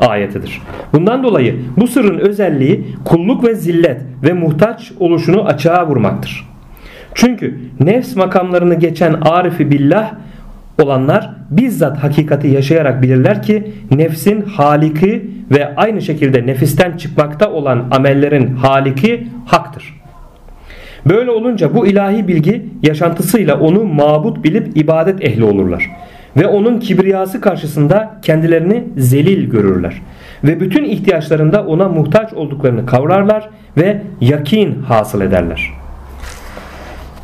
ayetidir. 0.00 0.62
Bundan 0.92 1.22
dolayı 1.22 1.56
bu 1.76 1.86
sırrın 1.86 2.18
özelliği 2.18 2.86
kulluk 3.04 3.44
ve 3.44 3.54
zillet 3.54 4.00
ve 4.22 4.32
muhtaç 4.32 4.92
oluşunu 5.00 5.44
açığa 5.44 5.86
vurmaktır. 5.86 6.48
Çünkü 7.14 7.58
nefs 7.80 8.16
makamlarını 8.16 8.74
geçen 8.74 9.12
arifi 9.12 9.70
billah 9.70 10.12
olanlar 10.82 11.30
bizzat 11.50 11.98
hakikati 11.98 12.48
yaşayarak 12.48 13.02
bilirler 13.02 13.42
ki 13.42 13.72
nefsin 13.90 14.42
haliki 14.42 15.30
ve 15.50 15.76
aynı 15.76 16.02
şekilde 16.02 16.46
nefisten 16.46 16.96
çıkmakta 16.96 17.52
olan 17.52 17.84
amellerin 17.90 18.56
haliki 18.56 19.26
haktır. 19.46 19.98
Böyle 21.08 21.30
olunca 21.30 21.74
bu 21.74 21.86
ilahi 21.86 22.28
bilgi 22.28 22.64
yaşantısıyla 22.82 23.60
onu 23.60 23.84
mabut 23.84 24.44
bilip 24.44 24.76
ibadet 24.76 25.24
ehli 25.24 25.44
olurlar. 25.44 25.90
Ve 26.36 26.46
onun 26.46 26.80
kibriyası 26.80 27.40
karşısında 27.40 28.18
kendilerini 28.22 28.84
zelil 28.96 29.50
görürler. 29.50 30.02
Ve 30.44 30.60
bütün 30.60 30.84
ihtiyaçlarında 30.84 31.66
ona 31.66 31.88
muhtaç 31.88 32.32
olduklarını 32.32 32.86
kavrarlar 32.86 33.50
ve 33.76 34.02
yakin 34.20 34.82
hasıl 34.82 35.20
ederler. 35.20 35.70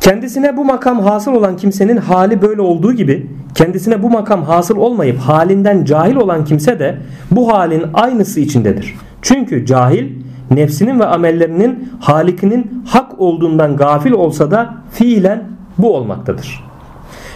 Kendisine 0.01 0.57
bu 0.57 0.65
makam 0.65 0.99
hasıl 0.99 1.33
olan 1.33 1.57
kimsenin 1.57 1.97
hali 1.97 2.41
böyle 2.41 2.61
olduğu 2.61 2.93
gibi 2.93 3.27
kendisine 3.55 4.03
bu 4.03 4.09
makam 4.09 4.43
hasıl 4.43 4.77
olmayıp 4.77 5.19
halinden 5.19 5.85
cahil 5.85 6.15
olan 6.15 6.45
kimse 6.45 6.79
de 6.79 6.97
bu 7.31 7.53
halin 7.53 7.83
aynısı 7.93 8.39
içindedir. 8.39 8.95
Çünkü 9.21 9.65
cahil 9.65 10.11
nefsinin 10.51 10.99
ve 10.99 11.05
amellerinin 11.05 11.89
halikinin 11.99 12.83
hak 12.87 13.19
olduğundan 13.19 13.77
gafil 13.77 14.11
olsa 14.11 14.51
da 14.51 14.73
fiilen 14.91 15.43
bu 15.77 15.95
olmaktadır. 15.95 16.63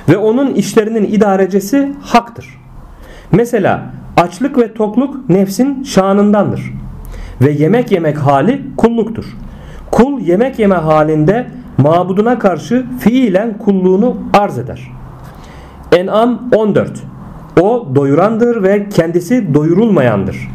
Ve 0.09 0.17
onun 0.17 0.53
işlerinin 0.53 1.03
idarecesi 1.03 1.93
haktır. 2.01 2.59
Mesela 3.31 3.91
açlık 4.17 4.57
ve 4.57 4.73
tokluk 4.73 5.29
nefsin 5.29 5.83
şanındandır. 5.83 6.73
Ve 7.41 7.51
yemek 7.51 7.91
yemek 7.91 8.17
hali 8.17 8.61
kulluktur. 8.77 9.25
Kul 9.91 10.21
yemek 10.21 10.59
yeme 10.59 10.75
halinde 10.75 11.47
mabuduna 11.77 12.39
karşı 12.39 12.85
fiilen 12.99 13.57
kulluğunu 13.57 14.17
arz 14.33 14.57
eder. 14.57 14.91
En'am 15.91 16.39
14 16.55 16.91
O 17.61 17.87
doyurandır 17.95 18.63
ve 18.63 18.89
kendisi 18.89 19.53
doyurulmayandır 19.53 20.49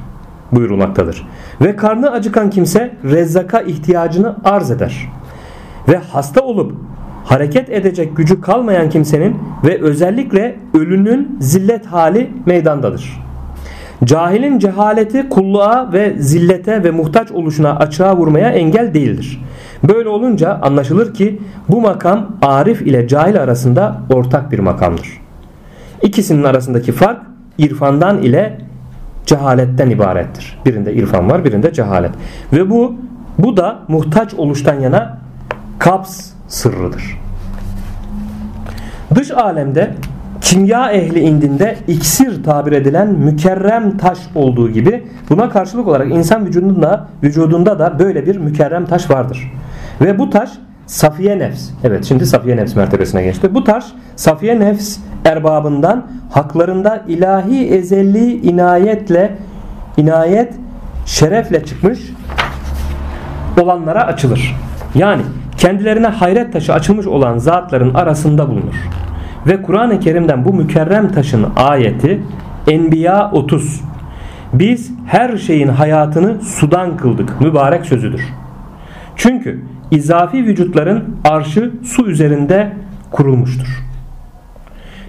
buyurulmaktadır. 0.52 1.26
Ve 1.60 1.76
karnı 1.76 2.10
acıkan 2.10 2.50
kimse 2.50 2.94
rezzaka 3.04 3.60
ihtiyacını 3.60 4.36
arz 4.44 4.70
eder. 4.70 5.08
Ve 5.88 5.96
hasta 5.96 6.40
olup 6.40 6.74
hareket 7.24 7.70
edecek 7.70 8.16
gücü 8.16 8.40
kalmayan 8.40 8.90
kimsenin 8.90 9.36
ve 9.64 9.80
özellikle 9.80 10.56
ölünün 10.74 11.36
zillet 11.40 11.86
hali 11.86 12.30
meydandadır. 12.46 13.20
Cahilin 14.04 14.58
cehaleti 14.58 15.28
kulluğa 15.28 15.92
ve 15.92 16.14
zillete 16.18 16.84
ve 16.84 16.90
muhtaç 16.90 17.32
oluşuna 17.32 17.76
açığa 17.76 18.16
vurmaya 18.16 18.50
engel 18.50 18.94
değildir. 18.94 19.40
Böyle 19.88 20.08
olunca 20.08 20.58
anlaşılır 20.62 21.14
ki 21.14 21.40
bu 21.68 21.80
makam 21.80 22.36
arif 22.42 22.82
ile 22.82 23.08
cahil 23.08 23.42
arasında 23.42 24.00
ortak 24.10 24.52
bir 24.52 24.58
makamdır. 24.58 25.20
İkisinin 26.02 26.44
arasındaki 26.44 26.92
fark 26.92 27.22
irfandan 27.58 28.22
ile 28.22 28.58
cehaletten 29.26 29.90
ibarettir. 29.90 30.58
Birinde 30.66 30.94
irfan 30.94 31.30
var 31.30 31.44
birinde 31.44 31.72
cehalet. 31.72 32.10
Ve 32.52 32.70
bu 32.70 32.94
Bu 33.38 33.56
da 33.56 33.78
muhtaç 33.88 34.34
oluştan 34.34 34.80
yana 34.80 35.18
kaps 35.78 36.33
sırrıdır. 36.48 37.18
Dış 39.14 39.30
alemde 39.30 39.94
kimya 40.40 40.90
ehli 40.90 41.20
indinde 41.20 41.76
iksir 41.88 42.44
tabir 42.44 42.72
edilen 42.72 43.08
mükerrem 43.08 43.96
taş 43.96 44.18
olduğu 44.34 44.70
gibi 44.70 45.04
buna 45.30 45.50
karşılık 45.50 45.88
olarak 45.88 46.10
insan 46.10 46.46
vücudunda 46.46 47.08
vücudunda 47.22 47.78
da 47.78 47.98
böyle 47.98 48.26
bir 48.26 48.36
mükerrem 48.36 48.86
taş 48.86 49.10
vardır. 49.10 49.52
Ve 50.00 50.18
bu 50.18 50.30
taş 50.30 50.50
Safiye 50.86 51.38
nefs. 51.38 51.70
Evet 51.84 52.04
şimdi 52.04 52.26
Safiye 52.26 52.56
nefs 52.56 52.76
mertebesine 52.76 53.22
geçti. 53.22 53.54
Bu 53.54 53.64
taş 53.64 53.84
Safiye 54.16 54.60
nefs 54.60 54.98
erbabından 55.24 56.06
haklarında 56.30 57.02
ilahi 57.08 57.66
ezelli 57.68 58.32
inayetle 58.32 59.36
inayet 59.96 60.54
şerefle 61.06 61.64
çıkmış 61.64 61.98
olanlara 63.60 64.06
açılır. 64.06 64.56
Yani 64.94 65.22
kendilerine 65.58 66.06
hayret 66.06 66.52
taşı 66.52 66.74
açılmış 66.74 67.06
olan 67.06 67.38
zatların 67.38 67.94
arasında 67.94 68.48
bulunur. 68.48 68.88
Ve 69.46 69.62
Kur'an-ı 69.62 70.00
Kerim'den 70.00 70.44
bu 70.44 70.54
mükerrem 70.54 71.12
taşın 71.12 71.46
ayeti 71.56 72.22
Enbiya 72.68 73.30
30. 73.30 73.80
Biz 74.52 74.92
her 75.06 75.36
şeyin 75.36 75.68
hayatını 75.68 76.40
sudan 76.40 76.96
kıldık 76.96 77.40
mübarek 77.40 77.86
sözüdür. 77.86 78.22
Çünkü 79.16 79.60
izafi 79.90 80.44
vücutların 80.44 81.04
arşı 81.24 81.72
su 81.84 82.06
üzerinde 82.06 82.72
kurulmuştur. 83.10 83.84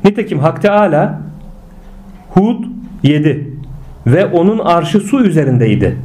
Nitekim 0.03 0.39
Hak 0.39 0.61
Teala 0.61 1.21
Hud 2.29 2.63
7 3.03 3.53
ve 4.07 4.25
onun 4.25 4.59
arşı 4.59 4.99
su 4.99 5.23
üzerindeydi 5.23 5.97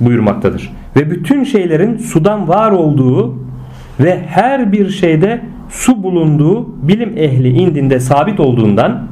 buyurmaktadır. 0.00 0.72
Ve 0.96 1.10
bütün 1.10 1.44
şeylerin 1.44 1.98
sudan 1.98 2.48
var 2.48 2.70
olduğu 2.70 3.43
ve 4.00 4.20
her 4.26 4.72
bir 4.72 4.90
şeyde 4.90 5.40
su 5.70 6.02
bulunduğu 6.02 6.88
bilim 6.88 7.12
ehli 7.16 7.48
indinde 7.48 8.00
sabit 8.00 8.40
olduğundan 8.40 9.06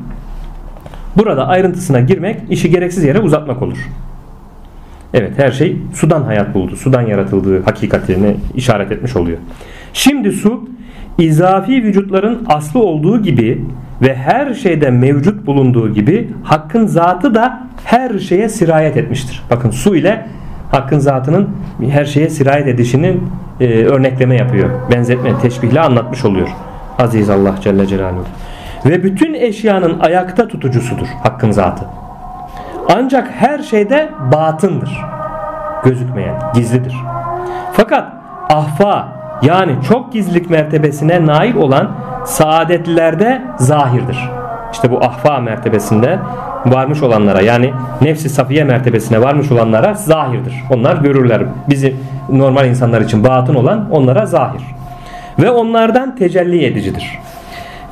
burada 1.17 1.47
ayrıntısına 1.47 2.01
girmek 2.01 2.41
işi 2.51 2.71
gereksiz 2.71 3.05
yere 3.05 3.19
uzatmak 3.19 3.63
olur. 3.63 3.79
Evet 5.15 5.33
her 5.37 5.51
şey 5.51 5.77
sudan 5.95 6.23
hayat 6.23 6.55
buldu. 6.55 6.77
Sudan 6.77 7.03
yaratıldığı 7.03 7.63
hakikatini 7.63 8.37
işaret 8.55 8.93
etmiş 8.93 9.17
oluyor. 9.17 9.39
Şimdi 9.93 10.33
su 10.33 10.69
izafi 11.19 11.73
vücutların 11.73 12.45
aslı 12.47 12.81
olduğu 12.81 13.23
gibi 13.23 13.65
ve 14.03 14.15
her 14.15 14.55
şeyde 14.55 14.91
mevcut 14.91 15.47
bulunduğu 15.47 15.95
gibi 15.95 16.29
hakkın 16.45 16.87
zatı 16.87 17.35
da 17.35 17.69
her 17.85 18.19
şeye 18.19 18.49
sirayet 18.49 18.97
etmiştir. 18.97 19.43
Bakın 19.51 19.71
su 19.71 19.97
ile 19.97 20.27
hakkın 20.73 20.99
zatının 20.99 21.49
her 21.91 22.05
şeye 22.05 22.31
sirayet 22.31 22.69
edişini 22.69 23.17
e, 23.61 23.85
örnekleme 23.85 24.37
yapıyor. 24.37 24.71
Benzetme, 24.93 25.39
teşbihle 25.39 25.81
anlatmış 25.81 26.25
oluyor. 26.25 26.49
Aziz 26.99 27.31
Allah 27.31 27.55
Celle 27.61 27.87
Celaluhu. 27.87 28.25
Ve 28.87 29.05
bütün 29.05 29.35
eşyanın 29.35 30.01
ayakta 30.01 30.49
tutucusudur 30.49 31.07
hakkın 31.23 31.51
zatı. 31.51 31.85
Ancak 32.97 33.31
her 33.31 33.59
şeyde 33.59 34.11
batındır. 34.33 35.01
Gözükmeyen, 35.85 36.35
gizlidir. 36.55 36.97
Fakat 37.73 38.13
ahfa 38.49 39.09
yani 39.43 39.77
çok 39.89 40.13
gizlilik 40.13 40.51
mertebesine 40.51 41.27
nail 41.27 41.57
olan 41.57 41.91
saadetlilerde 42.25 43.43
zahirdir. 43.57 44.31
İşte 44.73 44.91
bu 44.91 45.05
ahfa 45.05 45.41
mertebesinde 45.41 46.19
varmış 46.67 47.03
olanlara 47.03 47.41
yani 47.41 47.73
nefsi 48.03 48.29
safiye 48.29 48.65
mertebesine 48.65 49.21
varmış 49.21 49.53
olanlara 49.53 49.95
zahirdir. 49.95 50.55
Onlar 50.71 50.97
görürler. 50.97 51.43
Bizi 51.71 51.95
normal 52.29 52.67
insanlar 52.67 53.01
için 53.01 53.25
batın 53.25 53.55
olan 53.55 53.89
onlara 53.91 54.27
zahir. 54.27 54.63
Ve 55.39 55.51
onlardan 55.51 56.17
tecelli 56.17 56.65
edicidir. 56.65 57.19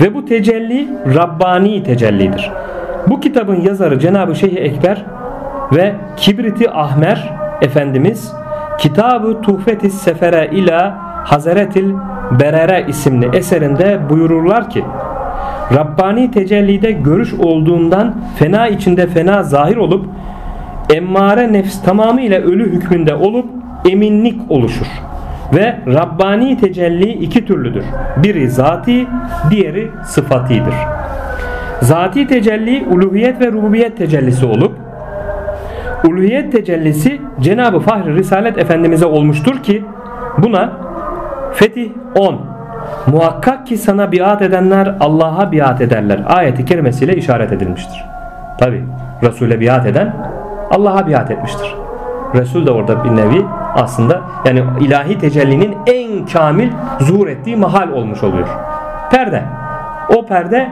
Ve 0.00 0.14
bu 0.14 0.24
tecelli 0.24 0.88
Rabbani 1.16 1.82
tecellidir. 1.82 2.50
Bu 3.06 3.20
kitabın 3.20 3.60
yazarı 3.60 3.98
Cenab-ı 3.98 4.36
Şeyh 4.36 4.56
Ekber 4.56 5.04
ve 5.72 5.94
Kibriti 6.16 6.70
Ahmer 6.70 7.32
Efendimiz 7.62 8.32
Kitabı 8.78 9.40
Tuhfetis 9.42 9.94
Sefere 9.94 10.50
ila 10.52 10.98
Hazaretil 11.24 11.94
Berere 12.40 12.84
isimli 12.88 13.36
eserinde 13.36 14.00
buyururlar 14.10 14.70
ki 14.70 14.84
Rabbani 15.74 16.30
tecellide 16.30 16.92
görüş 16.92 17.34
olduğundan 17.34 18.14
fena 18.38 18.68
içinde 18.68 19.06
fena 19.06 19.42
zahir 19.42 19.76
olup 19.76 20.06
emmare 20.94 21.52
nefs 21.52 21.82
tamamıyla 21.82 22.40
ölü 22.40 22.72
hükmünde 22.72 23.14
olup 23.14 23.46
eminlik 23.90 24.50
oluşur. 24.50 24.86
Ve 25.54 25.76
Rabbani 25.86 26.56
tecelli 26.56 27.12
iki 27.12 27.46
türlüdür. 27.46 27.84
Biri 28.16 28.50
zati, 28.50 29.06
diğeri 29.50 29.90
sıfatidir. 30.04 30.74
Zati 31.80 32.26
tecelli 32.26 32.86
uluhiyet 32.90 33.40
ve 33.40 33.52
rububiyet 33.52 33.96
tecellisi 33.96 34.46
olup 34.46 34.72
uluhiyet 36.04 36.52
tecellisi 36.52 37.20
Cenab-ı 37.40 37.80
Fahri 37.80 38.14
Risalet 38.16 38.58
Efendimiz'e 38.58 39.06
olmuştur 39.06 39.62
ki 39.62 39.84
buna 40.38 40.72
Fetih 41.52 41.90
10 42.18 42.49
Muhakkak 43.06 43.66
ki 43.66 43.78
sana 43.78 44.12
biat 44.12 44.42
edenler 44.42 44.94
Allah'a 45.00 45.52
biat 45.52 45.80
ederler. 45.80 46.20
Ayeti 46.26 46.64
kerimesiyle 46.64 47.16
işaret 47.16 47.52
edilmiştir. 47.52 48.04
Tabi 48.58 48.84
Resul'e 49.22 49.60
biat 49.60 49.86
eden 49.86 50.16
Allah'a 50.70 51.06
biat 51.06 51.30
etmiştir. 51.30 51.74
Resul 52.34 52.66
de 52.66 52.70
orada 52.70 53.04
bir 53.04 53.16
nevi 53.16 53.44
aslında 53.74 54.20
yani 54.44 54.62
ilahi 54.80 55.18
tecellinin 55.18 55.76
en 55.86 56.26
kamil 56.26 56.70
zuhur 57.00 57.28
ettiği 57.28 57.56
mahal 57.56 57.88
olmuş 57.88 58.22
oluyor. 58.22 58.48
Perde. 59.10 59.42
O 60.16 60.26
perde 60.26 60.70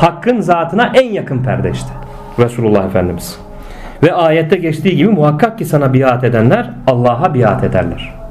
hakkın 0.00 0.40
zatına 0.40 0.92
en 0.94 1.12
yakın 1.12 1.42
perde 1.42 1.70
işte. 1.70 1.90
Resulullah 2.38 2.84
Efendimiz. 2.84 3.38
Ve 4.02 4.14
ayette 4.14 4.56
geçtiği 4.56 4.96
gibi 4.96 5.08
muhakkak 5.08 5.58
ki 5.58 5.64
sana 5.64 5.94
biat 5.94 6.24
edenler 6.24 6.70
Allah'a 6.86 7.34
biat 7.34 7.64
ederler. 7.64 8.21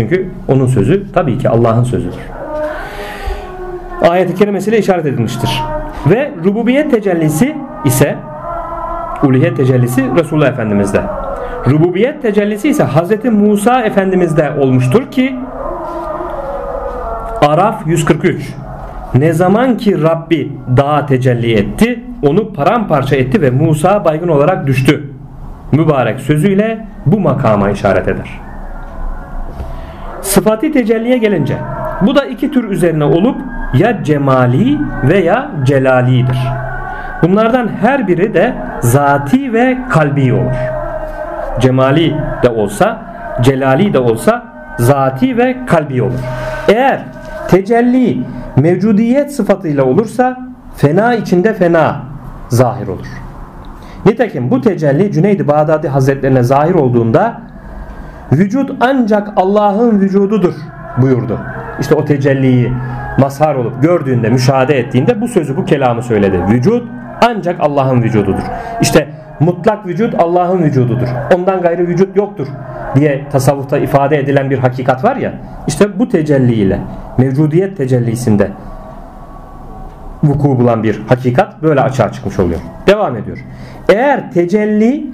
Çünkü 0.00 0.30
onun 0.48 0.66
sözü 0.66 1.12
tabii 1.12 1.38
ki 1.38 1.48
Allah'ın 1.48 1.84
sözüdür. 1.84 2.18
Ayet-i 4.08 4.34
kerimesiyle 4.34 4.78
işaret 4.78 5.06
edilmiştir. 5.06 5.62
Ve 6.10 6.30
rububiyet 6.44 6.90
tecellisi 6.90 7.56
ise 7.84 8.16
uluhiyet 9.22 9.56
tecellisi 9.56 10.04
Resulullah 10.16 10.48
Efendimiz'de. 10.48 11.00
Rububiyet 11.66 12.22
tecellisi 12.22 12.68
ise 12.68 12.84
Hz. 12.84 13.24
Musa 13.24 13.82
Efendimiz'de 13.82 14.50
olmuştur 14.60 15.10
ki 15.10 15.36
Araf 17.40 17.86
143 17.86 18.54
ne 19.14 19.32
zaman 19.32 19.76
ki 19.76 20.02
Rabbi 20.02 20.52
dağa 20.76 21.06
tecelli 21.06 21.52
etti 21.52 22.00
onu 22.22 22.52
paramparça 22.52 23.16
etti 23.16 23.42
ve 23.42 23.50
Musa 23.50 24.04
baygın 24.04 24.28
olarak 24.28 24.66
düştü. 24.66 25.04
Mübarek 25.72 26.20
sözüyle 26.20 26.86
bu 27.06 27.20
makama 27.20 27.70
işaret 27.70 28.08
eder. 28.08 28.49
Sıfatı 30.30 30.72
tecelliye 30.72 31.18
gelince 31.18 31.56
bu 32.06 32.16
da 32.16 32.24
iki 32.24 32.50
tür 32.50 32.70
üzerine 32.70 33.04
olup 33.04 33.36
ya 33.74 34.04
cemali 34.04 34.78
veya 35.08 35.50
celalidir. 35.64 36.38
Bunlardan 37.22 37.68
her 37.80 38.08
biri 38.08 38.34
de 38.34 38.54
zati 38.80 39.52
ve 39.52 39.78
kalbi 39.90 40.32
olur. 40.32 40.56
Cemali 41.60 42.16
de 42.42 42.48
olsa, 42.48 43.02
celali 43.40 43.92
de 43.92 43.98
olsa 43.98 44.44
zati 44.78 45.36
ve 45.36 45.56
kalbi 45.66 46.02
olur. 46.02 46.20
Eğer 46.68 47.00
tecelli 47.48 48.20
mevcudiyet 48.56 49.32
sıfatıyla 49.32 49.84
olursa 49.84 50.38
fena 50.76 51.14
içinde 51.14 51.54
fena 51.54 51.96
zahir 52.48 52.88
olur. 52.88 53.06
Nitekim 54.06 54.50
bu 54.50 54.60
tecelli 54.60 55.12
Cüneyd-i 55.12 55.48
Bağdadi 55.48 55.88
Hazretlerine 55.88 56.42
zahir 56.42 56.74
olduğunda 56.74 57.49
vücut 58.32 58.70
ancak 58.80 59.28
Allah'ın 59.36 60.00
vücududur 60.00 60.54
buyurdu. 61.02 61.38
İşte 61.80 61.94
o 61.94 62.04
tecelliyi 62.04 62.72
mazhar 63.18 63.54
olup 63.54 63.82
gördüğünde, 63.82 64.28
müşahede 64.28 64.78
ettiğinde 64.78 65.20
bu 65.20 65.28
sözü, 65.28 65.56
bu 65.56 65.64
kelamı 65.64 66.02
söyledi. 66.02 66.40
Vücut 66.50 66.88
ancak 67.26 67.60
Allah'ın 67.60 68.02
vücududur. 68.02 68.42
İşte 68.80 69.08
mutlak 69.40 69.86
vücut 69.86 70.14
Allah'ın 70.18 70.62
vücududur. 70.62 71.08
Ondan 71.34 71.62
gayrı 71.62 71.86
vücut 71.86 72.16
yoktur 72.16 72.48
diye 72.94 73.24
tasavvufta 73.32 73.78
ifade 73.78 74.18
edilen 74.18 74.50
bir 74.50 74.58
hakikat 74.58 75.04
var 75.04 75.16
ya. 75.16 75.32
İşte 75.66 75.98
bu 75.98 76.08
tecelli 76.08 76.54
ile 76.54 76.80
mevcudiyet 77.18 77.76
tecellisinde 77.76 78.50
vuku 80.22 80.58
bulan 80.58 80.82
bir 80.82 81.00
hakikat 81.08 81.62
böyle 81.62 81.80
açığa 81.80 82.12
çıkmış 82.12 82.38
oluyor. 82.38 82.60
Devam 82.86 83.16
ediyor. 83.16 83.38
Eğer 83.88 84.32
tecelli 84.32 85.06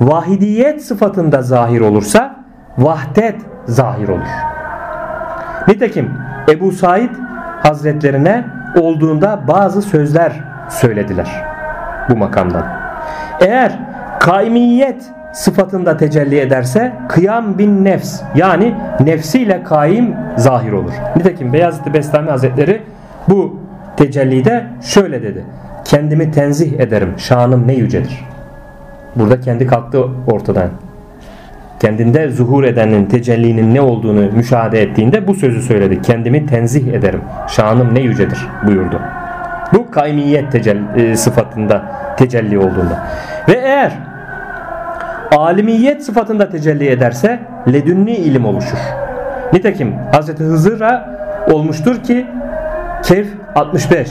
vahidiyet 0.00 0.84
sıfatında 0.84 1.42
zahir 1.42 1.80
olursa 1.80 2.41
vahdet 2.78 3.36
zahir 3.66 4.08
olur. 4.08 4.28
Nitekim 5.68 6.10
Ebu 6.48 6.72
Said 6.72 7.10
Hazretlerine 7.62 8.44
olduğunda 8.80 9.40
bazı 9.48 9.82
sözler 9.82 10.32
söylediler 10.70 11.44
bu 12.08 12.16
makamdan. 12.16 12.64
Eğer 13.40 13.78
kaimiyet 14.20 15.02
sıfatında 15.32 15.96
tecelli 15.96 16.38
ederse 16.38 16.92
kıyam 17.08 17.58
bin 17.58 17.84
nefs 17.84 18.20
yani 18.34 18.74
nefsiyle 19.00 19.62
kaim 19.62 20.16
zahir 20.36 20.72
olur. 20.72 20.92
Nitekim 21.16 21.52
Beyazıt 21.52 21.94
Bestami 21.94 22.30
Hazretleri 22.30 22.82
bu 23.28 23.60
tecellide 23.96 24.66
şöyle 24.82 25.22
dedi. 25.22 25.44
Kendimi 25.84 26.30
tenzih 26.30 26.80
ederim. 26.80 27.14
Şanım 27.16 27.68
ne 27.68 27.74
yücedir. 27.74 28.24
Burada 29.16 29.40
kendi 29.40 29.66
kalktı 29.66 30.04
ortadan. 30.26 30.70
Kendinde 31.82 32.30
zuhur 32.30 32.64
edenin 32.64 33.06
tecellinin 33.06 33.74
ne 33.74 33.80
olduğunu 33.80 34.32
müşahede 34.32 34.82
ettiğinde 34.82 35.26
bu 35.26 35.34
sözü 35.34 35.62
söyledi. 35.62 36.02
Kendimi 36.02 36.46
tenzih 36.46 36.92
ederim. 36.92 37.20
Şanım 37.48 37.94
ne 37.94 38.00
yücedir 38.00 38.38
buyurdu. 38.66 39.00
Bu 39.74 39.90
kaimiyet 39.90 40.52
tecelli, 40.52 40.80
e, 40.96 41.16
sıfatında 41.16 41.82
tecelli 42.16 42.58
olduğunda. 42.58 43.06
Ve 43.48 43.52
eğer 43.52 43.92
alimiyet 45.36 46.04
sıfatında 46.04 46.48
tecelli 46.48 46.88
ederse 46.88 47.40
ledünni 47.72 48.16
ilim 48.16 48.44
oluşur. 48.44 48.78
Nitekim 49.52 49.94
Hz. 50.12 50.28
Hızır'a 50.28 51.16
olmuştur 51.52 52.02
ki 52.02 52.26
Kehf 53.02 53.26
65 53.54 54.08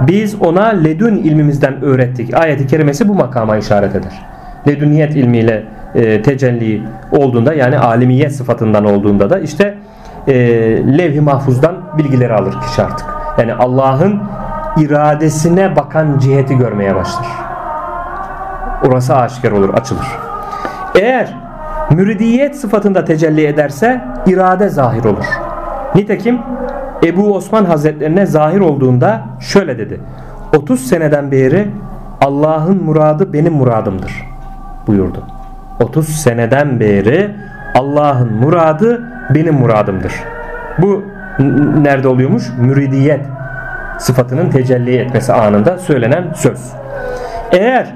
biz 0.00 0.42
ona 0.42 0.66
ledün 0.66 1.16
ilmimizden 1.16 1.82
öğrettik. 1.82 2.34
Ayeti 2.34 2.66
kerimesi 2.66 3.08
bu 3.08 3.14
makama 3.14 3.56
işaret 3.56 3.96
eder. 3.96 4.12
Ledüniyet 4.68 5.16
ilmiyle 5.16 5.64
e, 5.94 6.22
tecelli 6.22 6.82
olduğunda 7.12 7.54
yani 7.54 7.78
alimiyet 7.78 8.36
sıfatından 8.36 8.84
olduğunda 8.84 9.30
da 9.30 9.38
işte 9.38 9.78
e, 10.28 10.34
levh-i 10.98 11.20
mahfuzdan 11.20 11.76
bilgileri 11.98 12.34
alır 12.34 12.60
kişi 12.60 12.82
artık. 12.82 13.06
Yani 13.38 13.54
Allah'ın 13.54 14.22
iradesine 14.76 15.76
bakan 15.76 16.18
ciheti 16.18 16.56
görmeye 16.58 16.94
başlar. 16.94 17.26
Orası 18.88 19.16
aşikar 19.16 19.52
olur, 19.52 19.74
açılır. 19.74 20.06
Eğer 20.94 21.34
müridiyet 21.90 22.56
sıfatında 22.56 23.04
tecelli 23.04 23.46
ederse 23.46 24.04
irade 24.26 24.68
zahir 24.68 25.04
olur. 25.04 25.24
Nitekim 25.94 26.38
Ebu 27.04 27.34
Osman 27.34 27.64
Hazretlerine 27.64 28.26
zahir 28.26 28.60
olduğunda 28.60 29.22
şöyle 29.40 29.78
dedi. 29.78 30.00
30 30.56 30.80
seneden 30.80 31.30
beri 31.30 31.68
Allah'ın 32.20 32.84
muradı 32.84 33.32
benim 33.32 33.52
muradımdır 33.52 34.26
buyurdu. 34.86 35.33
30 35.80 36.08
seneden 36.08 36.80
beri 36.80 37.30
Allah'ın 37.74 38.32
muradı 38.32 39.02
benim 39.34 39.54
muradımdır. 39.54 40.12
Bu 40.78 41.04
nerede 41.82 42.08
oluyormuş? 42.08 42.44
Müridiyet 42.58 43.20
sıfatının 43.98 44.50
tecelli 44.50 44.96
etmesi 44.96 45.32
anında 45.32 45.78
söylenen 45.78 46.32
söz. 46.34 46.72
Eğer 47.52 47.86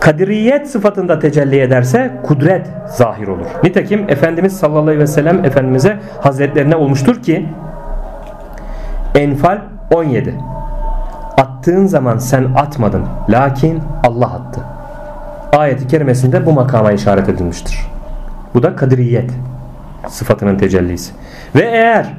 kadiriyet 0.00 0.70
sıfatında 0.70 1.18
tecelli 1.18 1.60
ederse 1.60 2.10
kudret 2.22 2.66
zahir 2.86 3.28
olur. 3.28 3.46
Nitekim 3.64 4.10
Efendimiz 4.10 4.56
sallallahu 4.56 4.82
aleyhi 4.82 5.00
ve 5.00 5.06
sellem 5.06 5.44
Efendimiz'e 5.44 5.96
hazretlerine 6.20 6.76
olmuştur 6.76 7.22
ki 7.22 7.48
Enfal 9.14 9.58
17 9.94 10.34
Attığın 11.36 11.86
zaman 11.86 12.18
sen 12.18 12.44
atmadın 12.56 13.04
lakin 13.28 13.82
Allah 14.04 14.26
attı. 14.26 14.75
Ayeti 15.52 15.86
kerimesinde 15.86 16.46
bu 16.46 16.52
makama 16.52 16.92
işaret 16.92 17.28
edilmiştir. 17.28 17.78
Bu 18.54 18.62
da 18.62 18.76
kadiriyet 18.76 19.30
sıfatının 20.08 20.58
tecellisi. 20.58 21.12
Ve 21.54 21.62
eğer 21.62 22.14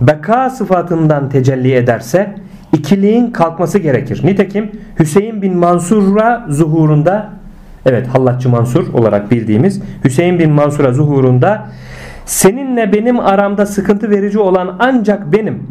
beka 0.00 0.50
sıfatından 0.50 1.28
tecelli 1.28 1.74
ederse 1.74 2.34
ikiliğin 2.72 3.30
kalkması 3.30 3.78
gerekir. 3.78 4.20
Nitekim 4.24 4.70
Hüseyin 4.98 5.42
bin 5.42 5.56
Mansur'a 5.56 6.46
zuhurunda 6.48 7.30
evet 7.86 8.06
Hallatçı 8.08 8.48
Mansur 8.48 8.94
olarak 8.94 9.30
bildiğimiz 9.30 9.82
Hüseyin 10.04 10.38
bin 10.38 10.50
Mansur'a 10.50 10.92
zuhurunda 10.92 11.66
seninle 12.24 12.92
benim 12.92 13.20
aramda 13.20 13.66
sıkıntı 13.66 14.10
verici 14.10 14.38
olan 14.38 14.76
ancak 14.78 15.32
benim 15.32 15.66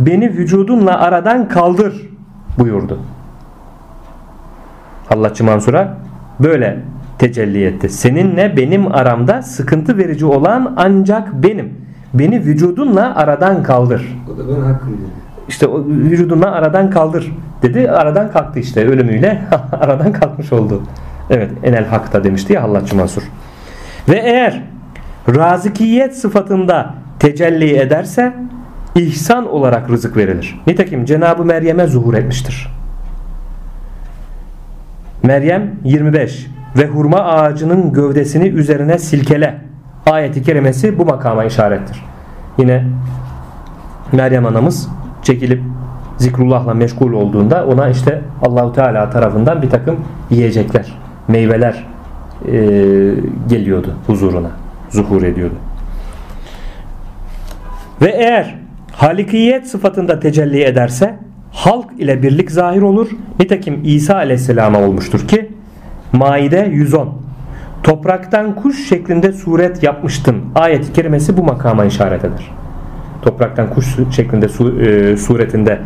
beni 0.00 0.30
vücudunla 0.30 1.00
aradan 1.00 1.48
kaldır 1.48 2.10
buyurdu. 2.58 2.98
Hallatçı 5.08 5.44
Mansur'a 5.44 5.96
böyle 6.40 6.78
tecelli 7.18 7.64
etti. 7.64 7.88
Seninle 7.88 8.56
benim 8.56 8.94
aramda 8.94 9.42
sıkıntı 9.42 9.98
verici 9.98 10.26
olan 10.26 10.74
ancak 10.76 11.42
benim. 11.42 11.74
Beni 12.14 12.40
vücudunla 12.40 13.16
aradan 13.16 13.62
kaldır. 13.62 14.18
O 14.34 14.38
da 14.38 14.48
ben 14.48 14.60
hakkım 14.60 14.92
dedi. 14.92 15.26
İşte 15.48 15.66
o 15.66 15.84
vücudunla 15.86 16.52
aradan 16.52 16.90
kaldır 16.90 17.32
dedi. 17.62 17.90
Aradan 17.90 18.32
kalktı 18.32 18.58
işte 18.58 18.86
ölümüyle 18.86 19.42
aradan 19.72 20.12
kalkmış 20.12 20.52
oldu. 20.52 20.82
Evet 21.30 21.50
enel 21.62 21.84
hakta 21.84 22.24
demişti 22.24 22.52
ya 22.52 22.62
Hallatçı 22.62 22.96
Mansur. 22.96 23.22
Ve 24.08 24.16
eğer 24.16 24.62
razikiyet 25.28 26.16
sıfatında 26.16 26.94
tecelli 27.18 27.76
ederse 27.76 28.32
ihsan 28.94 29.52
olarak 29.52 29.90
rızık 29.90 30.16
verilir. 30.16 30.60
Nitekim 30.66 31.04
Cenab-ı 31.04 31.44
Meryem'e 31.44 31.86
zuhur 31.86 32.14
etmiştir. 32.14 32.68
Meryem 35.26 35.70
25 35.84 36.46
ve 36.78 36.86
hurma 36.86 37.18
ağacının 37.18 37.92
gövdesini 37.92 38.48
üzerine 38.48 38.98
silkele 38.98 39.60
ayeti 40.06 40.42
kerimesi 40.42 40.98
bu 40.98 41.04
makama 41.04 41.44
işarettir. 41.44 42.04
Yine 42.58 42.84
Meryem 44.12 44.46
anamız 44.46 44.88
çekilip 45.22 45.62
zikrullahla 46.16 46.74
meşgul 46.74 47.12
olduğunda 47.12 47.66
ona 47.66 47.88
işte 47.88 48.22
Allahu 48.42 48.72
Teala 48.72 49.10
tarafından 49.10 49.62
bir 49.62 49.70
takım 49.70 49.96
yiyecekler, 50.30 50.92
meyveler 51.28 51.86
e, 52.48 52.52
geliyordu 53.48 53.94
huzuruna, 54.06 54.50
zuhur 54.90 55.22
ediyordu. 55.22 55.54
Ve 58.02 58.10
eğer 58.10 58.54
halikiyet 58.92 59.66
sıfatında 59.66 60.20
tecelli 60.20 60.62
ederse 60.62 61.25
halk 61.56 61.86
ile 61.98 62.22
birlik 62.22 62.50
zahir 62.50 62.82
olur. 62.82 63.08
Nitekim 63.40 63.80
İsa 63.84 64.14
aleyhisselama 64.14 64.80
olmuştur 64.80 65.28
ki 65.28 65.52
Maide 66.12 66.68
110 66.72 67.12
Topraktan 67.82 68.54
kuş 68.54 68.88
şeklinde 68.88 69.32
suret 69.32 69.82
yapmıştın. 69.82 70.36
Ayet-i 70.54 70.92
kerimesi 70.92 71.36
bu 71.36 71.42
makama 71.42 71.84
işaret 71.84 72.24
eder. 72.24 72.50
Topraktan 73.22 73.70
kuş 73.70 73.96
şeklinde 74.10 74.48
su, 74.48 74.80
e, 74.80 75.16
suretinde 75.16 75.78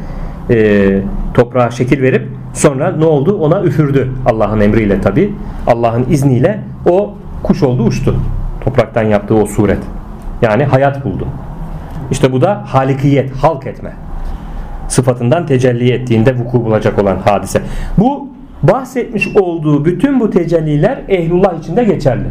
e, 0.51 1.01
toprağa 1.35 1.71
şekil 1.71 2.03
verip 2.03 2.29
sonra 2.55 2.93
ne 2.93 3.05
oldu? 3.05 3.39
Ona 3.41 3.63
üfürdü 3.63 4.11
Allah'ın 4.27 4.61
emriyle 4.61 5.01
tabi. 5.01 5.35
Allah'ın 5.67 6.07
izniyle 6.11 6.61
o 6.87 7.15
kuş 7.43 7.63
oldu 7.63 7.83
uçtu. 7.83 8.17
Topraktan 8.65 9.03
yaptığı 9.03 9.35
o 9.35 9.47
suret. 9.47 9.83
Yani 10.43 10.65
hayat 10.65 11.05
buldu. 11.05 11.27
İşte 12.11 12.33
bu 12.33 12.41
da 12.41 12.63
halikiyet, 12.67 13.37
halk 13.37 13.67
etme 13.67 13.93
sıfatından 14.91 15.47
tecelli 15.47 15.93
ettiğinde 15.93 16.39
vuku 16.39 16.65
bulacak 16.65 16.99
olan 16.99 17.17
hadise. 17.17 17.63
Bu 17.99 18.29
bahsetmiş 18.63 19.37
olduğu 19.37 19.85
bütün 19.85 20.21
bu 20.21 20.31
tecelliler 20.31 20.99
ehlullah 21.09 21.59
içinde 21.59 21.85
geçerli. 21.85 22.27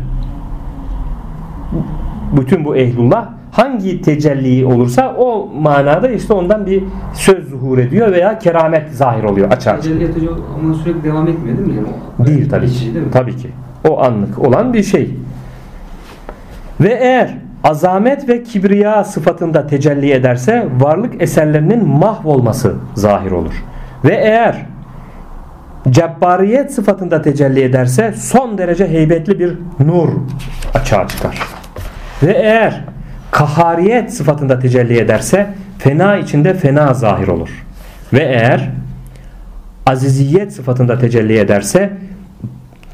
Bütün 2.38 2.66
bu 2.66 2.76
ehlullah 2.76 3.30
hangi 3.51 4.01
tecelli 4.01 4.66
olursa 4.66 5.16
o 5.18 5.49
manada 5.62 6.10
işte 6.10 6.34
ondan 6.34 6.66
bir 6.66 6.84
söz 7.14 7.49
zuhur 7.49 7.78
ediyor 7.78 8.12
veya 8.12 8.39
keramet 8.39 8.91
zahir 8.91 9.24
oluyor 9.24 9.51
açığa. 9.51 9.76
Tecelliyat 9.76 10.16
hocam 10.16 10.34
ama 10.64 10.74
sürekli 10.74 11.03
devam 11.03 11.28
etmiyor 11.28 11.57
değil 11.57 11.70
mi? 11.70 11.76
Yani 12.18 12.28
Değil 12.28 12.49
tabii 12.49 12.68
ki. 12.70 12.93
değil 12.93 13.05
mi? 13.05 13.12
Tabii 13.12 13.36
ki. 13.38 13.49
O 13.89 14.01
anlık 14.01 14.39
olan 14.39 14.74
bir 14.74 14.84
şey. 14.84 15.10
Ve 16.82 16.93
eğer 17.01 17.38
azamet 17.64 18.30
ve 18.30 18.43
kibriya 18.43 19.03
sıfatında 19.03 19.68
tecelli 19.68 20.12
ederse 20.12 20.68
varlık 20.80 21.22
eserlerinin 21.22 21.88
mahvolması 21.88 22.76
zahir 22.95 23.32
olur. 23.32 23.53
Ve 24.05 24.16
eğer 24.16 24.66
cebbariyet 25.89 26.74
sıfatında 26.74 27.22
tecelli 27.22 27.62
ederse 27.62 28.14
son 28.18 28.57
derece 28.57 28.88
heybetli 28.88 29.39
bir 29.39 29.57
nur 29.80 30.10
açığa 30.74 31.07
çıkar. 31.07 31.39
Ve 32.24 32.32
eğer 32.32 32.84
kahariyet 33.32 34.14
sıfatında 34.14 34.60
tecelli 34.60 34.97
ederse 34.97 35.53
fena 35.78 36.18
içinde 36.18 36.53
fena 36.53 36.93
zahir 36.93 37.28
olur. 37.28 37.66
Ve 38.14 38.20
eğer 38.20 38.70
aziziyet 39.86 40.53
sıfatında 40.53 40.99
tecelli 40.99 41.38
ederse 41.38 41.93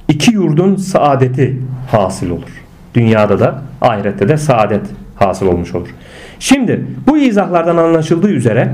iki 0.07 0.33
yurdun 0.33 0.75
saadeti 0.75 1.61
hasıl 1.91 2.29
olur. 2.29 2.63
Dünyada 2.93 3.39
da 3.39 3.61
ahirette 3.85 4.27
de 4.27 4.37
saadet 4.37 4.85
hasıl 5.15 5.47
olmuş 5.47 5.75
olur. 5.75 5.87
Şimdi 6.39 6.85
bu 7.07 7.17
izahlardan 7.17 7.77
anlaşıldığı 7.77 8.29
üzere 8.29 8.69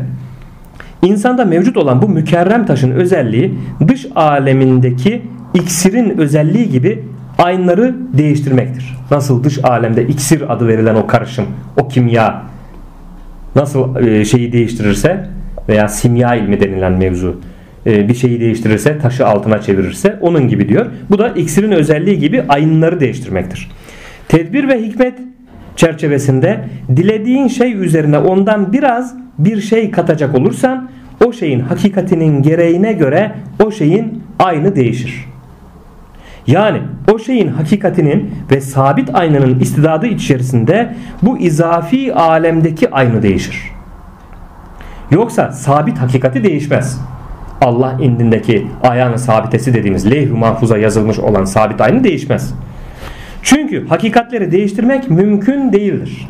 insanda 1.02 1.46
mevcut 1.46 1.78
olan 1.78 2.02
bu 2.02 2.10
mükerrem 2.10 2.66
taşın 2.66 2.92
özelliği 2.92 3.54
dış 3.88 4.08
alemindeki 4.16 5.22
iksirin 5.54 6.18
özelliği 6.18 6.70
gibi 6.70 7.04
aynları 7.38 7.96
değiştirmektir. 8.14 8.98
Nasıl 9.12 9.44
dış 9.44 9.60
alemde 9.64 10.08
iksir 10.08 10.54
adı 10.54 10.68
verilen 10.68 10.96
o 10.96 11.08
karışım, 11.08 11.46
o 11.78 11.88
kimya 11.88 12.42
nasıl 13.56 13.96
e, 13.96 14.26
şeyi 14.26 14.54
değiştirirse 14.54 15.30
veya 15.70 15.88
simya 15.88 16.36
ilmi 16.36 16.60
denilen 16.60 16.92
mevzu 16.92 17.36
e, 17.86 18.08
bir 18.08 18.14
şeyi 18.14 18.40
değiştirirse, 18.40 18.98
taşı 19.00 19.28
altına 19.28 19.62
çevirirse 19.62 20.18
onun 20.22 20.48
gibi 20.48 20.70
diyor. 20.70 20.86
Bu 21.10 21.20
da 21.20 21.30
iksirin 21.30 21.72
özelliği 21.72 22.20
gibi 22.20 22.44
aynları 22.50 23.00
değiştirmektir. 23.00 23.72
Tedbir 24.32 24.68
ve 24.68 24.82
hikmet 24.82 25.14
çerçevesinde 25.76 26.66
dilediğin 26.96 27.48
şey 27.48 27.74
üzerine 27.74 28.18
ondan 28.18 28.74
biraz 28.74 29.16
bir 29.38 29.62
şey 29.62 29.92
katacak 29.92 30.36
olursan 30.36 30.90
o 31.26 31.34
şeyin 31.34 31.60
hakikatinin 31.60 32.42
gereğine 32.42 32.94
göre 32.94 33.32
o 33.64 33.72
şeyin 33.72 34.24
aynı 34.40 34.76
değişir. 34.76 35.26
Yani 36.48 36.82
o 37.14 37.20
şeyin 37.20 37.48
hakikatinin 37.48 38.34
ve 38.52 38.62
sabit 38.62 39.16
aynanın 39.16 39.60
istidadı 39.60 40.08
içerisinde 40.08 40.96
bu 41.22 41.38
izafi 41.38 42.14
alemdeki 42.14 42.92
aynı 42.92 43.22
değişir. 43.22 43.72
Yoksa 45.12 45.52
sabit 45.52 45.98
hakikati 45.98 46.44
değişmez. 46.44 47.02
Allah 47.62 47.98
indindeki 48.02 48.68
ayağını 48.84 49.20
sabitesi 49.20 49.74
dediğimiz 49.74 50.12
levh-i 50.12 50.34
mahfuza 50.34 50.78
yazılmış 50.78 51.20
olan 51.20 51.46
sabit 51.46 51.82
aynı 51.82 52.04
değişmez. 52.04 52.54
Çünkü 53.44 53.88
hakikatleri 53.88 54.52
değiştirmek 54.52 55.10
mümkün 55.10 55.74
değildir. 55.74 56.28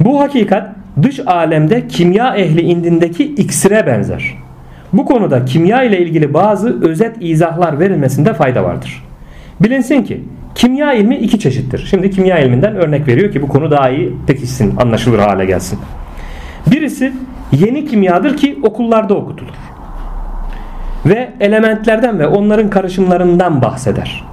Bu 0.00 0.20
hakikat 0.20 0.68
dış 1.02 1.20
alemde 1.26 1.88
kimya 1.88 2.36
ehli 2.36 2.60
indindeki 2.60 3.24
iksire 3.24 3.86
benzer. 3.86 4.34
Bu 4.92 5.06
konuda 5.06 5.44
kimya 5.44 5.82
ile 5.82 5.98
ilgili 5.98 6.34
bazı 6.34 6.82
özet 6.82 7.16
izahlar 7.20 7.80
verilmesinde 7.80 8.34
fayda 8.34 8.64
vardır. 8.64 9.04
Bilinsin 9.60 10.02
ki 10.02 10.20
kimya 10.54 10.92
ilmi 10.92 11.16
iki 11.16 11.38
çeşittir. 11.38 11.86
Şimdi 11.90 12.10
kimya 12.10 12.38
ilminden 12.38 12.76
örnek 12.76 13.08
veriyor 13.08 13.32
ki 13.32 13.42
bu 13.42 13.48
konu 13.48 13.70
daha 13.70 13.90
iyi 13.90 14.12
pekişsin, 14.26 14.76
anlaşılır 14.76 15.18
hale 15.18 15.44
gelsin. 15.44 15.78
Birisi 16.70 17.12
yeni 17.52 17.86
kimyadır 17.86 18.36
ki 18.36 18.58
okullarda 18.62 19.14
okutulur. 19.14 19.54
Ve 21.06 21.28
elementlerden 21.40 22.18
ve 22.18 22.26
onların 22.26 22.70
karışımlarından 22.70 23.62
bahseder. 23.62 24.24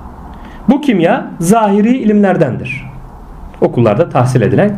Bu 0.69 0.81
kimya 0.81 1.27
zahiri 1.39 1.97
ilimlerdendir. 1.97 2.85
Okullarda 3.61 4.09
tahsil 4.09 4.41
edilen 4.41 4.75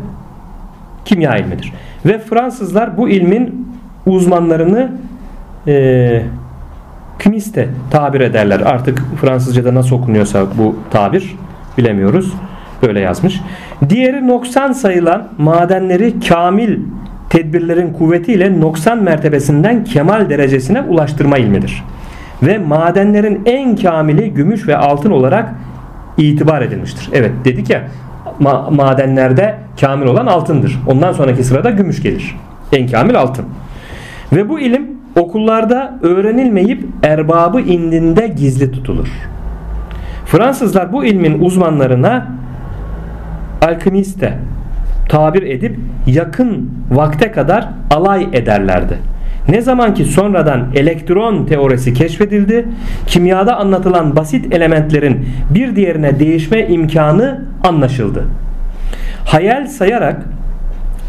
kimya 1.04 1.36
ilmidir. 1.36 1.72
Ve 2.06 2.18
Fransızlar 2.18 2.96
bu 2.96 3.08
ilmin 3.08 3.68
uzmanlarını 4.06 4.92
e, 5.66 6.22
kümiste 7.18 7.68
tabir 7.90 8.20
ederler. 8.20 8.60
Artık 8.60 9.02
Fransızca'da 9.20 9.74
nasıl 9.74 9.96
okunuyorsa 9.96 10.46
bu 10.58 10.76
tabir 10.90 11.36
bilemiyoruz. 11.78 12.32
Böyle 12.82 13.00
yazmış. 13.00 13.40
Diğeri 13.88 14.28
noksan 14.28 14.72
sayılan 14.72 15.28
madenleri 15.38 16.20
kamil 16.20 16.78
tedbirlerin 17.30 17.92
kuvvetiyle 17.92 18.60
noksan 18.60 19.02
mertebesinden 19.02 19.84
kemal 19.84 20.30
derecesine 20.30 20.82
ulaştırma 20.82 21.38
ilmidir. 21.38 21.84
Ve 22.42 22.58
madenlerin 22.58 23.42
en 23.46 23.76
kamili 23.76 24.34
gümüş 24.34 24.68
ve 24.68 24.76
altın 24.76 25.10
olarak 25.10 25.54
itibar 26.18 26.62
edilmiştir. 26.62 27.08
Evet 27.12 27.32
dedik 27.44 27.70
ya 27.70 27.88
ma 28.38 28.70
madenlerde 28.70 29.54
kamil 29.80 30.06
olan 30.06 30.26
altındır. 30.26 30.78
Ondan 30.86 31.12
sonraki 31.12 31.44
sırada 31.44 31.70
gümüş 31.70 32.02
gelir. 32.02 32.36
En 32.72 32.86
kamil 32.86 33.20
altın. 33.20 33.44
Ve 34.32 34.48
bu 34.48 34.60
ilim 34.60 34.96
okullarda 35.16 35.98
öğrenilmeyip 36.02 36.84
erbabı 37.02 37.60
indinde 37.60 38.26
gizli 38.26 38.72
tutulur. 38.72 39.08
Fransızlar 40.26 40.92
bu 40.92 41.04
ilmin 41.04 41.40
uzmanlarına 41.40 42.26
alkimiste 43.62 44.38
tabir 45.08 45.42
edip 45.42 45.78
yakın 46.06 46.70
vakte 46.90 47.32
kadar 47.32 47.68
alay 47.90 48.28
ederlerdi. 48.32 48.98
Ne 49.48 49.60
zaman 49.60 49.94
ki 49.94 50.04
sonradan 50.04 50.66
elektron 50.74 51.46
teorisi 51.46 51.94
keşfedildi, 51.94 52.66
kimyada 53.06 53.56
anlatılan 53.56 54.16
basit 54.16 54.54
elementlerin 54.54 55.28
bir 55.50 55.76
diğerine 55.76 56.20
değişme 56.20 56.66
imkanı 56.66 57.44
anlaşıldı. 57.64 58.24
Hayal 59.26 59.66
sayarak 59.66 60.22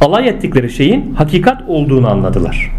alay 0.02 0.28
ettikleri 0.28 0.70
şeyin 0.70 1.16
hakikat 1.16 1.64
olduğunu 1.68 2.10
anladılar. 2.10 2.72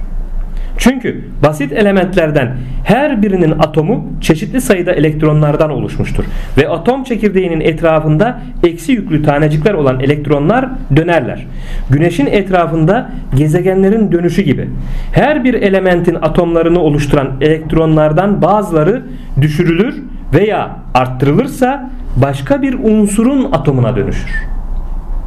Çünkü 0.79 1.24
basit 1.43 1.72
elementlerden 1.72 2.57
her 2.85 3.22
birinin 3.22 3.51
atomu 3.59 4.07
çeşitli 4.20 4.61
sayıda 4.61 4.93
elektronlardan 4.93 5.70
oluşmuştur. 5.70 6.24
Ve 6.59 6.68
atom 6.68 7.05
çekirdeğinin 7.05 7.61
etrafında 7.61 8.41
eksi 8.64 8.93
yüklü 8.93 9.22
tanecikler 9.22 9.74
olan 9.74 10.01
elektronlar 10.01 10.68
dönerler. 10.97 11.47
Güneşin 11.91 12.26
etrafında 12.26 13.11
gezegenlerin 13.37 14.12
dönüşü 14.12 14.43
gibi. 14.43 14.68
Her 15.12 15.45
bir 15.45 15.55
elementin 15.55 16.14
atomlarını 16.14 16.81
oluşturan 16.81 17.29
elektronlardan 17.41 18.43
bazıları 18.43 19.03
düşürülür 19.41 19.95
veya 20.35 20.76
arttırılırsa 20.95 21.91
başka 22.16 22.62
bir 22.62 22.74
unsurun 22.74 23.53
atomuna 23.53 23.97
dönüşür. 23.97 24.58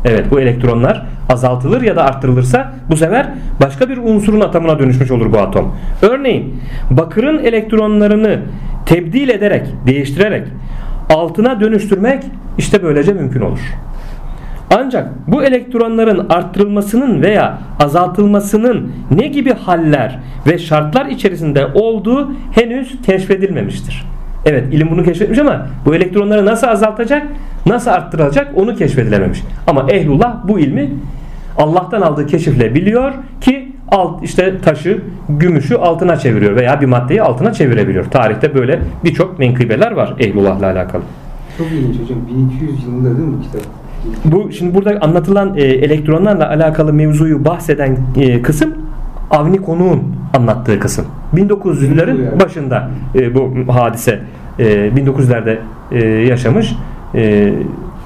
Evet 0.06 0.32
bu 0.32 0.40
elektronlar 0.40 1.06
azaltılır 1.30 1.82
ya 1.82 1.96
da 1.96 2.04
arttırılırsa 2.04 2.72
bu 2.90 2.98
sefer 2.98 3.30
başka 3.62 3.90
bir 3.90 3.98
unsurun 3.98 4.42
atomuna 4.42 4.80
dönüşmüş 4.80 5.12
olur 5.12 5.34
bu 5.34 5.38
atom. 5.38 5.76
Örneğin 6.02 6.62
bakırın 6.90 7.44
elektronlarını 7.44 8.40
tebdil 8.86 9.30
ederek, 9.30 9.68
değiştirerek 9.88 10.48
altına 11.10 11.60
dönüştürmek 11.60 12.24
işte 12.58 12.84
böylece 12.84 13.14
mümkün 13.14 13.42
olur. 13.42 13.60
Ancak 14.78 15.28
bu 15.28 15.44
elektronların 15.44 16.30
arttırılmasının 16.30 17.22
veya 17.22 17.58
azaltılmasının 17.80 18.92
ne 19.12 19.28
gibi 19.28 19.54
haller 19.54 20.20
ve 20.48 20.58
şartlar 20.58 21.06
içerisinde 21.06 21.66
olduğu 21.74 22.32
henüz 22.52 23.02
keşfedilmemiştir. 23.02 24.06
Evet 24.46 24.74
ilim 24.74 24.92
bunu 24.92 25.04
keşfetmiş 25.04 25.40
ama 25.40 25.68
bu 25.86 25.96
elektronları 25.96 26.46
nasıl 26.46 26.68
azaltacak, 26.68 27.28
nasıl 27.66 27.92
arttıracak 27.92 28.52
onu 28.56 28.76
keşfedilememiş. 28.76 29.44
Ama 29.68 29.86
ehlullah 29.90 30.48
bu 30.48 30.60
ilmi 30.60 30.90
Allah'tan 31.58 32.02
aldığı 32.02 32.28
keşifle 32.28 32.76
biliyor 32.76 33.14
ki 33.42 33.72
alt 33.92 34.24
işte 34.24 34.62
taşı, 34.62 35.02
gümüşü 35.30 35.76
altına 35.76 36.18
çeviriyor 36.18 36.56
veya 36.56 36.82
bir 36.82 36.86
maddeyi 36.86 37.22
altına 37.22 37.54
çevirebiliyor. 37.54 38.06
Tarihte 38.06 38.56
böyle 38.56 38.80
birçok 39.04 39.40
menkıbeler 39.40 39.92
var 39.92 40.14
ehlullahla 40.20 40.66
alakalı. 40.66 41.04
Çok 41.58 41.68
ilginç 41.68 42.02
hocam. 42.02 42.18
1200 42.60 42.84
yılında 42.84 43.18
değil 43.18 43.28
mi 43.28 43.42
kitap? 43.44 43.62
Bu 44.26 44.52
şimdi 44.52 44.76
burada 44.76 44.98
anlatılan 45.02 45.58
e, 45.58 45.62
elektronlarla 45.62 46.50
alakalı 46.50 46.94
mevzuyu 46.94 47.46
bahseden 47.46 47.98
e, 48.16 48.42
kısım 48.42 48.74
Avni 49.32 49.62
Konuğ'un 49.62 50.16
anlattığı 50.34 50.80
kısım. 50.80 51.06
1900'lerin 51.36 52.40
başında 52.40 52.90
e, 53.16 53.36
bu 53.36 53.76
hadise 53.76 54.20
e, 54.60 54.64
1900'lerde 54.66 55.58
e, 55.92 56.06
yaşamış. 56.08 56.76
E, 57.16 57.54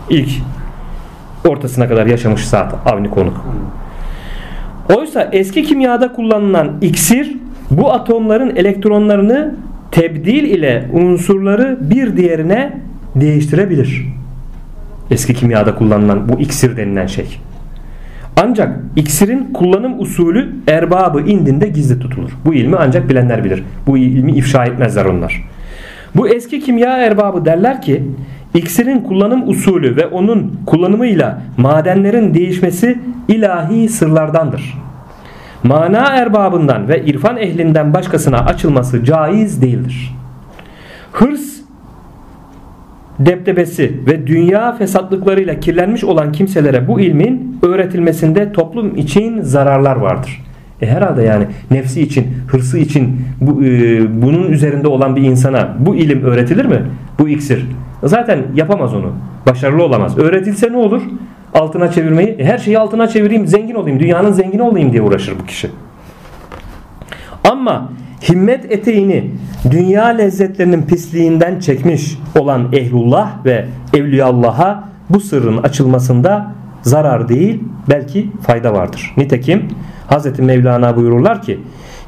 ilk 0.09 0.29
ortasına 1.47 1.87
kadar 1.87 2.05
yaşamış 2.05 2.47
zaten 2.47 2.79
Avni 2.85 3.09
Konuk. 3.09 3.45
Oysa 4.95 5.29
eski 5.31 5.63
kimyada 5.63 6.13
kullanılan 6.13 6.71
iksir 6.81 7.37
bu 7.71 7.91
atomların 7.91 8.55
elektronlarını 8.55 9.55
tebdil 9.91 10.43
ile 10.43 10.89
unsurları 10.93 11.77
bir 11.81 12.17
diğerine 12.17 12.79
değiştirebilir. 13.15 14.05
Eski 15.11 15.33
kimyada 15.33 15.75
kullanılan 15.75 16.29
bu 16.29 16.39
iksir 16.39 16.77
denilen 16.77 17.07
şey. 17.07 17.39
Ancak 18.41 18.79
iksirin 18.95 19.53
kullanım 19.53 19.99
usulü 19.99 20.55
erbabı 20.67 21.21
indinde 21.21 21.67
gizli 21.67 21.99
tutulur. 21.99 22.31
Bu 22.45 22.53
ilmi 22.53 22.75
ancak 22.79 23.09
bilenler 23.09 23.43
bilir. 23.43 23.63
Bu 23.87 23.97
ilmi 23.97 24.31
ifşa 24.31 24.65
etmezler 24.65 25.05
onlar. 25.05 25.43
Bu 26.15 26.27
eski 26.27 26.59
kimya 26.59 26.97
erbabı 26.97 27.45
derler 27.45 27.81
ki 27.81 28.03
iksirin 28.53 28.99
kullanım 28.99 29.49
usulü 29.49 29.95
ve 29.95 30.07
onun 30.07 30.59
kullanımıyla 30.65 31.41
madenlerin 31.57 32.33
değişmesi 32.33 32.99
ilahi 33.27 33.89
sırlardandır. 33.89 34.77
Mana 35.63 36.07
erbabından 36.07 36.87
ve 36.87 37.05
irfan 37.05 37.37
ehlinden 37.37 37.93
başkasına 37.93 38.39
açılması 38.39 39.03
caiz 39.03 39.61
değildir. 39.61 40.15
Hırs 41.11 41.54
deptebesi 43.19 43.99
ve 44.07 44.27
dünya 44.27 44.75
fesatlıklarıyla 44.77 45.59
kirlenmiş 45.59 46.03
olan 46.03 46.31
kimselere 46.31 46.87
bu 46.87 46.99
ilmin 46.99 47.59
öğretilmesinde 47.61 48.51
toplum 48.51 48.95
için 48.97 49.41
zararlar 49.41 49.95
vardır. 49.95 50.41
E 50.81 50.87
herhalde 50.87 51.23
yani 51.23 51.45
nefsi 51.71 52.01
için, 52.01 52.27
hırsı 52.47 52.77
için 52.77 53.21
bu, 53.41 53.63
e, 53.63 54.21
bunun 54.21 54.51
üzerinde 54.51 54.87
olan 54.87 55.15
bir 55.15 55.21
insana 55.21 55.75
bu 55.79 55.95
ilim 55.95 56.23
öğretilir 56.23 56.65
mi? 56.65 56.81
Bu 57.19 57.29
iksir. 57.29 57.65
Zaten 58.03 58.39
yapamaz 58.55 58.93
onu. 58.93 59.11
Başarılı 59.47 59.83
olamaz. 59.83 60.17
Öğretilse 60.17 60.71
ne 60.71 60.77
olur? 60.77 61.01
Altına 61.53 61.91
çevirmeyi. 61.91 62.27
E 62.27 62.45
her 62.45 62.57
şeyi 62.57 62.79
altına 62.79 63.07
çevireyim, 63.07 63.47
zengin 63.47 63.75
olayım, 63.75 63.99
dünyanın 63.99 64.31
zengini 64.31 64.61
olayım 64.61 64.91
diye 64.91 65.01
uğraşır 65.01 65.39
bu 65.39 65.45
kişi. 65.45 65.69
Ama 67.43 67.91
himmet 68.29 68.71
eteğini 68.71 69.31
dünya 69.71 70.05
lezzetlerinin 70.05 70.81
pisliğinden 70.81 71.59
çekmiş 71.59 72.17
olan 72.39 72.69
ehlullah 72.73 73.45
ve 73.45 73.65
evliyallah'a 73.93 74.89
bu 75.09 75.19
sırrın 75.19 75.57
açılmasında 75.57 76.51
zarar 76.81 77.29
değil 77.29 77.63
belki 77.89 78.31
fayda 78.41 78.73
vardır. 78.73 79.13
Nitekim 79.17 79.67
Hz. 80.09 80.39
Mevlana 80.39 80.95
buyururlar 80.95 81.41
ki 81.41 81.59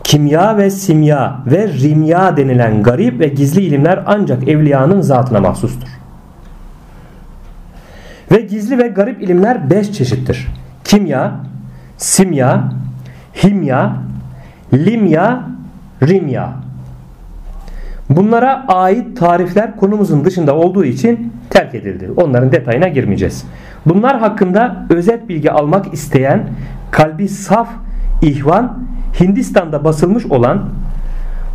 kimya 0.04 0.58
ve 0.58 0.70
simya 0.70 1.40
ve 1.46 1.68
rimya 1.68 2.38
denilen 2.38 2.84
garip 2.84 3.20
ve 3.20 3.28
gizli 3.28 3.62
ilimler 3.62 4.04
ancak 4.06 4.48
evliyanın 4.48 5.02
zatına 5.02 5.40
mahsustur. 5.40 5.88
Ve 8.32 8.42
gizli 8.42 8.78
ve 8.78 8.88
garip 8.88 9.22
ilimler 9.22 9.70
beş 9.70 9.92
çeşittir. 9.92 10.48
Kimya, 10.84 11.40
simya, 11.98 12.74
himya, 13.44 13.96
limya, 14.74 15.57
rimya. 16.04 16.54
Bunlara 18.10 18.66
ait 18.68 19.18
tarifler 19.18 19.76
konumuzun 19.76 20.26
dışında 20.26 20.56
olduğu 20.56 20.86
için 20.86 21.34
terk 21.50 21.76
edildi. 21.76 22.10
Onların 22.18 22.52
detayına 22.52 22.88
girmeyeceğiz. 22.88 23.46
Bunlar 23.86 24.20
hakkında 24.20 24.86
özet 24.90 25.30
bilgi 25.30 25.52
almak 25.52 25.94
isteyen 25.94 26.50
kalbi 26.92 27.28
saf 27.28 27.70
ihvan 28.22 28.84
Hindistan'da 29.20 29.84
basılmış 29.84 30.26
olan 30.26 30.70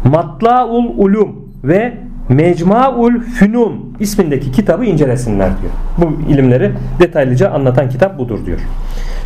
Matlaul 0.05 0.85
Ulum 0.97 1.49
ve 1.65 1.95
Mecmuaul 2.29 3.21
Fünun 3.21 3.97
ismindeki 4.01 4.53
kitabı 4.53 4.85
incelesinler 4.85 5.51
diyor. 5.61 5.73
Bu 5.99 6.33
ilimleri 6.33 6.73
detaylıca 7.01 7.51
anlatan 7.51 7.89
kitap 7.89 8.19
budur 8.19 8.47
diyor. 8.47 8.59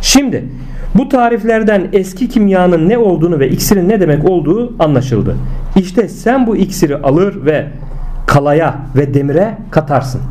Şimdi 0.01 0.45
bu 0.97 1.09
tariflerden 1.09 1.87
eski 1.93 2.29
kimyanın 2.29 2.89
ne 2.89 2.97
olduğunu 2.97 3.39
ve 3.39 3.49
iksirin 3.49 3.89
ne 3.89 4.01
demek 4.01 4.29
olduğu 4.29 4.83
anlaşıldı. 4.83 5.35
İşte 5.75 6.07
sen 6.07 6.47
bu 6.47 6.57
iksiri 6.57 6.97
alır 6.97 7.45
ve 7.45 7.67
kalaya 8.27 8.75
ve 8.95 9.13
demire 9.13 9.57
katarsın. 9.71 10.21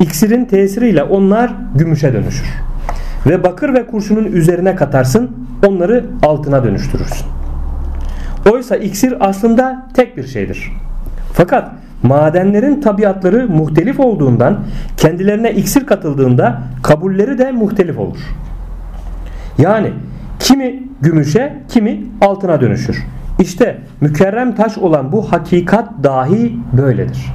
İksirin 0.00 0.44
tesiriyle 0.44 1.02
onlar 1.02 1.52
gümüşe 1.74 2.12
dönüşür. 2.12 2.46
Ve 3.26 3.44
bakır 3.44 3.74
ve 3.74 3.86
kurşunun 3.86 4.24
üzerine 4.24 4.76
katarsın, 4.76 5.30
onları 5.66 6.04
altına 6.22 6.64
dönüştürürsün. 6.64 7.26
Oysa 8.52 8.76
iksir 8.76 9.14
aslında 9.20 9.86
tek 9.94 10.16
bir 10.16 10.26
şeydir. 10.26 10.72
Fakat 11.32 11.70
madenlerin 12.02 12.80
tabiatları 12.80 13.48
muhtelif 13.48 14.00
olduğundan 14.00 14.58
kendilerine 14.96 15.52
iksir 15.52 15.86
katıldığında 15.86 16.62
kabulleri 16.82 17.38
de 17.38 17.52
muhtelif 17.52 17.98
olur. 17.98 18.18
Yani 19.58 19.92
kimi 20.38 20.82
gümüşe 21.00 21.56
kimi 21.68 22.00
altına 22.20 22.60
dönüşür. 22.60 23.06
İşte 23.38 23.78
mükerrem 24.00 24.54
taş 24.54 24.78
olan 24.78 25.12
bu 25.12 25.32
hakikat 25.32 25.88
dahi 26.02 26.58
böyledir. 26.72 27.32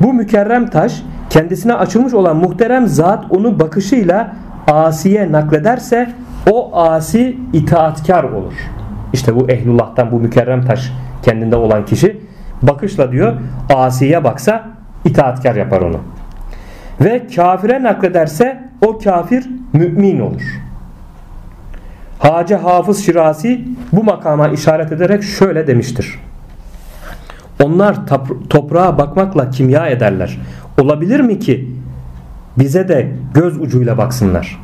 Bu 0.00 0.12
mükerrem 0.12 0.70
taş 0.70 1.02
kendisine 1.30 1.74
açılmış 1.74 2.14
olan 2.14 2.36
muhterem 2.36 2.86
zat 2.86 3.24
onu 3.30 3.60
bakışıyla 3.60 4.36
asiye 4.66 5.32
naklederse 5.32 6.10
o 6.50 6.76
asi 6.76 7.38
itaatkar 7.52 8.24
olur. 8.24 8.54
İşte 9.12 9.36
bu 9.36 9.50
ehlullah'tan 9.50 10.12
bu 10.12 10.20
mükerrem 10.20 10.64
taş 10.64 10.92
kendinde 11.22 11.56
olan 11.56 11.84
kişi 11.84 12.20
bakışla 12.62 13.12
diyor 13.12 13.36
asiye 13.74 14.24
baksa 14.24 14.68
itaatkar 15.04 15.54
yapar 15.54 15.80
onu. 15.80 16.00
Ve 17.00 17.26
kafire 17.36 17.82
naklederse 17.82 18.58
o 18.86 18.98
kafir 18.98 19.50
mümin 19.72 20.20
olur. 20.20 20.67
Hacı 22.18 22.54
Hafız 22.54 23.04
Şirasi 23.04 23.64
bu 23.92 24.04
makama 24.04 24.48
işaret 24.48 24.92
ederek 24.92 25.22
şöyle 25.22 25.66
demiştir. 25.66 26.20
Onlar 27.62 27.96
toprağa 28.50 28.98
bakmakla 28.98 29.50
kimya 29.50 29.86
ederler. 29.86 30.38
Olabilir 30.80 31.20
mi 31.20 31.38
ki 31.38 31.68
bize 32.58 32.88
de 32.88 33.12
göz 33.34 33.60
ucuyla 33.60 33.98
baksınlar? 33.98 34.60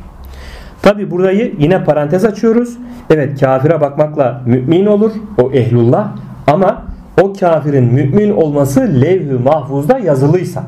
Tabi 0.81 1.11
burayı 1.11 1.55
yine 1.59 1.83
parantez 1.83 2.25
açıyoruz. 2.25 2.77
Evet 3.09 3.39
kafire 3.39 3.81
bakmakla 3.81 4.41
mümin 4.45 4.85
olur 4.85 5.11
o 5.41 5.51
ehlullah 5.51 6.07
ama 6.47 6.83
o 7.21 7.33
kafirin 7.33 7.93
mümin 7.93 8.31
olması 8.31 9.01
levh-i 9.01 9.43
mahfuzda 9.43 9.97
yazılıysa 9.99 10.63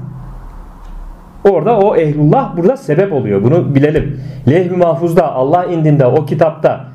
orada 1.52 1.80
o 1.80 1.95
ehlullah 1.95 2.58
burada 2.58 2.78
sebep 2.78 3.14
oluyor. 3.14 3.43
Bunu 3.43 3.76
bilelim. 3.76 4.22
Levh-i 4.50 4.78
mahfuzda 4.78 5.34
Allah 5.34 5.66
indinde 5.66 6.06
o 6.06 6.26
kitapta 6.26 6.86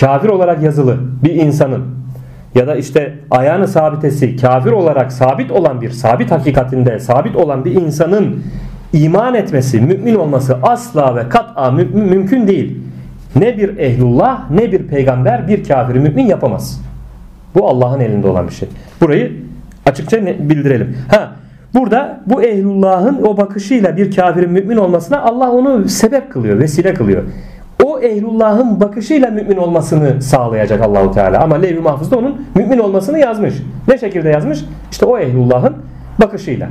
kafir 0.00 0.28
olarak 0.28 0.62
yazılı 0.62 0.96
bir 1.24 1.34
insanın 1.34 1.84
ya 2.54 2.66
da 2.66 2.76
işte 2.76 3.14
ayağını 3.30 3.68
sabitesi 3.68 4.36
kafir 4.36 4.72
olarak 4.72 5.12
sabit 5.12 5.50
olan 5.50 5.80
bir 5.80 5.90
sabit 5.90 6.30
hakikatinde 6.30 6.98
sabit 6.98 7.36
olan 7.36 7.64
bir 7.64 7.72
insanın 7.74 8.42
iman 8.92 9.34
etmesi, 9.34 9.80
mümin 9.80 10.14
olması 10.14 10.58
asla 10.62 11.16
ve 11.16 11.28
kat'a 11.28 11.70
mü 11.70 11.84
mümkün 11.84 12.48
değil. 12.48 12.78
Ne 13.36 13.58
bir 13.58 13.78
ehlullah 13.78 14.50
ne 14.50 14.72
bir 14.72 14.86
peygamber 14.86 15.48
bir 15.48 15.64
kafiri 15.64 16.00
mümin 16.00 16.26
yapamaz. 16.26 16.82
Bu 17.54 17.68
Allah'ın 17.68 18.00
elinde 18.00 18.26
olan 18.26 18.48
bir 18.48 18.52
şey. 18.52 18.68
Burayı 19.00 19.32
açıkça 19.86 20.26
bildirelim. 20.26 20.96
Ha 21.10 21.32
Burada 21.76 22.20
bu 22.26 22.42
ehlullahın 22.42 23.22
o 23.22 23.36
bakışıyla 23.36 23.96
bir 23.96 24.16
kafirin 24.16 24.50
mümin 24.50 24.76
olmasına 24.76 25.22
Allah 25.22 25.50
onu 25.50 25.88
sebep 25.88 26.32
kılıyor, 26.32 26.58
vesile 26.58 26.94
kılıyor. 26.94 27.22
O 27.84 28.00
ehlullahın 28.00 28.80
bakışıyla 28.80 29.30
mümin 29.30 29.56
olmasını 29.56 30.22
sağlayacak 30.22 30.82
Allahu 30.82 31.12
Teala. 31.12 31.42
Ama 31.42 31.56
Levh-i 31.56 31.80
Mahfuz'da 31.80 32.18
onun 32.18 32.46
mümin 32.54 32.78
olmasını 32.78 33.18
yazmış. 33.18 33.54
Ne 33.88 33.98
şekilde 33.98 34.28
yazmış? 34.28 34.64
İşte 34.90 35.06
o 35.06 35.18
ehlullahın 35.18 35.76
bakışıyla 36.20 36.68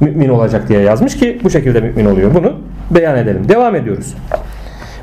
mümin 0.00 0.28
olacak 0.28 0.68
diye 0.68 0.80
yazmış 0.80 1.16
ki 1.16 1.40
bu 1.44 1.50
şekilde 1.50 1.80
mümin 1.80 2.04
oluyor. 2.04 2.34
Bunu 2.34 2.52
beyan 2.90 3.16
edelim. 3.18 3.48
Devam 3.48 3.74
ediyoruz. 3.74 4.14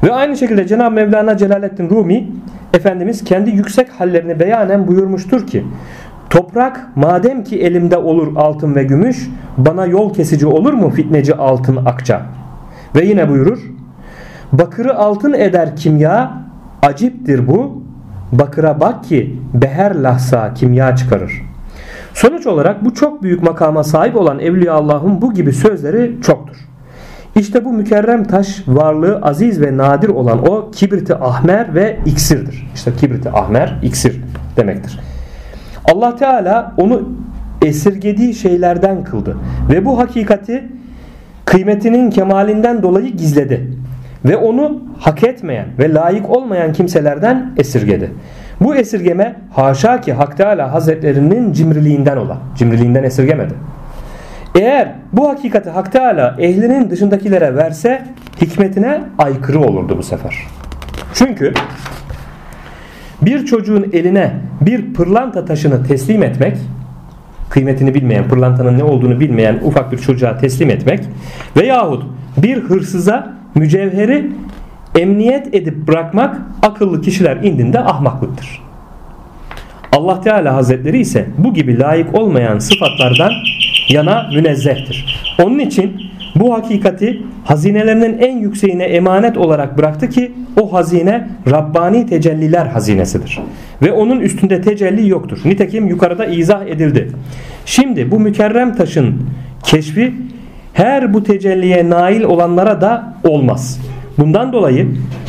Ve 0.04 0.14
aynı 0.14 0.38
şekilde 0.38 0.68
Cenab-ı 0.68 0.92
Mevlana 0.92 1.38
Celaleddin 1.38 1.90
Rumi 1.90 2.28
Efendimiz 2.74 3.24
kendi 3.24 3.50
yüksek 3.50 3.90
hallerini 3.90 4.40
beyanen 4.40 4.88
buyurmuştur 4.88 5.48
ki 5.48 5.64
Toprak 6.30 6.88
madem 6.96 7.44
ki 7.44 7.62
elimde 7.62 7.98
olur 7.98 8.36
altın 8.36 8.76
ve 8.76 8.84
gümüş 8.84 9.30
bana 9.58 9.86
yol 9.86 10.14
kesici 10.14 10.48
olur 10.48 10.74
mu 10.74 10.90
fitneci 10.90 11.36
altın 11.36 11.86
akça? 11.86 12.22
Ve 12.96 13.06
yine 13.06 13.30
buyurur 13.30 13.60
Bakırı 14.52 14.98
altın 14.98 15.34
eder 15.34 15.76
kimya 15.76 16.42
aciptir 16.82 17.48
bu 17.48 17.84
bakıra 18.32 18.80
bak 18.80 19.04
ki 19.04 19.40
beher 19.54 19.96
lahsa 19.96 20.54
kimya 20.54 20.96
çıkarır. 20.96 21.42
Sonuç 22.14 22.48
olarak 22.48 22.86
bu 22.86 22.94
çok 22.94 23.24
büyük 23.24 23.44
makama 23.44 23.84
sahip 23.84 24.16
olan 24.16 24.40
Evliya 24.40 24.74
Allah'ın 24.74 25.22
bu 25.22 25.34
gibi 25.34 25.54
sözleri 25.54 26.16
çoktur. 26.22 26.56
İşte 27.36 27.66
bu 27.66 27.74
mükerrem 27.74 28.24
taş 28.24 28.64
varlığı 28.68 29.20
aziz 29.22 29.62
ve 29.62 29.78
nadir 29.78 30.10
olan 30.10 30.48
o 30.48 30.72
kibriti 30.72 31.16
ahmer 31.16 31.76
ve 31.76 32.00
iksirdir. 32.06 32.68
İşte 32.76 32.92
kibriti 32.98 33.30
ahmer 33.30 33.80
iksir 33.84 34.22
demektir. 34.58 35.00
Allah 35.92 36.16
Teala 36.16 36.74
onu 36.78 37.10
esirgediği 37.66 38.34
şeylerden 38.34 39.04
kıldı 39.04 39.38
ve 39.70 39.86
bu 39.86 39.98
hakikati 39.98 40.64
kıymetinin 41.46 42.10
kemalinden 42.10 42.84
dolayı 42.84 43.08
gizledi 43.18 43.68
ve 44.26 44.38
onu 44.38 44.82
hak 45.00 45.24
etmeyen 45.24 45.66
ve 45.80 45.94
layık 45.94 46.30
olmayan 46.30 46.74
kimselerden 46.74 47.52
esirgedi. 47.58 48.12
Bu 48.62 48.76
esirgeme 48.76 49.36
haşa 49.54 50.02
ki 50.02 50.14
Hak 50.14 50.38
Teala 50.38 50.74
Hazretlerinin 50.74 51.54
cimriliğinden 51.54 52.18
ola. 52.18 52.38
Cimriliğinden 52.56 53.04
esirgemedi. 53.04 53.54
Eğer 54.56 54.94
bu 55.14 55.30
hakikati 55.30 55.70
Hak 55.70 55.92
Teala 55.92 56.36
ehlinin 56.40 56.90
dışındakilere 56.90 57.56
verse 57.56 58.04
hikmetine 58.42 59.02
aykırı 59.18 59.60
olurdu 59.60 59.98
bu 59.98 60.04
sefer. 60.04 60.38
Çünkü 61.14 61.54
bir 63.28 63.46
çocuğun 63.46 63.90
eline 63.94 64.34
bir 64.62 64.94
pırlanta 64.94 65.46
taşını 65.46 65.88
teslim 65.88 66.24
etmek 66.24 66.58
kıymetini 67.50 67.94
bilmeyen, 67.94 68.28
pırlantanın 68.28 68.78
ne 68.78 68.84
olduğunu 68.84 69.20
bilmeyen 69.20 69.60
ufak 69.64 69.92
bir 69.92 69.98
çocuğa 69.98 70.38
teslim 70.38 70.70
etmek 70.70 71.00
veyahut 71.58 72.04
bir 72.38 72.58
hırsıza 72.58 73.34
mücevheri 73.56 74.32
emniyet 74.98 75.56
edip 75.56 75.88
bırakmak 75.88 76.38
akıllı 76.62 77.02
kişiler 77.02 77.38
indinde 77.38 77.80
ahmaklıktır. 77.80 78.62
Allah 79.92 80.22
Teala 80.22 80.56
Hazretleri 80.56 81.00
ise 81.00 81.28
bu 81.38 81.54
gibi 81.54 81.80
layık 81.80 82.16
olmayan 82.16 82.60
sıfatlardan 82.60 83.32
yana 83.90 84.30
münezzehtir. 84.34 85.20
Onun 85.44 85.60
için 85.60 86.02
bu 86.40 86.54
hakikati 86.54 87.24
hazinelerinin 87.44 88.18
en 88.18 88.38
yükseğine 88.38 88.84
emanet 88.84 89.38
olarak 89.38 89.78
bıraktı 89.78 90.10
ki 90.10 90.32
o 90.62 90.74
hazine 90.74 91.28
Rabbani 91.52 92.06
tecelliler 92.06 92.66
hazinesidir. 92.66 93.40
Ve 93.82 93.92
onun 93.92 94.20
üstünde 94.20 94.62
tecelli 94.62 95.10
yoktur. 95.10 95.40
Nitekim 95.46 95.88
yukarıda 95.88 96.26
izah 96.26 96.66
edildi. 96.66 97.12
Şimdi 97.66 98.12
bu 98.12 98.20
mükerrem 98.20 98.76
taşın 98.76 99.16
keşfi 99.64 100.14
her 100.74 101.14
bu 101.14 101.24
tecelliye 101.24 101.90
nail 101.90 102.24
olanlara 102.24 102.82
da 102.82 103.14
olmaz. 103.24 103.80
Bundan 104.18 104.54
dolayı 104.54 104.88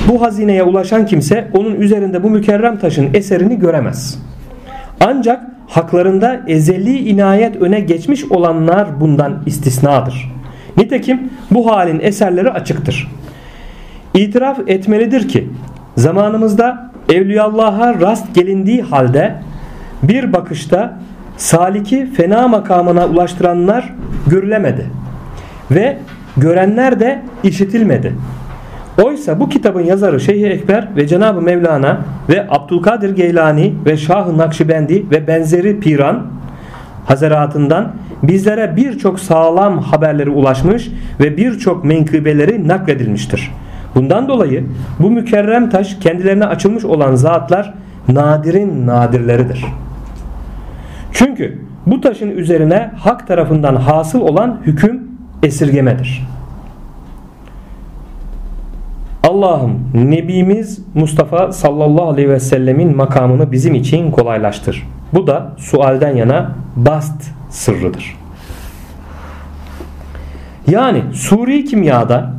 bu 0.08 0.22
hazineye 0.22 0.62
ulaşan 0.62 1.06
kimse 1.06 1.48
onun 1.52 1.74
üzerinde 1.74 2.22
bu 2.22 2.30
mükerrem 2.30 2.78
taşın 2.78 3.08
eserini 3.14 3.58
göremez. 3.58 4.22
Ancak 5.00 5.42
haklarında 5.68 6.40
ezeli 6.46 6.98
inayet 7.08 7.56
öne 7.56 7.80
geçmiş 7.80 8.24
olanlar 8.24 9.00
bundan 9.00 9.42
istisnadır. 9.46 10.37
Nitekim 10.78 11.30
bu 11.50 11.70
halin 11.70 12.00
eserleri 12.00 12.50
açıktır. 12.50 13.10
İtiraf 14.14 14.58
etmelidir 14.66 15.28
ki 15.28 15.48
zamanımızda 15.96 16.90
Evliyallah'a 17.08 18.00
rast 18.00 18.34
gelindiği 18.34 18.82
halde 18.82 19.34
bir 20.02 20.32
bakışta 20.32 20.98
saliki 21.36 22.12
fena 22.12 22.48
makamına 22.48 23.06
ulaştıranlar 23.06 23.94
görülemedi. 24.26 24.86
Ve 25.70 25.96
görenler 26.36 27.00
de 27.00 27.22
işitilmedi. 27.42 28.14
Oysa 29.02 29.40
bu 29.40 29.48
kitabın 29.48 29.80
yazarı 29.80 30.20
Şeyh 30.20 30.50
Ekber 30.50 30.88
ve 30.96 31.06
Cenab-ı 31.06 31.42
Mevlana 31.42 31.98
ve 32.28 32.46
Abdülkadir 32.50 33.16
Geylani 33.16 33.74
ve 33.86 33.96
Şah-ı 33.96 34.38
Nakşibendi 34.38 35.10
ve 35.10 35.26
benzeri 35.26 35.80
piran 35.80 36.26
hazaratından 37.06 37.92
bizlere 38.22 38.76
birçok 38.76 39.20
sağlam 39.20 39.78
haberleri 39.78 40.30
ulaşmış 40.30 40.90
ve 41.20 41.36
birçok 41.36 41.84
menkıbeleri 41.84 42.68
nakledilmiştir. 42.68 43.50
Bundan 43.94 44.28
dolayı 44.28 44.64
bu 44.98 45.10
mükerrem 45.10 45.70
taş 45.70 45.96
kendilerine 46.00 46.46
açılmış 46.46 46.84
olan 46.84 47.14
zatlar 47.14 47.74
nadirin 48.08 48.86
nadirleridir. 48.86 49.64
Çünkü 51.12 51.58
bu 51.86 52.00
taşın 52.00 52.30
üzerine 52.30 52.90
hak 52.96 53.26
tarafından 53.26 53.76
hasıl 53.76 54.20
olan 54.20 54.60
hüküm 54.66 55.08
esirgemedir. 55.42 56.28
Allah'ım 59.22 59.90
Nebimiz 59.94 60.78
Mustafa 60.94 61.52
sallallahu 61.52 62.08
aleyhi 62.08 62.28
ve 62.28 62.40
sellemin 62.40 62.96
makamını 62.96 63.52
bizim 63.52 63.74
için 63.74 64.10
kolaylaştır. 64.10 64.86
Bu 65.14 65.26
da 65.26 65.52
sualden 65.56 66.16
yana 66.16 66.52
bast 66.76 67.37
sırrıdır. 67.50 68.16
Yani 70.66 71.02
suri 71.12 71.64
kimyada 71.64 72.34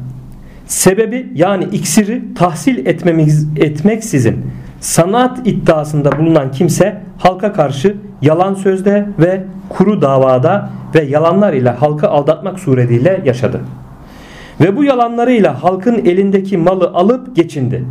sebebi 0.68 1.32
yani 1.36 1.64
iksiri 1.64 2.34
tahsil 2.34 2.86
etmemiz, 2.86 3.47
etmeksizin 3.55 4.45
sanat 4.80 5.47
iddiasında 5.47 6.20
bulunan 6.20 6.51
kimse 6.51 7.01
halka 7.18 7.53
karşı 7.53 7.97
yalan 8.22 8.53
sözde 8.53 9.10
ve 9.20 9.43
kuru 9.70 10.01
davada 10.01 10.70
ve 10.95 11.03
yalanlar 11.03 11.53
ile 11.53 11.70
halkı 11.70 12.10
aldatmak 12.10 12.60
suretiyle 12.60 13.22
yaşadı. 13.26 13.62
Ve 14.62 14.78
bu 14.78 14.84
yalanlarıyla 14.84 15.64
halkın 15.64 16.05
elindeki 16.05 16.57
malı 16.57 16.88
alıp 16.88 17.36
geçindi. 17.36 17.86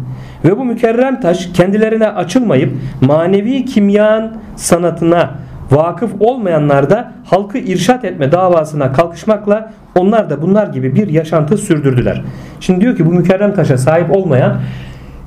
Ve 0.45 0.59
bu 0.59 0.65
mükerrem 0.65 1.21
taş 1.21 1.49
kendilerine 1.55 2.09
açılmayıp 2.09 2.73
manevi 3.01 3.65
kimyan 3.65 4.37
sanatına 4.57 5.31
vakıf 5.71 6.11
olmayanlar 6.21 6.91
da 6.91 7.13
halkı 7.25 7.59
irşat 7.59 8.05
etme 8.05 8.33
davasına 8.33 8.93
kalkışmakla 8.93 9.73
onlar 9.97 10.31
da 10.31 10.43
bunlar 10.43 10.67
gibi 10.67 10.95
bir 10.95 11.09
yaşantı 11.09 11.57
sürdürdüler. 11.57 12.23
Şimdi 12.61 12.81
diyor 12.81 12.97
ki 12.97 13.07
bu 13.07 13.13
mükerrem 13.13 13.55
taşa 13.55 13.79
sahip 13.79 14.17
olmayan 14.17 14.61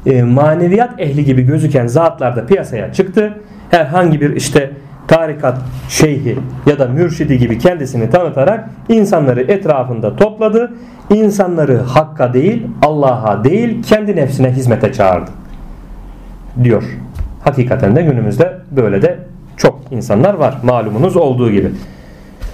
e, 0.05 0.23
maneviyat 0.23 0.99
ehli 0.99 1.25
gibi 1.25 1.41
gözüken 1.41 1.87
zatlar 1.87 2.35
da 2.35 2.45
piyasaya 2.45 2.93
çıktı. 2.93 3.33
Herhangi 3.71 4.21
bir 4.21 4.35
işte 4.35 4.71
tarikat 5.07 5.57
şeyhi 5.89 6.39
ya 6.65 6.79
da 6.79 6.87
mürşidi 6.87 7.37
gibi 7.37 7.59
kendisini 7.59 8.09
tanıtarak 8.09 8.69
insanları 8.89 9.41
etrafında 9.41 10.15
topladı. 10.15 10.71
İnsanları 11.09 11.77
hakka 11.77 12.33
değil 12.33 12.67
Allah'a 12.81 13.43
değil 13.43 13.83
kendi 13.83 14.15
nefsine 14.15 14.51
hizmete 14.51 14.93
çağırdı. 14.93 15.31
Diyor. 16.63 16.83
Hakikaten 17.43 17.95
de 17.95 18.01
günümüzde 18.01 18.57
böyle 18.71 19.01
de 19.01 19.19
çok 19.61 19.79
insanlar 19.91 20.33
var. 20.33 20.57
Malumunuz 20.63 21.17
olduğu 21.17 21.51
gibi. 21.51 21.71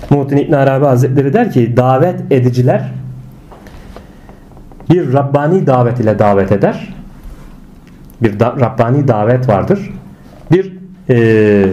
Muhittin 0.09 0.37
İbn 0.37 0.53
Arabi 0.53 0.85
Hazretleri 0.85 1.33
der 1.33 1.51
ki 1.51 1.77
davet 1.77 2.31
ediciler 2.31 2.91
bir 4.89 5.13
Rabbani 5.13 5.67
davet 5.67 5.99
ile 5.99 6.19
davet 6.19 6.51
eder. 6.51 6.93
Bir 8.21 8.39
da, 8.39 8.55
Rabbani 8.59 9.07
davet 9.07 9.49
vardır. 9.49 9.93
Bir 10.51 10.73
e, 11.09 11.69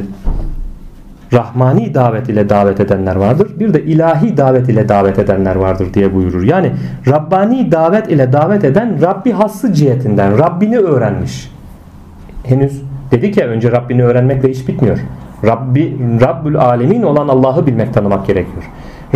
Rahmani 1.32 1.94
davet 1.94 2.28
ile 2.28 2.48
davet 2.48 2.80
edenler 2.80 3.16
vardır. 3.16 3.60
Bir 3.60 3.74
de 3.74 3.82
ilahi 3.82 4.36
davet 4.36 4.68
ile 4.68 4.88
davet 4.88 5.18
edenler 5.18 5.56
vardır 5.56 5.94
diye 5.94 6.14
buyurur. 6.14 6.42
Yani 6.42 6.72
Rabbani 7.08 7.72
davet 7.72 8.10
ile 8.10 8.32
davet 8.32 8.64
eden 8.64 9.02
Rabbi 9.02 9.32
hası 9.32 9.72
cihetinden 9.72 10.38
Rabbini 10.38 10.78
öğrenmiş. 10.78 11.50
Henüz 12.44 12.82
dedik 13.10 13.36
ya 13.36 13.46
önce 13.46 13.72
Rabbini 13.72 14.04
öğrenmekle 14.04 14.50
iş 14.50 14.68
bitmiyor. 14.68 14.98
Rabbi, 15.46 15.96
Rabbül 16.20 16.56
Alemin 16.56 17.02
olan 17.02 17.28
Allah'ı 17.28 17.66
bilmek 17.66 17.94
tanımak 17.94 18.26
gerekiyor. 18.26 18.64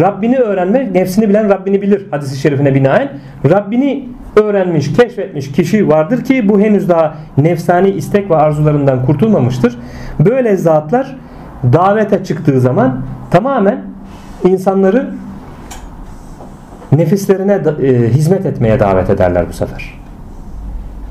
Rabbini 0.00 0.38
öğrenmek 0.38 0.92
nefsini 0.94 1.28
bilen 1.28 1.48
Rabbini 1.48 1.82
bilir 1.82 2.06
hadisi 2.10 2.38
şerifine 2.38 2.74
binaen. 2.74 3.08
Rabbini 3.50 4.08
öğrenmiş, 4.36 4.92
keşfetmiş 4.92 5.52
kişi 5.52 5.88
vardır 5.88 6.24
ki 6.24 6.48
bu 6.48 6.60
henüz 6.60 6.88
daha 6.88 7.14
nefsani 7.38 7.90
istek 7.90 8.30
ve 8.30 8.36
arzularından 8.36 9.06
kurtulmamıştır. 9.06 9.78
Böyle 10.20 10.56
zatlar 10.56 11.16
davete 11.72 12.24
çıktığı 12.24 12.60
zaman 12.60 13.00
tamamen 13.30 13.82
insanları 14.44 15.10
nefislerine 16.92 17.60
e, 17.82 18.08
hizmet 18.08 18.46
etmeye 18.46 18.80
davet 18.80 19.10
ederler 19.10 19.44
bu 19.48 19.52
sefer. 19.52 19.97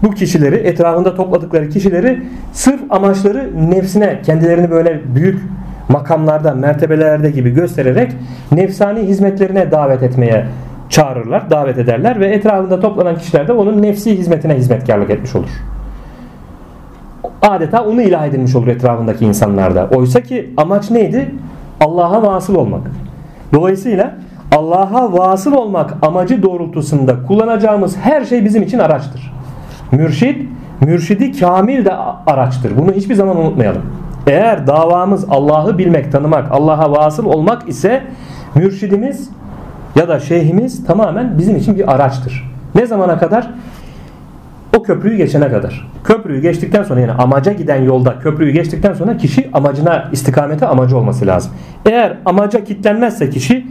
Bu 0.03 0.11
kişileri 0.11 0.55
etrafında 0.55 1.15
topladıkları 1.15 1.69
kişileri 1.69 2.23
sırf 2.53 2.79
amaçları 2.89 3.71
nefsine 3.71 4.21
kendilerini 4.21 4.71
böyle 4.71 5.01
büyük 5.15 5.41
makamlarda, 5.89 6.53
mertebelerde 6.53 7.31
gibi 7.31 7.49
göstererek 7.49 8.11
nefsani 8.51 8.99
hizmetlerine 8.99 9.71
davet 9.71 10.03
etmeye 10.03 10.45
çağırırlar, 10.89 11.49
davet 11.49 11.77
ederler 11.77 12.19
ve 12.19 12.27
etrafında 12.27 12.79
toplanan 12.79 13.15
kişiler 13.15 13.47
de 13.47 13.53
onun 13.53 13.81
nefsi 13.81 14.17
hizmetine 14.17 14.55
hizmetkarlık 14.55 15.09
etmiş 15.09 15.35
olur 15.35 15.49
adeta 17.41 17.85
onu 17.85 18.01
ilah 18.01 18.25
edilmiş 18.27 18.55
olur 18.55 18.67
etrafındaki 18.67 19.25
insanlarda. 19.25 19.89
Oysa 19.95 20.21
ki 20.21 20.53
amaç 20.57 20.91
neydi? 20.91 21.31
Allah'a 21.81 22.23
vasıl 22.23 22.55
olmak. 22.55 22.81
Dolayısıyla 23.53 24.15
Allah'a 24.51 25.13
vasıl 25.13 25.53
olmak 25.53 25.93
amacı 26.01 26.43
doğrultusunda 26.43 27.23
kullanacağımız 27.23 27.97
her 27.97 28.25
şey 28.25 28.45
bizim 28.45 28.63
için 28.63 28.79
araçtır. 28.79 29.33
Mürşid, 29.91 30.35
mürşidi 30.81 31.39
kamil 31.39 31.85
de 31.85 31.93
araçtır. 32.27 32.77
Bunu 32.77 32.91
hiçbir 32.91 33.15
zaman 33.15 33.38
unutmayalım. 33.38 33.81
Eğer 34.27 34.67
davamız 34.67 35.25
Allah'ı 35.29 35.77
bilmek, 35.77 36.11
tanımak, 36.11 36.51
Allah'a 36.51 36.91
vasıl 36.91 37.25
olmak 37.25 37.69
ise 37.69 38.03
mürşidimiz 38.55 39.29
ya 39.95 40.07
da 40.07 40.19
şeyhimiz 40.19 40.85
tamamen 40.85 41.38
bizim 41.38 41.55
için 41.55 41.75
bir 41.75 41.93
araçtır. 41.93 42.51
Ne 42.75 42.85
zamana 42.85 43.17
kadar? 43.17 43.51
O 44.77 44.83
köprüyü 44.83 45.17
geçene 45.17 45.49
kadar. 45.49 45.88
Köprüyü 46.03 46.41
geçtikten 46.41 46.83
sonra 46.83 46.99
yani 46.99 47.11
amaca 47.11 47.51
giden 47.53 47.81
yolda 47.81 48.19
köprüyü 48.19 48.51
geçtikten 48.51 48.93
sonra 48.93 49.17
kişi 49.17 49.49
amacına 49.53 50.09
istikamete 50.11 50.67
amacı 50.67 50.97
olması 50.97 51.27
lazım. 51.27 51.51
Eğer 51.85 52.17
amaca 52.25 52.63
kitlenmezse 52.63 53.29
kişi 53.29 53.67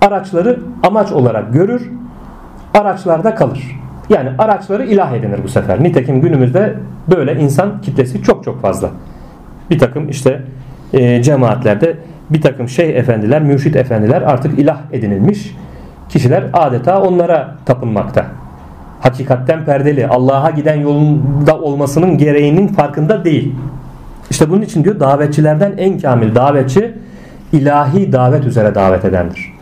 araçları 0.00 0.60
amaç 0.82 1.12
olarak 1.12 1.52
görür, 1.52 1.90
araçlarda 2.74 3.34
kalır. 3.34 3.81
Yani 4.12 4.30
araçları 4.38 4.84
ilah 4.84 5.12
edinir 5.12 5.38
bu 5.44 5.48
sefer. 5.48 5.82
Nitekim 5.82 6.20
günümüzde 6.20 6.74
böyle 7.16 7.40
insan 7.40 7.80
kitlesi 7.80 8.22
çok 8.22 8.44
çok 8.44 8.62
fazla. 8.62 8.90
Bir 9.70 9.78
takım 9.78 10.08
işte 10.08 10.42
e, 10.92 11.22
cemaatlerde 11.22 11.96
bir 12.30 12.40
takım 12.40 12.68
şeyh 12.68 12.96
efendiler, 12.96 13.42
mürşit 13.42 13.76
efendiler 13.76 14.22
artık 14.22 14.58
ilah 14.58 14.78
edinilmiş. 14.92 15.56
Kişiler 16.08 16.44
adeta 16.52 17.02
onlara 17.02 17.54
tapınmakta 17.66 18.26
hakikatten 19.00 19.64
perdeli. 19.64 20.06
Allah'a 20.06 20.50
giden 20.50 20.80
yolunda 20.80 21.58
olmasının 21.58 22.18
gereğinin 22.18 22.68
farkında 22.68 23.24
değil. 23.24 23.54
İşte 24.30 24.50
bunun 24.50 24.62
için 24.62 24.84
diyor 24.84 25.00
davetçilerden 25.00 25.74
en 25.78 25.98
kamil 25.98 26.34
davetçi 26.34 26.94
ilahi 27.52 28.12
davet 28.12 28.44
üzere 28.44 28.74
davet 28.74 29.04
edendir. 29.04 29.52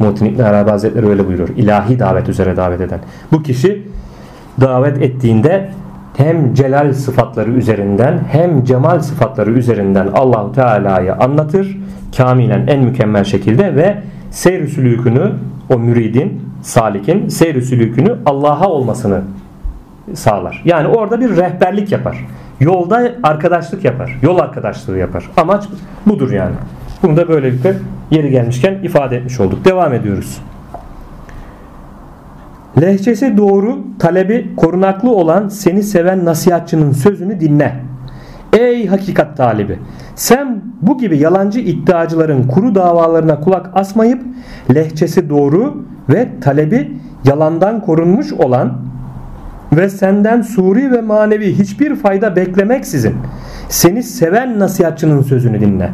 Muhittin 0.00 0.26
İbn 0.26 0.42
Arabi 0.42 0.70
Hazretleri 0.70 1.06
öyle 1.06 1.26
buyuruyor. 1.26 1.48
İlahi 1.48 1.98
davet 1.98 2.28
üzere 2.28 2.56
davet 2.56 2.80
eden. 2.80 3.00
Bu 3.32 3.42
kişi 3.42 3.82
davet 4.60 5.02
ettiğinde 5.02 5.70
hem 6.16 6.54
celal 6.54 6.92
sıfatları 6.92 7.50
üzerinden 7.50 8.20
hem 8.28 8.64
cemal 8.64 9.00
sıfatları 9.00 9.50
üzerinden 9.50 10.06
Allahu 10.06 10.52
Teala'yı 10.52 11.14
anlatır. 11.14 11.78
Kamilen 12.16 12.66
en 12.66 12.82
mükemmel 12.84 13.24
şekilde 13.24 13.76
ve 13.76 14.02
seyr 14.30 14.68
sülükünü 14.68 15.32
o 15.70 15.78
müridin 15.78 16.42
salikin 16.62 17.28
seyr 17.28 17.62
sülükünü 17.62 18.16
Allah'a 18.26 18.68
olmasını 18.68 19.20
sağlar. 20.14 20.62
Yani 20.64 20.88
orada 20.88 21.20
bir 21.20 21.36
rehberlik 21.36 21.92
yapar. 21.92 22.26
Yolda 22.60 23.12
arkadaşlık 23.22 23.84
yapar. 23.84 24.18
Yol 24.22 24.38
arkadaşlığı 24.38 24.98
yapar. 24.98 25.30
Amaç 25.36 25.64
budur 26.06 26.30
yani. 26.30 26.54
Bunu 27.02 27.16
da 27.16 27.28
böylelikle 27.28 27.76
yeri 28.10 28.30
gelmişken 28.30 28.74
ifade 28.82 29.16
etmiş 29.16 29.40
olduk. 29.40 29.64
Devam 29.64 29.94
ediyoruz. 29.94 30.38
Lehçesi 32.80 33.36
doğru, 33.36 33.78
talebi 33.98 34.56
korunaklı 34.56 35.10
olan 35.10 35.48
seni 35.48 35.82
seven 35.82 36.24
nasihatçının 36.24 36.92
sözünü 36.92 37.40
dinle. 37.40 37.76
Ey 38.58 38.86
hakikat 38.86 39.36
talibi! 39.36 39.78
Sen 40.14 40.62
bu 40.82 40.98
gibi 40.98 41.18
yalancı 41.18 41.60
iddiacıların 41.60 42.48
kuru 42.48 42.74
davalarına 42.74 43.40
kulak 43.40 43.70
asmayıp 43.74 44.22
lehçesi 44.74 45.30
doğru 45.30 45.84
ve 46.08 46.28
talebi 46.40 46.92
yalandan 47.24 47.80
korunmuş 47.80 48.32
olan 48.32 48.72
ve 49.72 49.88
senden 49.88 50.42
suri 50.42 50.92
ve 50.92 51.00
manevi 51.00 51.58
hiçbir 51.58 51.96
fayda 51.96 52.36
beklemeksizin 52.36 53.14
seni 53.68 54.02
seven 54.02 54.58
nasihatçının 54.58 55.22
sözünü 55.22 55.60
dinle. 55.60 55.90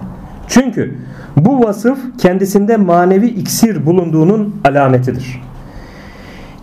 Çünkü 0.48 0.94
bu 1.36 1.64
vasıf 1.64 1.98
kendisinde 2.18 2.76
manevi 2.76 3.26
iksir 3.26 3.86
bulunduğunun 3.86 4.54
alametidir. 4.64 5.42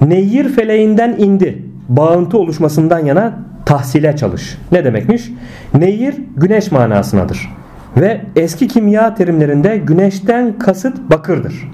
Neyir 0.01 0.49
feleğinden 0.49 1.15
indi. 1.17 1.63
Bağıntı 1.89 2.37
oluşmasından 2.37 2.99
yana 2.99 3.33
tahsile 3.65 4.15
çalış. 4.15 4.57
Ne 4.71 4.85
demekmiş? 4.85 5.31
Neyir 5.73 6.15
güneş 6.37 6.71
manasınadır. 6.71 7.49
Ve 7.97 8.21
eski 8.35 8.67
kimya 8.67 9.15
terimlerinde 9.15 9.77
güneşten 9.77 10.59
kasıt 10.59 10.97
bakırdır. 11.09 11.71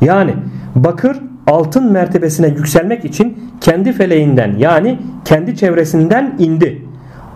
Yani 0.00 0.34
bakır 0.74 1.20
altın 1.46 1.92
mertebesine 1.92 2.46
yükselmek 2.46 3.04
için 3.04 3.38
kendi 3.60 3.92
feleğinden 3.92 4.54
yani 4.58 4.98
kendi 5.24 5.56
çevresinden 5.56 6.34
indi. 6.38 6.82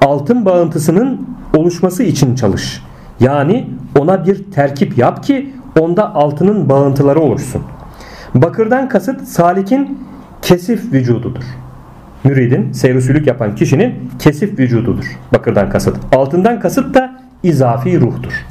Altın 0.04 0.44
bağıntısının 0.44 1.28
oluşması 1.56 2.02
için 2.02 2.34
çalış. 2.34 2.82
Yani 3.20 3.66
ona 3.98 4.26
bir 4.26 4.50
terkip 4.50 4.98
yap 4.98 5.24
ki 5.24 5.54
onda 5.80 6.14
altının 6.14 6.68
bağıntıları 6.68 7.20
oluşsun. 7.20 7.62
Bakırdan 8.34 8.88
kasıt 8.88 9.22
salikin 9.28 9.98
kesif 10.42 10.92
vücududur. 10.92 11.44
Müridin 12.24 12.72
seyrüsülük 12.72 13.26
yapan 13.26 13.54
kişinin 13.54 13.94
kesif 14.18 14.58
vücududur. 14.58 15.18
Bakırdan 15.32 15.70
kasıt. 15.70 15.96
Altından 16.12 16.60
kasıt 16.60 16.94
da 16.94 17.20
izafi 17.42 18.00
ruhtur. 18.00 18.46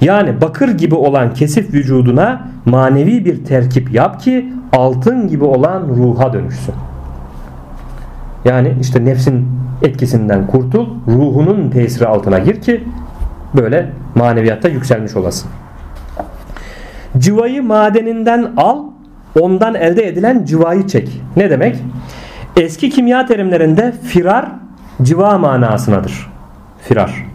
Yani 0.00 0.40
bakır 0.40 0.68
gibi 0.68 0.94
olan 0.94 1.34
kesif 1.34 1.74
vücuduna 1.74 2.48
manevi 2.64 3.24
bir 3.24 3.44
terkip 3.44 3.92
yap 3.94 4.20
ki 4.20 4.52
altın 4.72 5.28
gibi 5.28 5.44
olan 5.44 5.82
ruha 5.88 6.32
dönüşsün. 6.32 6.74
Yani 8.44 8.74
işte 8.80 9.04
nefsin 9.04 9.48
etkisinden 9.82 10.46
kurtul, 10.46 10.86
ruhunun 11.08 11.70
tesiri 11.70 12.06
altına 12.06 12.38
gir 12.38 12.60
ki 12.60 12.84
böyle 13.54 13.90
maneviyatta 14.14 14.68
yükselmiş 14.68 15.16
olasın. 15.16 15.50
Civayı 17.18 17.62
madeninden 17.62 18.52
al, 18.56 18.84
ondan 19.40 19.74
elde 19.74 20.08
edilen 20.08 20.44
civayı 20.44 20.86
çek. 20.86 21.20
Ne 21.36 21.50
demek? 21.50 21.76
Eski 22.56 22.90
kimya 22.90 23.26
terimlerinde 23.26 23.92
firar 24.02 24.48
civa 25.02 25.38
manasınadır. 25.38 26.30
Firar. 26.82 27.26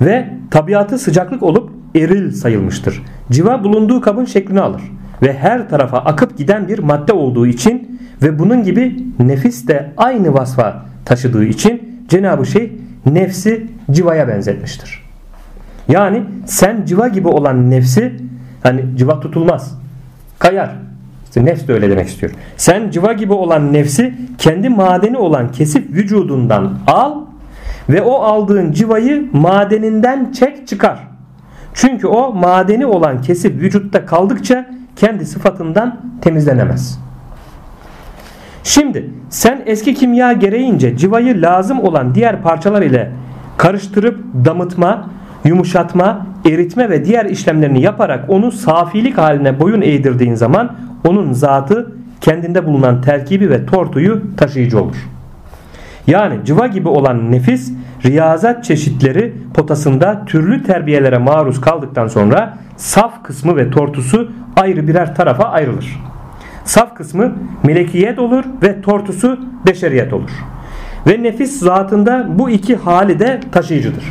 Ve 0.00 0.28
tabiatı 0.50 0.98
sıcaklık 0.98 1.42
olup 1.42 1.70
eril 1.94 2.32
sayılmıştır. 2.32 3.02
Civa 3.30 3.64
bulunduğu 3.64 4.00
kabın 4.00 4.24
şeklini 4.24 4.60
alır 4.60 4.82
ve 5.22 5.32
her 5.32 5.68
tarafa 5.68 5.98
akıp 5.98 6.38
giden 6.38 6.68
bir 6.68 6.78
madde 6.78 7.12
olduğu 7.12 7.46
için 7.46 8.00
ve 8.22 8.38
bunun 8.38 8.62
gibi 8.62 9.04
nefis 9.18 9.68
de 9.68 9.92
aynı 9.96 10.34
vasfa 10.34 10.84
taşıdığı 11.04 11.44
için 11.44 12.04
Cenab-ı 12.08 12.46
Şeyh 12.46 12.70
nefsi 13.06 13.66
civaya 13.90 14.28
benzetmiştir. 14.28 15.01
Yani 15.88 16.22
sen 16.46 16.84
civa 16.84 17.08
gibi 17.08 17.28
olan 17.28 17.70
nefsi 17.70 18.12
hani 18.62 18.84
civa 18.96 19.20
tutulmaz. 19.20 19.78
Kayar. 20.38 20.70
İşte 21.24 21.44
nefs 21.44 21.68
de 21.68 21.72
öyle 21.72 21.90
demek 21.90 22.08
istiyor. 22.08 22.32
Sen 22.56 22.90
civa 22.90 23.12
gibi 23.12 23.32
olan 23.32 23.72
nefsi 23.72 24.14
kendi 24.38 24.68
madeni 24.68 25.18
olan 25.18 25.52
kesip 25.52 25.90
vücudundan 25.90 26.78
al 26.86 27.14
ve 27.88 28.02
o 28.02 28.14
aldığın 28.14 28.72
civayı 28.72 29.28
madeninden 29.32 30.32
çek 30.32 30.68
çıkar. 30.68 30.98
Çünkü 31.74 32.06
o 32.06 32.32
madeni 32.32 32.86
olan 32.86 33.22
kesip 33.22 33.62
vücutta 33.62 34.06
kaldıkça 34.06 34.70
kendi 34.96 35.26
sıfatından 35.26 36.00
temizlenemez. 36.20 36.98
Şimdi 38.64 39.10
sen 39.30 39.62
eski 39.66 39.94
kimya 39.94 40.32
gereğince 40.32 40.96
civayı 40.96 41.42
lazım 41.42 41.80
olan 41.80 42.14
diğer 42.14 42.42
parçalar 42.42 42.82
ile 42.82 43.10
karıştırıp 43.56 44.24
damıtma, 44.44 45.10
yumuşatma, 45.44 46.26
eritme 46.46 46.90
ve 46.90 47.04
diğer 47.04 47.24
işlemlerini 47.24 47.82
yaparak 47.82 48.30
onu 48.30 48.52
safilik 48.52 49.18
haline 49.18 49.60
boyun 49.60 49.82
eğdirdiğin 49.82 50.34
zaman 50.34 50.72
onun 51.04 51.32
zatı 51.32 51.92
kendinde 52.20 52.66
bulunan 52.66 53.02
terkibi 53.02 53.50
ve 53.50 53.66
tortuyu 53.66 54.22
taşıyıcı 54.36 54.82
olur. 54.82 54.96
Yani 56.06 56.34
cıva 56.44 56.66
gibi 56.66 56.88
olan 56.88 57.32
nefis 57.32 57.72
riyazat 58.04 58.64
çeşitleri 58.64 59.32
potasında 59.54 60.24
türlü 60.26 60.62
terbiyelere 60.62 61.18
maruz 61.18 61.60
kaldıktan 61.60 62.08
sonra 62.08 62.58
saf 62.76 63.24
kısmı 63.24 63.56
ve 63.56 63.70
tortusu 63.70 64.32
ayrı 64.56 64.88
birer 64.88 65.14
tarafa 65.14 65.44
ayrılır. 65.44 66.00
Saf 66.64 66.94
kısmı 66.94 67.32
melekiyet 67.62 68.18
olur 68.18 68.44
ve 68.62 68.80
tortusu 68.80 69.40
beşeriyet 69.66 70.12
olur. 70.12 70.30
Ve 71.06 71.22
nefis 71.22 71.58
zatında 71.58 72.26
bu 72.38 72.50
iki 72.50 72.76
hali 72.76 73.18
de 73.18 73.40
taşıyıcıdır. 73.52 74.04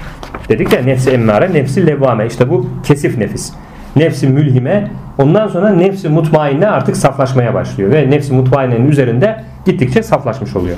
Dedik 0.49 0.73
ya 0.73 0.81
nefsi 0.81 1.09
emmare, 1.09 1.53
nefsi 1.53 1.87
levvame. 1.87 2.27
İşte 2.27 2.49
bu 2.49 2.69
kesif 2.83 3.17
nefis. 3.17 3.53
Nefsi 3.95 4.27
mülhime, 4.27 4.91
ondan 5.17 5.47
sonra 5.47 5.69
nefsi 5.69 6.09
mutmainne 6.09 6.67
artık 6.67 6.97
saflaşmaya 6.97 7.53
başlıyor. 7.53 7.91
Ve 7.91 8.09
nefsi 8.09 8.33
mutmainnenin 8.33 8.89
üzerinde 8.89 9.43
gittikçe 9.65 10.03
saflaşmış 10.03 10.55
oluyor. 10.55 10.77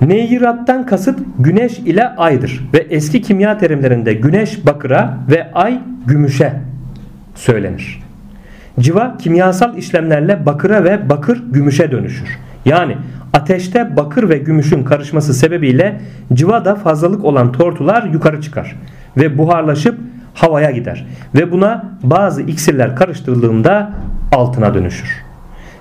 Neyrattan 0.00 0.86
kasıt 0.86 1.18
güneş 1.38 1.78
ile 1.78 2.08
aydır 2.08 2.68
ve 2.74 2.78
eski 2.78 3.22
kimya 3.22 3.58
terimlerinde 3.58 4.14
güneş 4.14 4.66
bakıra 4.66 5.18
ve 5.30 5.52
ay 5.52 5.80
gümüşe 6.06 6.52
söylenir. 7.34 8.03
Civa 8.80 9.16
kimyasal 9.16 9.76
işlemlerle 9.76 10.46
bakıra 10.46 10.84
ve 10.84 11.08
bakır 11.08 11.42
gümüşe 11.52 11.90
dönüşür. 11.90 12.38
Yani 12.64 12.96
ateşte 13.32 13.96
bakır 13.96 14.28
ve 14.28 14.38
gümüşün 14.38 14.84
karışması 14.84 15.34
sebebiyle 15.34 16.00
civada 16.32 16.74
fazlalık 16.74 17.24
olan 17.24 17.52
tortular 17.52 18.02
yukarı 18.02 18.40
çıkar 18.40 18.76
ve 19.16 19.38
buharlaşıp 19.38 19.98
havaya 20.34 20.70
gider 20.70 21.06
ve 21.34 21.52
buna 21.52 21.84
bazı 22.02 22.42
iksirler 22.42 22.96
karıştırıldığında 22.96 23.90
altına 24.32 24.74
dönüşür. 24.74 25.24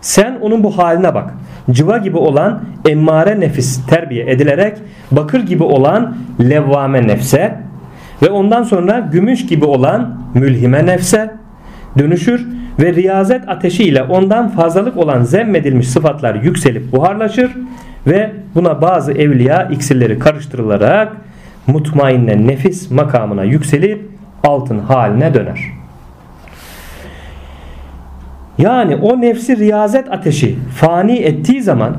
Sen 0.01 0.37
onun 0.41 0.63
bu 0.63 0.77
haline 0.77 1.15
bak. 1.15 1.33
Cıva 1.71 1.97
gibi 1.97 2.17
olan 2.17 2.61
emmare 2.89 3.39
nefis 3.39 3.85
terbiye 3.85 4.31
edilerek 4.31 4.77
bakır 5.11 5.39
gibi 5.39 5.63
olan 5.63 6.17
levvame 6.41 7.07
nefse 7.07 7.59
ve 8.21 8.29
ondan 8.29 8.63
sonra 8.63 8.99
gümüş 8.99 9.45
gibi 9.45 9.65
olan 9.65 10.17
mülhime 10.33 10.85
nefse 10.85 11.31
dönüşür 11.97 12.47
ve 12.79 12.93
riyazet 12.93 13.49
ateşi 13.49 13.83
ile 13.83 14.03
ondan 14.03 14.49
fazlalık 14.49 14.97
olan 14.97 15.23
zemmedilmiş 15.23 15.89
sıfatlar 15.89 16.35
yükselip 16.35 16.91
buharlaşır 16.91 17.51
ve 18.07 18.31
buna 18.55 18.81
bazı 18.81 19.11
evliya 19.11 19.63
iksirleri 19.63 20.19
karıştırılarak 20.19 21.17
mutmainne 21.67 22.47
nefis 22.47 22.91
makamına 22.91 23.43
yükselip 23.43 24.09
altın 24.43 24.79
haline 24.79 25.33
döner. 25.33 25.59
Yani 28.57 28.95
o 28.95 29.21
nefsi 29.21 29.57
riyazet 29.57 30.11
ateşi 30.11 30.55
fani 30.75 31.17
ettiği 31.17 31.61
zaman 31.61 31.95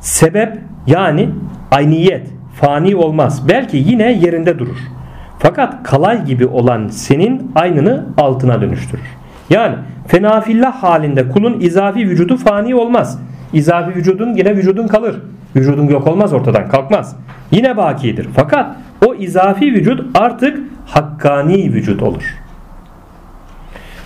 sebep 0.00 0.58
yani 0.86 1.28
ayniyet 1.70 2.26
fani 2.54 2.96
olmaz. 2.96 3.48
Belki 3.48 3.76
yine 3.76 4.12
yerinde 4.12 4.58
durur. 4.58 4.78
Fakat 5.38 5.82
kalay 5.82 6.24
gibi 6.24 6.46
olan 6.46 6.88
senin 6.88 7.52
aynını 7.54 8.06
altına 8.16 8.60
dönüştürür. 8.60 9.21
Yani 9.50 9.74
fenafillah 10.06 10.82
halinde 10.82 11.28
kulun 11.28 11.60
izafi 11.60 12.08
vücudu 12.08 12.36
fani 12.36 12.74
olmaz. 12.74 13.18
İzafi 13.52 13.96
vücudun 13.96 14.34
yine 14.34 14.56
vücudun 14.56 14.88
kalır. 14.88 15.16
Vücudun 15.56 15.88
yok 15.88 16.06
olmaz 16.06 16.32
ortadan 16.32 16.68
kalkmaz. 16.68 17.16
Yine 17.50 17.76
bakidir. 17.76 18.28
Fakat 18.34 18.76
o 19.06 19.14
izafi 19.14 19.74
vücut 19.74 20.16
artık 20.18 20.58
hakkani 20.86 21.72
vücut 21.72 22.02
olur. 22.02 22.22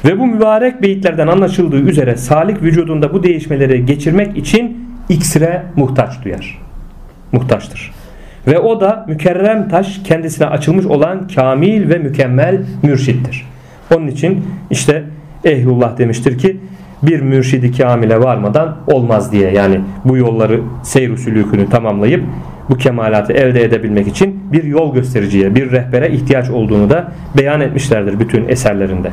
Ve 0.05 0.19
bu 0.19 0.27
mübarek 0.27 0.83
beyitlerden 0.83 1.27
anlaşıldığı 1.27 1.81
üzere 1.81 2.17
salik 2.17 2.63
vücudunda 2.63 3.13
bu 3.13 3.23
değişmeleri 3.23 3.87
geçirmek 3.87 4.37
için 4.37 4.89
iksire 5.09 5.63
muhtaç 5.77 6.25
duyar. 6.25 6.59
Muhtaçtır. 7.33 7.93
Ve 8.47 8.59
o 8.59 8.81
da 8.81 9.05
mükerrem 9.09 9.69
taş 9.69 10.01
kendisine 10.05 10.47
açılmış 10.47 10.87
olan 10.87 11.29
kamil 11.29 11.89
ve 11.89 11.99
mükemmel 11.99 12.63
mürşittir. 12.83 13.47
Onun 13.95 14.07
için 14.07 14.45
işte 14.71 15.05
ehlullah 15.47 15.99
demiştir 15.99 16.39
ki 16.39 16.57
bir 17.03 17.21
mürşidi 17.21 17.73
kamile 17.73 18.21
varmadan 18.21 18.77
olmaz 18.87 19.33
diye 19.33 19.51
yani 19.51 19.81
bu 20.05 20.17
yolları 20.17 20.61
seyr 20.83 21.17
sülükünü 21.17 21.71
tamamlayıp 21.71 22.25
bu 22.71 22.77
kemalatı 22.77 23.33
elde 23.33 23.65
edebilmek 23.65 24.07
için 24.07 24.41
bir 24.53 24.65
yol 24.65 24.95
göstericiye, 24.95 25.55
bir 25.55 25.71
rehbere 25.71 26.11
ihtiyaç 26.11 26.51
olduğunu 26.51 26.91
da 26.91 27.13
beyan 27.37 27.61
etmişlerdir 27.61 28.21
bütün 28.21 28.49
eserlerinde. 28.49 29.13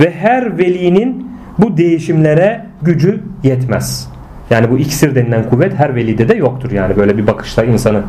Ve 0.00 0.10
her 0.10 0.58
velinin 0.58 1.30
bu 1.58 1.76
değişimlere 1.76 2.66
gücü 2.82 3.20
yetmez. 3.42 4.10
Yani 4.50 4.70
bu 4.70 4.78
iksir 4.78 5.14
denilen 5.14 5.50
kuvvet 5.50 5.74
her 5.74 5.94
velide 5.94 6.28
de 6.28 6.34
yoktur. 6.34 6.70
Yani 6.70 6.96
böyle 6.96 7.18
bir 7.18 7.26
bakışta 7.26 7.64
insanı 7.64 8.02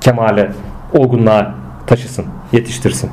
kemale, 0.00 0.50
olgunluğa 0.92 1.54
taşısın, 1.86 2.24
yetiştirsin. 2.52 3.10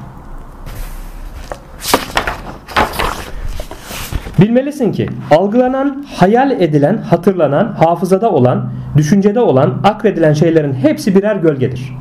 Bilmelisin 4.44 4.91
ki 4.91 5.10
algılanan, 5.32 6.06
hayal 6.15 6.52
edilen, 6.52 6.98
hatırlanan, 6.98 7.65
hafızada 7.65 8.32
olan, 8.32 8.70
düşüncede 8.98 9.40
olan, 9.40 9.74
akredilen 9.84 10.34
şeylerin 10.34 10.74
hepsi 10.74 11.15
birer 11.15 11.36
gölgedir. 11.36 11.95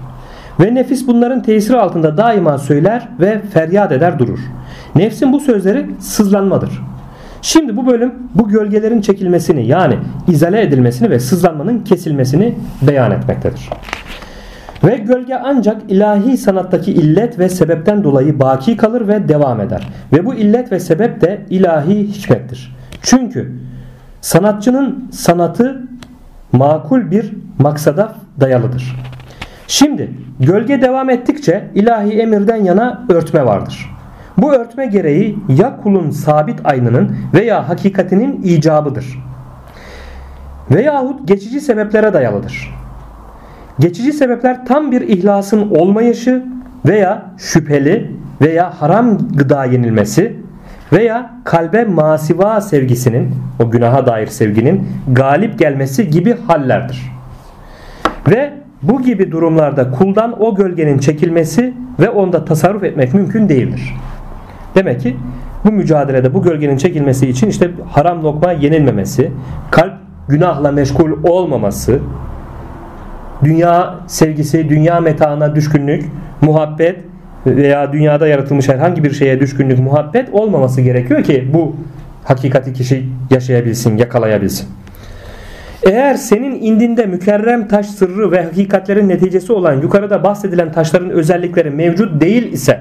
Ve 0.60 0.74
nefis 0.74 1.06
bunların 1.06 1.42
tesiri 1.42 1.76
altında 1.76 2.16
daima 2.16 2.58
söyler 2.58 3.08
ve 3.20 3.40
feryat 3.54 3.92
eder 3.92 4.18
durur. 4.18 4.38
Nefsin 4.94 5.32
bu 5.32 5.40
sözleri 5.40 5.86
sızlanmadır. 6.00 6.70
Şimdi 7.42 7.76
bu 7.76 7.86
bölüm 7.86 8.14
bu 8.34 8.48
gölgelerin 8.48 9.00
çekilmesini 9.00 9.66
yani 9.66 9.94
izale 10.28 10.60
edilmesini 10.60 11.10
ve 11.10 11.20
sızlanmanın 11.20 11.84
kesilmesini 11.84 12.54
beyan 12.82 13.10
etmektedir. 13.10 13.70
Ve 14.84 14.96
gölge 14.96 15.34
ancak 15.34 15.82
ilahi 15.88 16.36
sanattaki 16.36 16.92
illet 16.92 17.38
ve 17.38 17.48
sebepten 17.48 18.04
dolayı 18.04 18.40
baki 18.40 18.76
kalır 18.76 19.08
ve 19.08 19.28
devam 19.28 19.60
eder. 19.60 19.88
Ve 20.12 20.26
bu 20.26 20.34
illet 20.34 20.72
ve 20.72 20.80
sebep 20.80 21.20
de 21.20 21.46
ilahi 21.50 22.06
hikmettir. 22.06 22.76
Çünkü 23.02 23.52
sanatçının 24.20 25.08
sanatı 25.12 25.82
makul 26.52 27.10
bir 27.10 27.32
maksada 27.58 28.14
dayalıdır. 28.40 28.96
Şimdi 29.66 30.10
gölge 30.40 30.82
devam 30.82 31.10
ettikçe 31.10 31.68
ilahi 31.74 32.20
emirden 32.20 32.64
yana 32.64 33.02
örtme 33.08 33.46
vardır. 33.46 33.90
Bu 34.38 34.52
örtme 34.52 34.86
gereği 34.86 35.38
ya 35.48 35.76
kulun 35.76 36.10
sabit 36.10 36.60
aynının 36.64 37.16
veya 37.34 37.68
hakikatinin 37.68 38.42
icabıdır. 38.42 39.18
Veyahut 40.70 41.28
geçici 41.28 41.60
sebeplere 41.60 42.14
dayalıdır. 42.14 42.81
Geçici 43.78 44.12
sebepler 44.12 44.66
tam 44.66 44.92
bir 44.92 45.00
ihlasın 45.00 45.70
olmayışı 45.70 46.44
veya 46.86 47.26
şüpheli 47.38 48.10
veya 48.40 48.70
haram 48.80 49.18
gıda 49.34 49.64
yenilmesi 49.64 50.36
veya 50.92 51.30
kalbe 51.44 51.84
masiva 51.84 52.60
sevgisinin 52.60 53.34
o 53.62 53.70
günaha 53.70 54.06
dair 54.06 54.26
sevginin 54.26 54.88
galip 55.12 55.58
gelmesi 55.58 56.10
gibi 56.10 56.36
hallerdir. 56.46 57.12
Ve 58.30 58.52
bu 58.82 59.02
gibi 59.02 59.32
durumlarda 59.32 59.90
kuldan 59.90 60.42
o 60.42 60.54
gölgenin 60.54 60.98
çekilmesi 60.98 61.74
ve 62.00 62.10
onda 62.10 62.44
tasarruf 62.44 62.84
etmek 62.84 63.14
mümkün 63.14 63.48
değildir. 63.48 63.94
Demek 64.74 65.00
ki 65.00 65.16
bu 65.64 65.72
mücadelede 65.72 66.34
bu 66.34 66.42
gölgenin 66.42 66.76
çekilmesi 66.76 67.28
için 67.28 67.48
işte 67.48 67.70
haram 67.90 68.22
lokma 68.22 68.52
yenilmemesi, 68.52 69.32
kalp 69.70 69.92
günahla 70.28 70.72
meşgul 70.72 71.10
olmaması, 71.24 71.98
dünya 73.44 73.94
sevgisi, 74.06 74.68
dünya 74.68 75.00
metaına 75.00 75.56
düşkünlük, 75.56 76.04
muhabbet 76.40 77.00
veya 77.46 77.92
dünyada 77.92 78.26
yaratılmış 78.26 78.68
herhangi 78.68 79.04
bir 79.04 79.10
şeye 79.10 79.40
düşkünlük, 79.40 79.78
muhabbet 79.78 80.28
olmaması 80.32 80.80
gerekiyor 80.80 81.22
ki 81.22 81.50
bu 81.54 81.76
hakikati 82.24 82.72
kişi 82.72 83.04
yaşayabilsin, 83.30 83.96
yakalayabilsin. 83.96 84.68
Eğer 85.82 86.14
senin 86.14 86.62
indinde 86.62 87.06
mükerrem 87.06 87.68
taş 87.68 87.86
sırrı 87.86 88.30
ve 88.30 88.44
hakikatlerin 88.44 89.08
neticesi 89.08 89.52
olan 89.52 89.80
yukarıda 89.80 90.24
bahsedilen 90.24 90.72
taşların 90.72 91.10
özellikleri 91.10 91.70
mevcut 91.70 92.20
değil 92.20 92.52
ise 92.52 92.80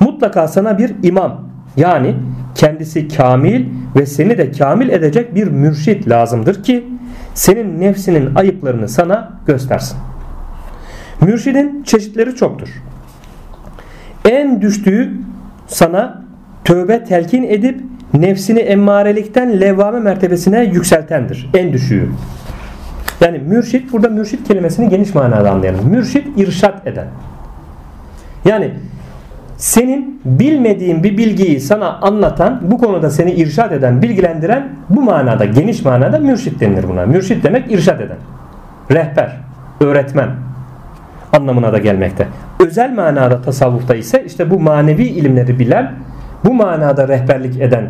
mutlaka 0.00 0.48
sana 0.48 0.78
bir 0.78 0.92
imam 1.02 1.48
yani 1.76 2.14
kendisi 2.54 3.08
kamil 3.08 3.66
ve 3.96 4.06
seni 4.06 4.38
de 4.38 4.50
kamil 4.50 4.88
edecek 4.88 5.34
bir 5.34 5.46
mürşit 5.46 6.08
lazımdır 6.08 6.62
ki 6.62 6.84
senin 7.34 7.80
nefsinin 7.80 8.34
ayıplarını 8.34 8.88
sana 8.88 9.32
göstersin. 9.46 9.98
Mürşidin 11.20 11.82
çeşitleri 11.82 12.36
çoktur. 12.36 12.68
En 14.24 14.62
düştüğü 14.62 15.12
sana 15.66 16.24
tövbe 16.64 17.04
telkin 17.04 17.42
edip 17.42 17.80
nefsini 18.14 18.58
emmarelikten 18.58 19.60
levvame 19.60 20.00
mertebesine 20.00 20.64
yükseltendir. 20.64 21.50
En 21.54 21.72
düşüğü. 21.72 22.08
Yani 23.20 23.38
mürşit 23.38 23.92
burada 23.92 24.08
mürşit 24.08 24.48
kelimesini 24.48 24.88
geniş 24.88 25.14
manada 25.14 25.50
anlayalım. 25.50 25.88
Mürşit 25.88 26.38
irşat 26.38 26.86
eden. 26.86 27.06
Yani 28.44 28.74
senin 29.56 30.20
bilmediğin 30.24 31.02
bir 31.02 31.18
bilgiyi 31.18 31.60
sana 31.60 31.98
anlatan, 31.98 32.60
bu 32.62 32.78
konuda 32.78 33.10
seni 33.10 33.32
irşat 33.32 33.72
eden, 33.72 34.02
bilgilendiren 34.02 34.68
bu 34.90 35.02
manada, 35.02 35.44
geniş 35.44 35.84
manada 35.84 36.18
mürşit 36.18 36.60
denilir 36.60 36.88
buna. 36.88 37.06
Mürşit 37.06 37.44
demek 37.44 37.72
irşat 37.72 38.00
eden. 38.00 38.16
Rehber, 38.90 39.36
öğretmen 39.80 40.28
anlamına 41.32 41.72
da 41.72 41.78
gelmekte. 41.78 42.26
Özel 42.60 42.92
manada 42.92 43.42
tasavvufta 43.42 43.94
ise 43.94 44.24
işte 44.26 44.50
bu 44.50 44.60
manevi 44.60 45.04
ilimleri 45.04 45.58
bilen, 45.58 45.92
bu 46.44 46.54
manada 46.54 47.08
rehberlik 47.08 47.60
eden 47.60 47.88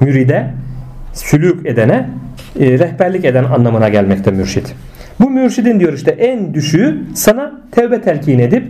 müride, 0.00 0.50
sülük 1.12 1.66
edene 1.66 2.08
e, 2.60 2.78
rehberlik 2.78 3.24
eden 3.24 3.44
anlamına 3.44 3.88
gelmekte 3.88 4.30
mürşit. 4.30 4.74
Bu 5.20 5.30
mürşidin 5.30 5.80
diyor 5.80 5.92
işte 5.92 6.10
en 6.10 6.54
düşüğü 6.54 6.98
sana 7.14 7.52
tevbe 7.70 8.00
telkin 8.00 8.38
edip 8.38 8.64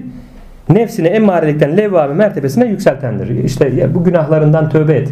nefsini 0.70 1.08
emmarelikten 1.08 1.76
levvame 1.76 2.14
mertebesine 2.14 2.66
yükseltendir. 2.66 3.44
İşte 3.44 3.94
bu 3.94 4.04
günahlarından 4.04 4.70
tövbe 4.70 4.94
et 4.94 5.08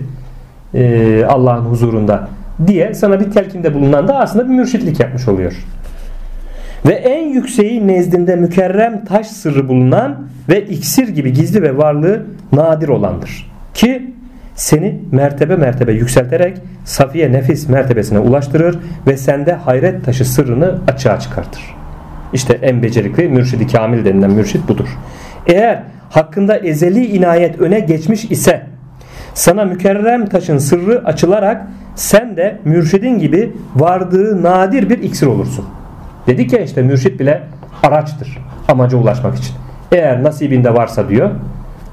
e, 0.74 1.24
Allah'ın 1.24 1.64
huzurunda 1.64 2.28
diye 2.66 2.94
sana 2.94 3.20
bir 3.20 3.30
telkinde 3.30 3.74
bulunan 3.74 4.08
da 4.08 4.18
aslında 4.18 4.44
bir 4.44 4.54
mürşitlik 4.54 5.00
yapmış 5.00 5.28
oluyor. 5.28 5.52
Ve 6.86 6.92
en 6.92 7.28
yükseği 7.28 7.86
nezdinde 7.86 8.36
mükerrem 8.36 9.04
taş 9.04 9.26
sırrı 9.26 9.68
bulunan 9.68 10.28
ve 10.48 10.66
iksir 10.66 11.08
gibi 11.08 11.32
gizli 11.32 11.62
ve 11.62 11.78
varlığı 11.78 12.26
nadir 12.52 12.88
olandır. 12.88 13.50
Ki 13.74 14.14
seni 14.54 15.00
mertebe 15.12 15.56
mertebe 15.56 15.92
yükselterek 15.92 16.58
safiye 16.84 17.32
nefis 17.32 17.68
mertebesine 17.68 18.18
ulaştırır 18.18 18.78
ve 19.06 19.16
sende 19.16 19.52
hayret 19.52 20.04
taşı 20.04 20.24
sırrını 20.24 20.78
açığa 20.88 21.20
çıkartır. 21.20 21.62
İşte 22.32 22.58
en 22.62 22.82
becerikli 22.82 23.28
mürşidi 23.28 23.66
kamil 23.66 24.04
denilen 24.04 24.30
mürşit 24.30 24.68
budur. 24.68 24.88
Eğer 25.48 25.82
hakkında 26.10 26.56
ezeli 26.56 27.06
inayet 27.06 27.60
öne 27.60 27.80
geçmiş 27.80 28.24
ise 28.24 28.62
sana 29.34 29.64
mükerrem 29.64 30.26
taşın 30.26 30.58
sırrı 30.58 31.02
açılarak 31.04 31.66
sen 31.94 32.36
de 32.36 32.58
mürşidin 32.64 33.18
gibi 33.18 33.52
vardığı 33.76 34.42
nadir 34.42 34.90
bir 34.90 34.98
iksir 34.98 35.26
olursun. 35.26 35.64
Dedik 36.26 36.52
ya 36.52 36.60
işte 36.60 36.82
mürşit 36.82 37.20
bile 37.20 37.42
araçtır 37.82 38.38
amaca 38.68 38.98
ulaşmak 38.98 39.36
için. 39.38 39.54
Eğer 39.92 40.22
nasibinde 40.22 40.74
varsa 40.74 41.08
diyor 41.08 41.30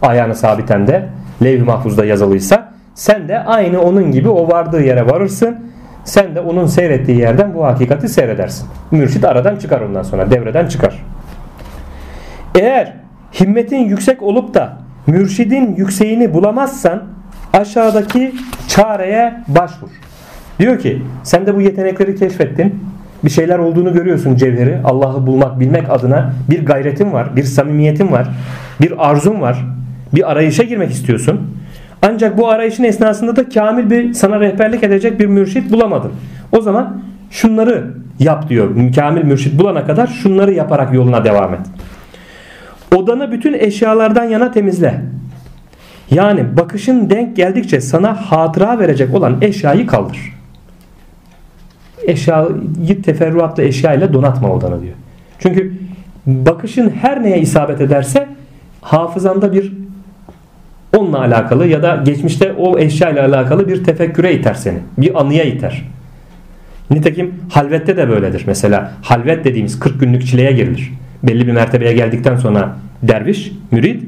ayağını 0.01 0.35
sabiten 0.35 0.87
de 0.87 1.09
levh-i 1.43 1.63
mahfuzda 1.63 2.05
yazılıysa 2.05 2.73
sen 2.95 3.27
de 3.27 3.39
aynı 3.39 3.81
onun 3.81 4.11
gibi 4.11 4.29
o 4.29 4.51
vardığı 4.51 4.81
yere 4.81 5.05
varırsın. 5.05 5.57
Sen 6.03 6.35
de 6.35 6.39
onun 6.39 6.65
seyrettiği 6.65 7.17
yerden 7.17 7.53
bu 7.53 7.65
hakikati 7.65 8.09
seyredersin. 8.09 8.67
Mürşit 8.91 9.25
aradan 9.25 9.55
çıkar 9.55 9.81
ondan 9.81 10.03
sonra 10.03 10.31
devreden 10.31 10.67
çıkar. 10.67 11.05
Eğer 12.55 12.93
himmetin 13.39 13.77
yüksek 13.77 14.21
olup 14.21 14.53
da 14.53 14.77
mürşidin 15.07 15.75
yükseğini 15.75 16.33
bulamazsan 16.33 17.03
aşağıdaki 17.53 18.33
çareye 18.67 19.33
başvur. 19.47 19.89
Diyor 20.59 20.79
ki 20.79 21.01
sen 21.23 21.45
de 21.45 21.55
bu 21.55 21.61
yetenekleri 21.61 22.15
keşfettin. 22.15 22.83
Bir 23.23 23.29
şeyler 23.29 23.59
olduğunu 23.59 23.93
görüyorsun 23.93 24.35
cevheri. 24.35 24.79
Allah'ı 24.83 25.27
bulmak, 25.27 25.59
bilmek 25.59 25.89
adına 25.89 26.33
bir 26.49 26.65
gayretin 26.65 27.13
var, 27.13 27.35
bir 27.35 27.43
samimiyetin 27.43 28.11
var, 28.11 28.27
bir 28.81 29.09
arzun 29.09 29.41
var. 29.41 29.65
Bir 30.15 30.31
arayışa 30.31 30.63
girmek 30.63 30.91
istiyorsun. 30.91 31.41
Ancak 32.01 32.37
bu 32.37 32.49
arayışın 32.49 32.83
esnasında 32.83 33.35
da 33.35 33.49
kamil 33.49 33.89
bir 33.89 34.13
sana 34.13 34.39
rehberlik 34.39 34.83
edecek 34.83 35.19
bir 35.19 35.25
mürşit 35.25 35.71
bulamadın. 35.71 36.11
O 36.51 36.61
zaman 36.61 37.01
şunları 37.31 37.93
yap 38.19 38.49
diyor. 38.49 38.93
Kamil 38.95 39.23
mürşit 39.23 39.59
bulana 39.59 39.85
kadar 39.85 40.07
şunları 40.07 40.53
yaparak 40.53 40.93
yoluna 40.93 41.23
devam 41.23 41.53
et. 41.53 41.61
Odanı 42.95 43.31
bütün 43.31 43.53
eşyalardan 43.53 44.23
yana 44.23 44.51
temizle. 44.51 45.01
Yani 46.11 46.57
bakışın 46.57 47.09
denk 47.09 47.35
geldikçe 47.35 47.81
sana 47.81 48.31
hatıra 48.31 48.79
verecek 48.79 49.13
olan 49.15 49.37
eşyayı 49.41 49.87
kaldır. 49.87 50.33
Eşyayı 52.03 53.01
teferruatlı 53.03 53.63
eşya 53.63 53.93
ile 53.93 54.13
donatma 54.13 54.51
odanı 54.51 54.81
diyor. 54.81 54.93
Çünkü 55.39 55.73
bakışın 56.25 56.89
her 57.01 57.23
neye 57.23 57.39
isabet 57.39 57.81
ederse 57.81 58.27
hafızanda 58.81 59.53
bir 59.53 59.73
onunla 60.97 61.19
alakalı 61.19 61.67
ya 61.67 61.83
da 61.83 62.01
geçmişte 62.05 62.53
o 62.53 62.79
eşya 62.79 63.09
ile 63.09 63.21
alakalı 63.21 63.67
bir 63.67 63.83
tefekküre 63.83 64.33
iter 64.33 64.53
seni. 64.53 64.77
Bir 64.97 65.21
anıya 65.21 65.43
iter. 65.43 65.83
Nitekim 66.91 67.33
halvette 67.49 67.97
de 67.97 68.09
böyledir. 68.09 68.43
Mesela 68.47 68.91
halvet 69.01 69.45
dediğimiz 69.45 69.79
40 69.79 69.99
günlük 69.99 70.27
çileye 70.27 70.51
girilir. 70.51 70.91
Belli 71.27 71.47
bir 71.47 71.51
mertebeye 71.51 71.93
geldikten 71.93 72.35
sonra 72.35 72.75
derviş, 73.03 73.51
mürid, 73.71 74.01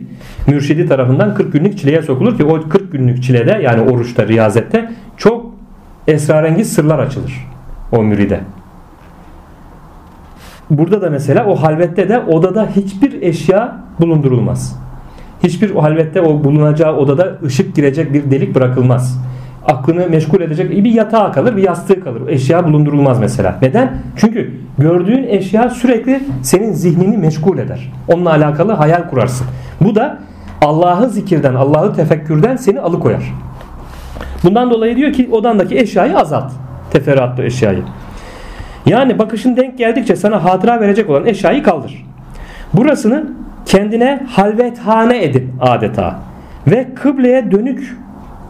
mürşidi 0.48 0.88
tarafından 0.88 1.34
40 1.34 1.54
günlük 1.54 1.78
çileye 1.78 2.02
sokulur 2.02 2.38
ki 2.38 2.44
o 2.44 2.70
40 2.70 2.92
günlük 2.92 3.24
çilede 3.24 3.60
yani 3.64 3.82
oruçta, 3.82 4.28
riyazette 4.28 4.92
çok 5.18 5.52
esrarengiz 6.08 6.74
sırlar 6.74 7.00
açılır 7.00 7.48
o 7.92 8.04
müride. 8.04 8.40
Burada 10.70 11.02
da 11.02 11.10
mesela 11.10 11.46
o 11.46 11.56
halvette 11.56 12.10
de 12.10 12.20
odada 12.20 12.70
hiçbir 12.76 13.22
eşya 13.22 13.78
bulundurulmaz. 14.00 14.80
Hiçbir 15.44 15.76
halvette 15.76 16.22
o 16.22 16.44
bulunacağı 16.44 16.96
odada 16.96 17.38
ışık 17.46 17.76
girecek 17.76 18.14
bir 18.14 18.32
delik 18.32 18.56
bırakılmaz. 18.56 19.22
Aklını 19.68 20.10
meşgul 20.10 20.42
edecek 20.42 20.72
bir 20.72 20.92
yatağı 20.92 21.34
kalır 21.34 21.58
bir 21.58 21.64
yastığı 21.64 22.04
kalır. 22.04 22.22
Eşya 22.28 22.66
bulundurulmaz 22.66 23.20
mesela. 23.20 23.56
Neden? 23.62 23.98
Çünkü 24.16 24.52
gördüğün 24.78 25.24
eşya 25.28 25.70
sürekli 25.70 26.24
senin 26.42 26.72
zihnini 26.72 27.18
meşgul 27.18 27.58
eder. 27.58 27.92
Onunla 28.08 28.30
alakalı 28.30 28.72
hayal 28.72 29.10
kurarsın. 29.10 29.48
Bu 29.82 29.96
da 29.96 30.20
Allah'ı 30.62 31.10
zikirden, 31.10 31.56
Allah'ı 31.56 31.96
tefekkürden 31.96 32.56
seni 32.56 32.80
alıkoyar. 32.80 33.34
Bundan 34.44 34.72
dolayı 34.72 34.96
diyor 34.96 35.14
ki 35.14 35.30
odandaki 35.32 35.80
eşyayı 35.80 36.18
azalt. 36.18 36.52
Teferruatlı 36.92 37.44
eşyayı. 37.44 37.84
Yani 38.86 39.20
bakışın 39.20 39.58
denk 39.58 39.78
geldikçe 39.78 40.16
sana 40.16 40.44
hatıra 40.44 40.82
verecek 40.82 41.10
olan 41.10 41.26
eşyayı 41.26 41.64
kaldır. 41.64 42.06
Burasını 42.74 43.32
kendine 43.66 44.24
halvethane 44.30 45.24
edin 45.24 45.52
adeta. 45.62 46.20
Ve 46.68 46.88
kıbleye 46.96 47.52
dönük 47.52 47.98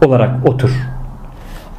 olarak 0.04 0.30
otur. 0.48 0.70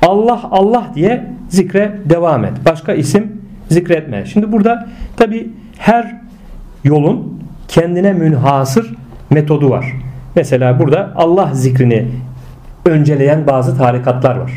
Allah 0.01 0.39
Allah 0.51 0.91
diye 0.95 1.25
zikre 1.49 1.97
devam 2.05 2.45
et. 2.45 2.53
Başka 2.65 2.93
isim 2.93 3.41
zikretme. 3.69 4.25
Şimdi 4.25 4.51
burada 4.51 4.87
tabi 5.17 5.49
her 5.77 6.15
yolun 6.83 7.39
kendine 7.67 8.13
münhasır 8.13 8.95
metodu 9.29 9.69
var. 9.69 9.85
Mesela 10.35 10.79
burada 10.79 11.11
Allah 11.15 11.49
zikrini 11.53 12.05
önceleyen 12.85 13.47
bazı 13.47 13.77
tarikatlar 13.77 14.35
var. 14.35 14.51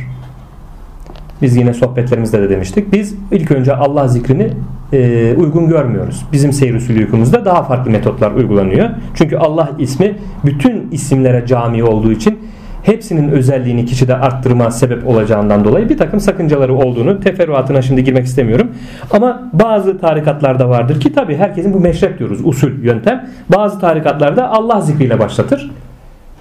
Biz 1.43 1.57
yine 1.57 1.75
sohbetlerimizde 1.75 2.43
de 2.43 2.51
demiştik. 2.51 2.93
Biz 2.93 3.15
ilk 3.31 3.51
önce 3.51 3.75
Allah 3.75 4.09
zikrini 4.09 4.51
e, 4.93 5.35
uygun 5.37 5.69
görmüyoruz. 5.69 6.25
Bizim 6.33 6.53
seyir 6.53 6.81
sülükümüzde 6.81 7.45
daha 7.45 7.63
farklı 7.63 7.91
metotlar 7.91 8.31
uygulanıyor. 8.31 8.91
Çünkü 9.15 9.37
Allah 9.37 9.71
ismi 9.79 10.15
bütün 10.45 10.89
isimlere 10.91 11.47
cami 11.47 11.85
olduğu 11.85 12.13
için 12.13 12.39
hepsinin 12.83 13.29
özelliğini 13.29 13.87
kişide 13.87 14.17
arttırma 14.17 14.71
sebep 14.71 15.07
olacağından 15.07 15.65
dolayı 15.65 15.89
bir 15.89 15.99
takım 15.99 16.21
sakıncaları 16.21 16.75
olduğunu 16.75 17.21
teferruatına 17.21 17.83
şimdi 17.83 18.05
girmek 18.05 18.27
istemiyorum. 18.27 18.71
Ama 19.11 19.51
bazı 19.53 19.99
tarikatlarda 19.99 20.69
vardır 20.69 21.01
ki 21.01 21.13
tabi 21.13 21.37
herkesin 21.37 21.73
bu 21.75 21.81
meşrep 21.81 22.19
diyoruz 22.19 22.41
usul 22.45 22.85
yöntem. 22.85 23.29
Bazı 23.49 23.81
tarikatlarda 23.81 24.51
Allah 24.51 24.81
zikriyle 24.81 25.19
başlatır. 25.19 25.71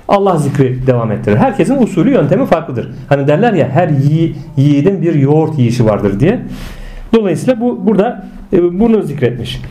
Allah 0.07 0.37
zikri 0.37 0.87
devam 0.87 1.11
ettirir. 1.11 1.37
Herkesin 1.37 1.83
usulü 1.83 2.11
yöntemi 2.11 2.45
farklıdır. 2.45 2.89
Hani 3.09 3.27
derler 3.27 3.53
ya 3.53 3.69
her 3.69 3.89
yi, 3.89 4.35
yiğidin 4.57 5.01
bir 5.01 5.15
yoğurt 5.15 5.59
yiyişi 5.59 5.85
vardır 5.85 6.19
diye. 6.19 6.39
Dolayısıyla 7.15 7.61
bu 7.61 7.87
burada 7.87 8.25
e, 8.53 8.79
bunu 8.79 9.03
zikretmiş. 9.03 9.61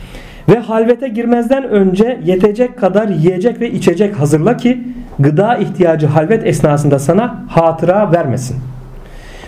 Ve 0.49 0.59
halvete 0.59 1.07
girmezden 1.07 1.63
önce 1.63 2.19
yetecek 2.23 2.79
kadar 2.79 3.07
yiyecek 3.07 3.61
ve 3.61 3.71
içecek 3.71 4.19
hazırla 4.19 4.57
ki 4.57 4.83
gıda 5.23 5.57
ihtiyacı 5.57 6.07
halvet 6.07 6.47
esnasında 6.47 6.99
sana 6.99 7.45
hatıra 7.47 8.11
vermesin. 8.11 8.57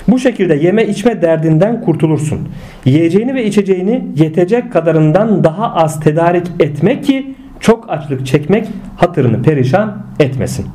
Bu 0.08 0.20
şekilde 0.20 0.56
yeme 0.56 0.86
içme 0.86 1.22
derdinden 1.22 1.82
kurtulursun. 1.82 2.50
Yiyeceğini 2.86 3.36
ve 3.36 3.46
içeceğini 3.46 4.08
yetecek 4.16 4.74
kadarından 4.74 5.44
daha 5.44 5.76
az 5.76 6.00
tedarik 6.00 6.48
etme 6.60 7.02
ki 7.02 7.36
çok 7.60 7.90
açlık 7.90 8.26
çekmek 8.26 8.68
hatırını 8.98 9.42
perişan 9.42 9.98
etmesin. 10.20 10.66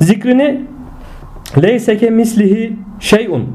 Zikrini 0.00 0.60
leyseke 1.62 2.10
mislihi 2.10 2.72
şeyun 3.00 3.48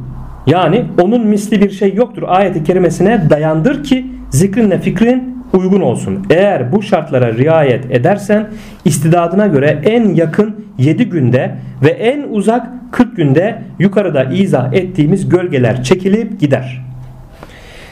yani 0.48 0.86
onun 1.02 1.28
misli 1.28 1.62
bir 1.62 1.70
şey 1.70 1.94
yoktur 1.94 2.24
ayeti 2.28 2.64
kerimesine 2.64 3.30
dayandır 3.30 3.84
ki 3.84 4.06
zikrinle 4.30 4.80
fikrin 4.80 5.37
uygun 5.58 5.82
olsun. 5.82 6.26
Eğer 6.30 6.72
bu 6.72 6.82
şartlara 6.82 7.34
riayet 7.34 7.92
edersen 7.92 8.48
istidadına 8.86 9.48
göre 9.48 9.82
en 9.86 10.14
yakın 10.14 10.66
7 10.78 11.10
günde 11.10 11.56
ve 11.84 11.90
en 11.90 12.24
uzak 12.30 12.68
40 12.92 13.18
günde 13.18 13.62
yukarıda 13.80 14.24
izah 14.24 14.74
ettiğimiz 14.74 15.30
gölgeler 15.30 15.84
çekilip 15.84 16.40
gider. 16.40 16.82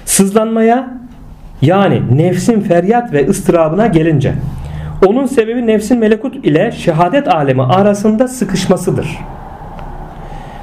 Sızlanmaya 0.05 0.97
yani 1.61 2.01
nefsin 2.15 2.61
feryat 2.61 3.13
ve 3.13 3.27
ıstırabına 3.27 3.87
gelince 3.87 4.33
onun 5.05 5.25
sebebi 5.25 5.67
nefsin 5.67 5.99
melekut 5.99 6.45
ile 6.45 6.71
şehadet 6.71 7.27
alemi 7.27 7.63
arasında 7.63 8.27
sıkışmasıdır. 8.27 9.17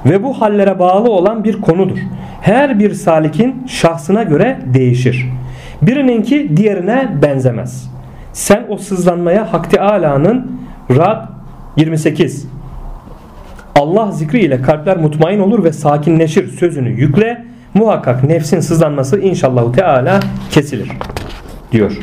Ve 0.06 0.22
bu 0.22 0.40
hallere 0.40 0.78
bağlı 0.78 1.10
olan 1.10 1.44
bir 1.44 1.60
konudur. 1.60 1.98
Her 2.40 2.78
bir 2.78 2.94
salikin 2.94 3.66
şahsına 3.66 4.22
göre 4.22 4.58
değişir. 4.74 5.28
Birininki 5.82 6.56
diğerine 6.56 7.12
benzemez. 7.22 7.90
Sen 8.32 8.64
o 8.68 8.76
sızlanmaya 8.76 9.52
Hak 9.52 9.70
Teala'nın 9.70 10.52
Rad 10.90 11.28
28 11.76 12.46
Allah 13.74 14.10
zikri 14.12 14.40
ile 14.40 14.62
kalpler 14.62 14.96
mutmain 14.96 15.38
olur 15.38 15.64
ve 15.64 15.72
sakinleşir 15.72 16.48
sözünü 16.48 16.90
yükle. 16.90 17.44
Muhakkak 17.74 18.24
nefsin 18.24 18.60
sızlanması 18.60 19.20
inşallah 19.20 19.72
Teala 19.72 20.20
kesilir 20.50 20.88
diyor. 21.72 21.98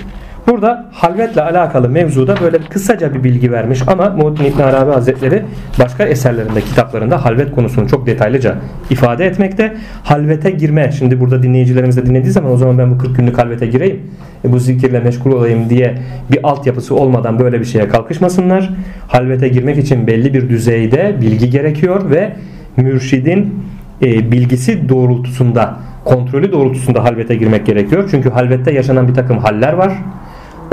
Burada 0.50 0.86
halvetle 0.92 1.42
alakalı 1.42 1.90
mevzuda 1.90 2.36
böyle 2.42 2.58
kısaca 2.58 3.14
bir 3.14 3.24
bilgi 3.24 3.52
vermiş 3.52 3.82
ama 3.88 4.10
Muhittin 4.10 4.46
İbn 4.46 4.62
Arabi 4.62 4.92
Hazretleri 4.92 5.44
başka 5.80 6.04
eserlerinde, 6.04 6.62
kitaplarında 6.62 7.26
halvet 7.26 7.56
konusunu 7.56 7.88
çok 7.88 8.06
detaylıca 8.06 8.56
ifade 8.90 9.26
etmekte. 9.26 9.78
Halvete 10.04 10.52
girme, 10.52 10.92
şimdi 10.92 11.20
burada 11.20 11.44
dinleyicilerimiz 11.44 11.98
de 11.98 12.06
dinlediği 12.06 12.32
zaman 12.32 12.52
o 12.52 12.58
zaman 12.58 12.78
ben 12.78 12.92
bu 12.92 12.98
40 12.98 13.16
günlük 13.18 13.38
halvete 13.38 13.68
gireyim, 13.68 14.02
e, 14.46 14.52
bu 14.52 14.60
zikirle 14.60 15.00
meşgul 15.00 15.32
olayım 15.32 15.70
diye 15.70 15.96
bir 16.32 16.40
altyapısı 16.44 16.96
olmadan 16.96 17.40
böyle 17.40 17.60
bir 17.60 17.66
şeye 17.66 17.88
kalkışmasınlar. 17.88 18.70
Halvete 19.08 19.48
girmek 19.48 19.78
için 19.78 20.08
belli 20.08 20.34
bir 20.34 20.50
düzeyde 20.50 21.16
bilgi 21.22 21.50
gerekiyor 21.50 22.12
ve 22.12 22.34
mürşidin 22.78 23.64
e, 24.02 24.32
bilgisi 24.32 24.90
doğrultusunda, 24.90 25.80
kontrolü 26.06 26.52
doğrultusunda 26.52 27.04
halvete 27.04 27.36
girmek 27.36 27.66
gerekiyor. 27.66 28.08
Çünkü 28.12 28.30
halvette 28.30 28.72
yaşanan 28.72 29.08
bir 29.08 29.14
takım 29.14 29.38
haller 29.38 29.74
var 29.74 29.94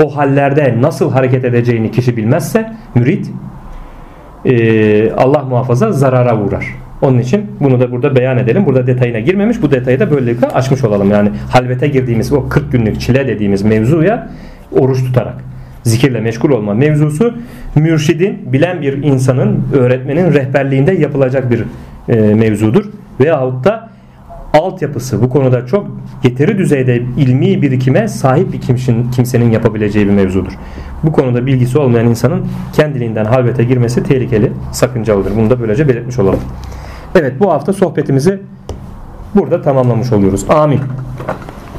o 0.03 0.17
hallerde 0.17 0.75
nasıl 0.81 1.11
hareket 1.11 1.45
edeceğini 1.45 1.91
kişi 1.91 2.17
bilmezse 2.17 2.73
mürit 2.95 3.31
e, 4.45 5.11
Allah 5.11 5.43
muhafaza 5.43 5.91
zarara 5.91 6.41
uğrar. 6.41 6.65
Onun 7.01 7.19
için 7.19 7.45
bunu 7.59 7.79
da 7.79 7.91
burada 7.91 8.15
beyan 8.15 8.37
edelim. 8.37 8.65
Burada 8.65 8.87
detayına 8.87 9.19
girmemiş. 9.19 9.61
Bu 9.61 9.71
detayı 9.71 9.99
da 9.99 10.11
böylelikle 10.11 10.47
açmış 10.47 10.83
olalım. 10.83 11.11
Yani 11.11 11.29
halvete 11.51 11.87
girdiğimiz 11.87 12.33
o 12.33 12.49
40 12.49 12.71
günlük 12.71 13.01
çile 13.01 13.27
dediğimiz 13.27 13.61
mevzuya 13.61 14.29
oruç 14.71 15.03
tutarak 15.03 15.35
zikirle 15.83 16.19
meşgul 16.19 16.49
olma 16.49 16.73
mevzusu 16.73 17.33
mürşidin, 17.75 18.53
bilen 18.53 18.81
bir 18.81 19.03
insanın, 19.03 19.65
öğretmenin 19.73 20.33
rehberliğinde 20.33 20.91
yapılacak 20.91 21.51
bir 21.51 21.63
e, 22.09 22.33
mevzudur. 22.33 22.85
Veyahut 23.19 23.65
da 23.65 23.86
altyapısı 24.53 25.21
bu 25.21 25.29
konuda 25.29 25.65
çok 25.65 25.87
yeteri 26.23 26.57
düzeyde 26.57 27.01
ilmi 27.17 27.61
birikime 27.61 28.07
sahip 28.07 28.53
bir 28.53 28.61
kimsenin, 28.61 29.11
kimsenin 29.11 29.51
yapabileceği 29.51 30.07
bir 30.07 30.11
mevzudur. 30.11 30.51
Bu 31.03 31.11
konuda 31.11 31.45
bilgisi 31.45 31.77
olmayan 31.77 32.07
insanın 32.07 32.45
kendiliğinden 32.73 33.25
halvete 33.25 33.63
girmesi 33.63 34.03
tehlikeli, 34.03 34.51
sakıncalıdır. 34.71 35.35
Bunu 35.35 35.49
da 35.49 35.59
böylece 35.59 35.87
belirtmiş 35.87 36.19
olalım. 36.19 36.39
Evet 37.15 37.33
bu 37.39 37.51
hafta 37.51 37.73
sohbetimizi 37.73 38.39
burada 39.35 39.61
tamamlamış 39.61 40.11
oluyoruz. 40.11 40.45
Amin. 40.49 40.79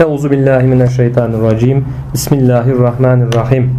Euzu 0.00 0.30
billahi 0.30 0.66
mineşşeytanirracim. 0.66 1.84
Bismillahirrahmanirrahim. 2.14 3.70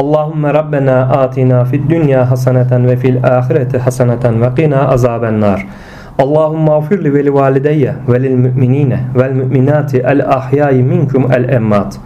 Allahümme 0.00 0.54
Rabbena 0.54 1.00
atina 1.00 1.64
fid 1.64 1.90
dünya 1.90 2.30
haseneten 2.30 2.86
ve 2.86 2.96
fil 2.96 3.24
ahireti 3.24 3.78
haseneten 3.78 4.42
ve 4.42 4.54
qina 4.54 4.88
azaben 4.88 5.40
nar. 5.40 5.66
Allahümme 6.18 6.72
afir 6.72 7.04
li 7.04 7.14
ve 7.14 7.24
li 7.24 7.34
valideyye 7.34 7.94
ve 8.08 8.22
lil 8.22 8.34
müminine 8.34 9.00
vel 9.14 9.32
müminati 9.32 9.98
el 9.98 10.30
ahyayi 10.30 10.82
minkum 10.82 11.32
el 11.32 11.48
emmat. 11.48 11.98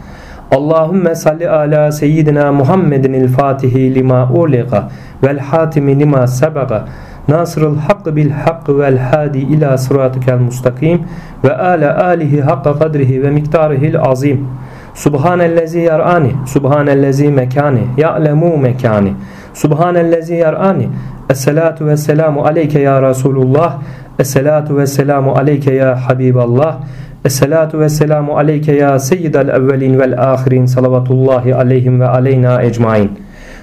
Allahümme 0.50 1.14
salli 1.14 1.48
ala 1.48 1.92
seyyidina 1.92 2.52
Muhammedin 2.52 3.12
il 3.12 3.28
fatihi 3.28 3.94
lima 3.94 4.30
uliqa 4.32 4.88
vel 5.22 5.38
hatimi 5.38 5.98
lima 5.98 6.26
sebaga 6.26 6.84
nasırıl 7.28 7.76
hakkı 7.78 8.16
bil 8.16 8.30
hakkı 8.30 8.78
vel 8.78 8.98
hadi 8.98 9.38
ila 9.38 9.78
sıratikel 9.78 10.38
mustakim 10.38 11.02
ve 11.44 11.56
ala 11.56 12.04
alihi 12.04 12.40
hakka 12.40 12.78
kadrihi 12.78 13.22
ve 13.22 13.30
miktarihil 13.30 14.00
azim. 14.00 14.46
Subhanellezi 14.94 15.78
yar'ani, 15.78 16.32
subhanellezi 16.46 17.28
mekani, 17.28 17.86
ya'lemu 17.96 18.56
mekani. 18.56 19.12
Subhanellezi 19.54 20.34
yar'ani. 20.34 20.88
Esselatu 21.30 21.86
ve 21.86 21.96
selamu 21.96 22.44
aleyke 22.44 22.80
ya 22.80 23.02
Resulullah. 23.02 23.82
Esselatu 24.18 24.78
ve 24.78 24.86
selamu 24.86 25.36
aleyke 25.36 25.74
ya 25.74 26.08
Habiballah. 26.08 26.76
Esselatu 27.24 27.80
ve 27.80 27.88
selamu 27.88 28.38
aleyke 28.38 28.72
ya 28.72 28.98
seyyidel 28.98 29.48
evvelin 29.48 29.98
vel 29.98 30.18
ahirin. 30.32 30.66
Salavatullahi 30.66 31.54
aleyhim 31.54 32.00
ve 32.00 32.06
aleyna 32.08 32.62
ecmain. 32.62 33.10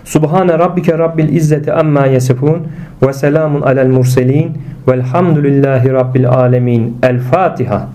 Subhane 0.03 0.59
rabbike 0.59 0.97
rabbil 0.97 1.29
izzeti 1.35 1.73
amma 1.73 2.05
yasifun 2.05 2.67
ve 3.01 3.13
selamun 3.13 3.61
alel 3.61 3.87
murselin 3.87 4.57
velhamdülillahi 4.87 5.93
rabbil 5.93 6.29
alemin. 6.29 6.97
El 7.03 7.19
Fatiha. 7.19 7.94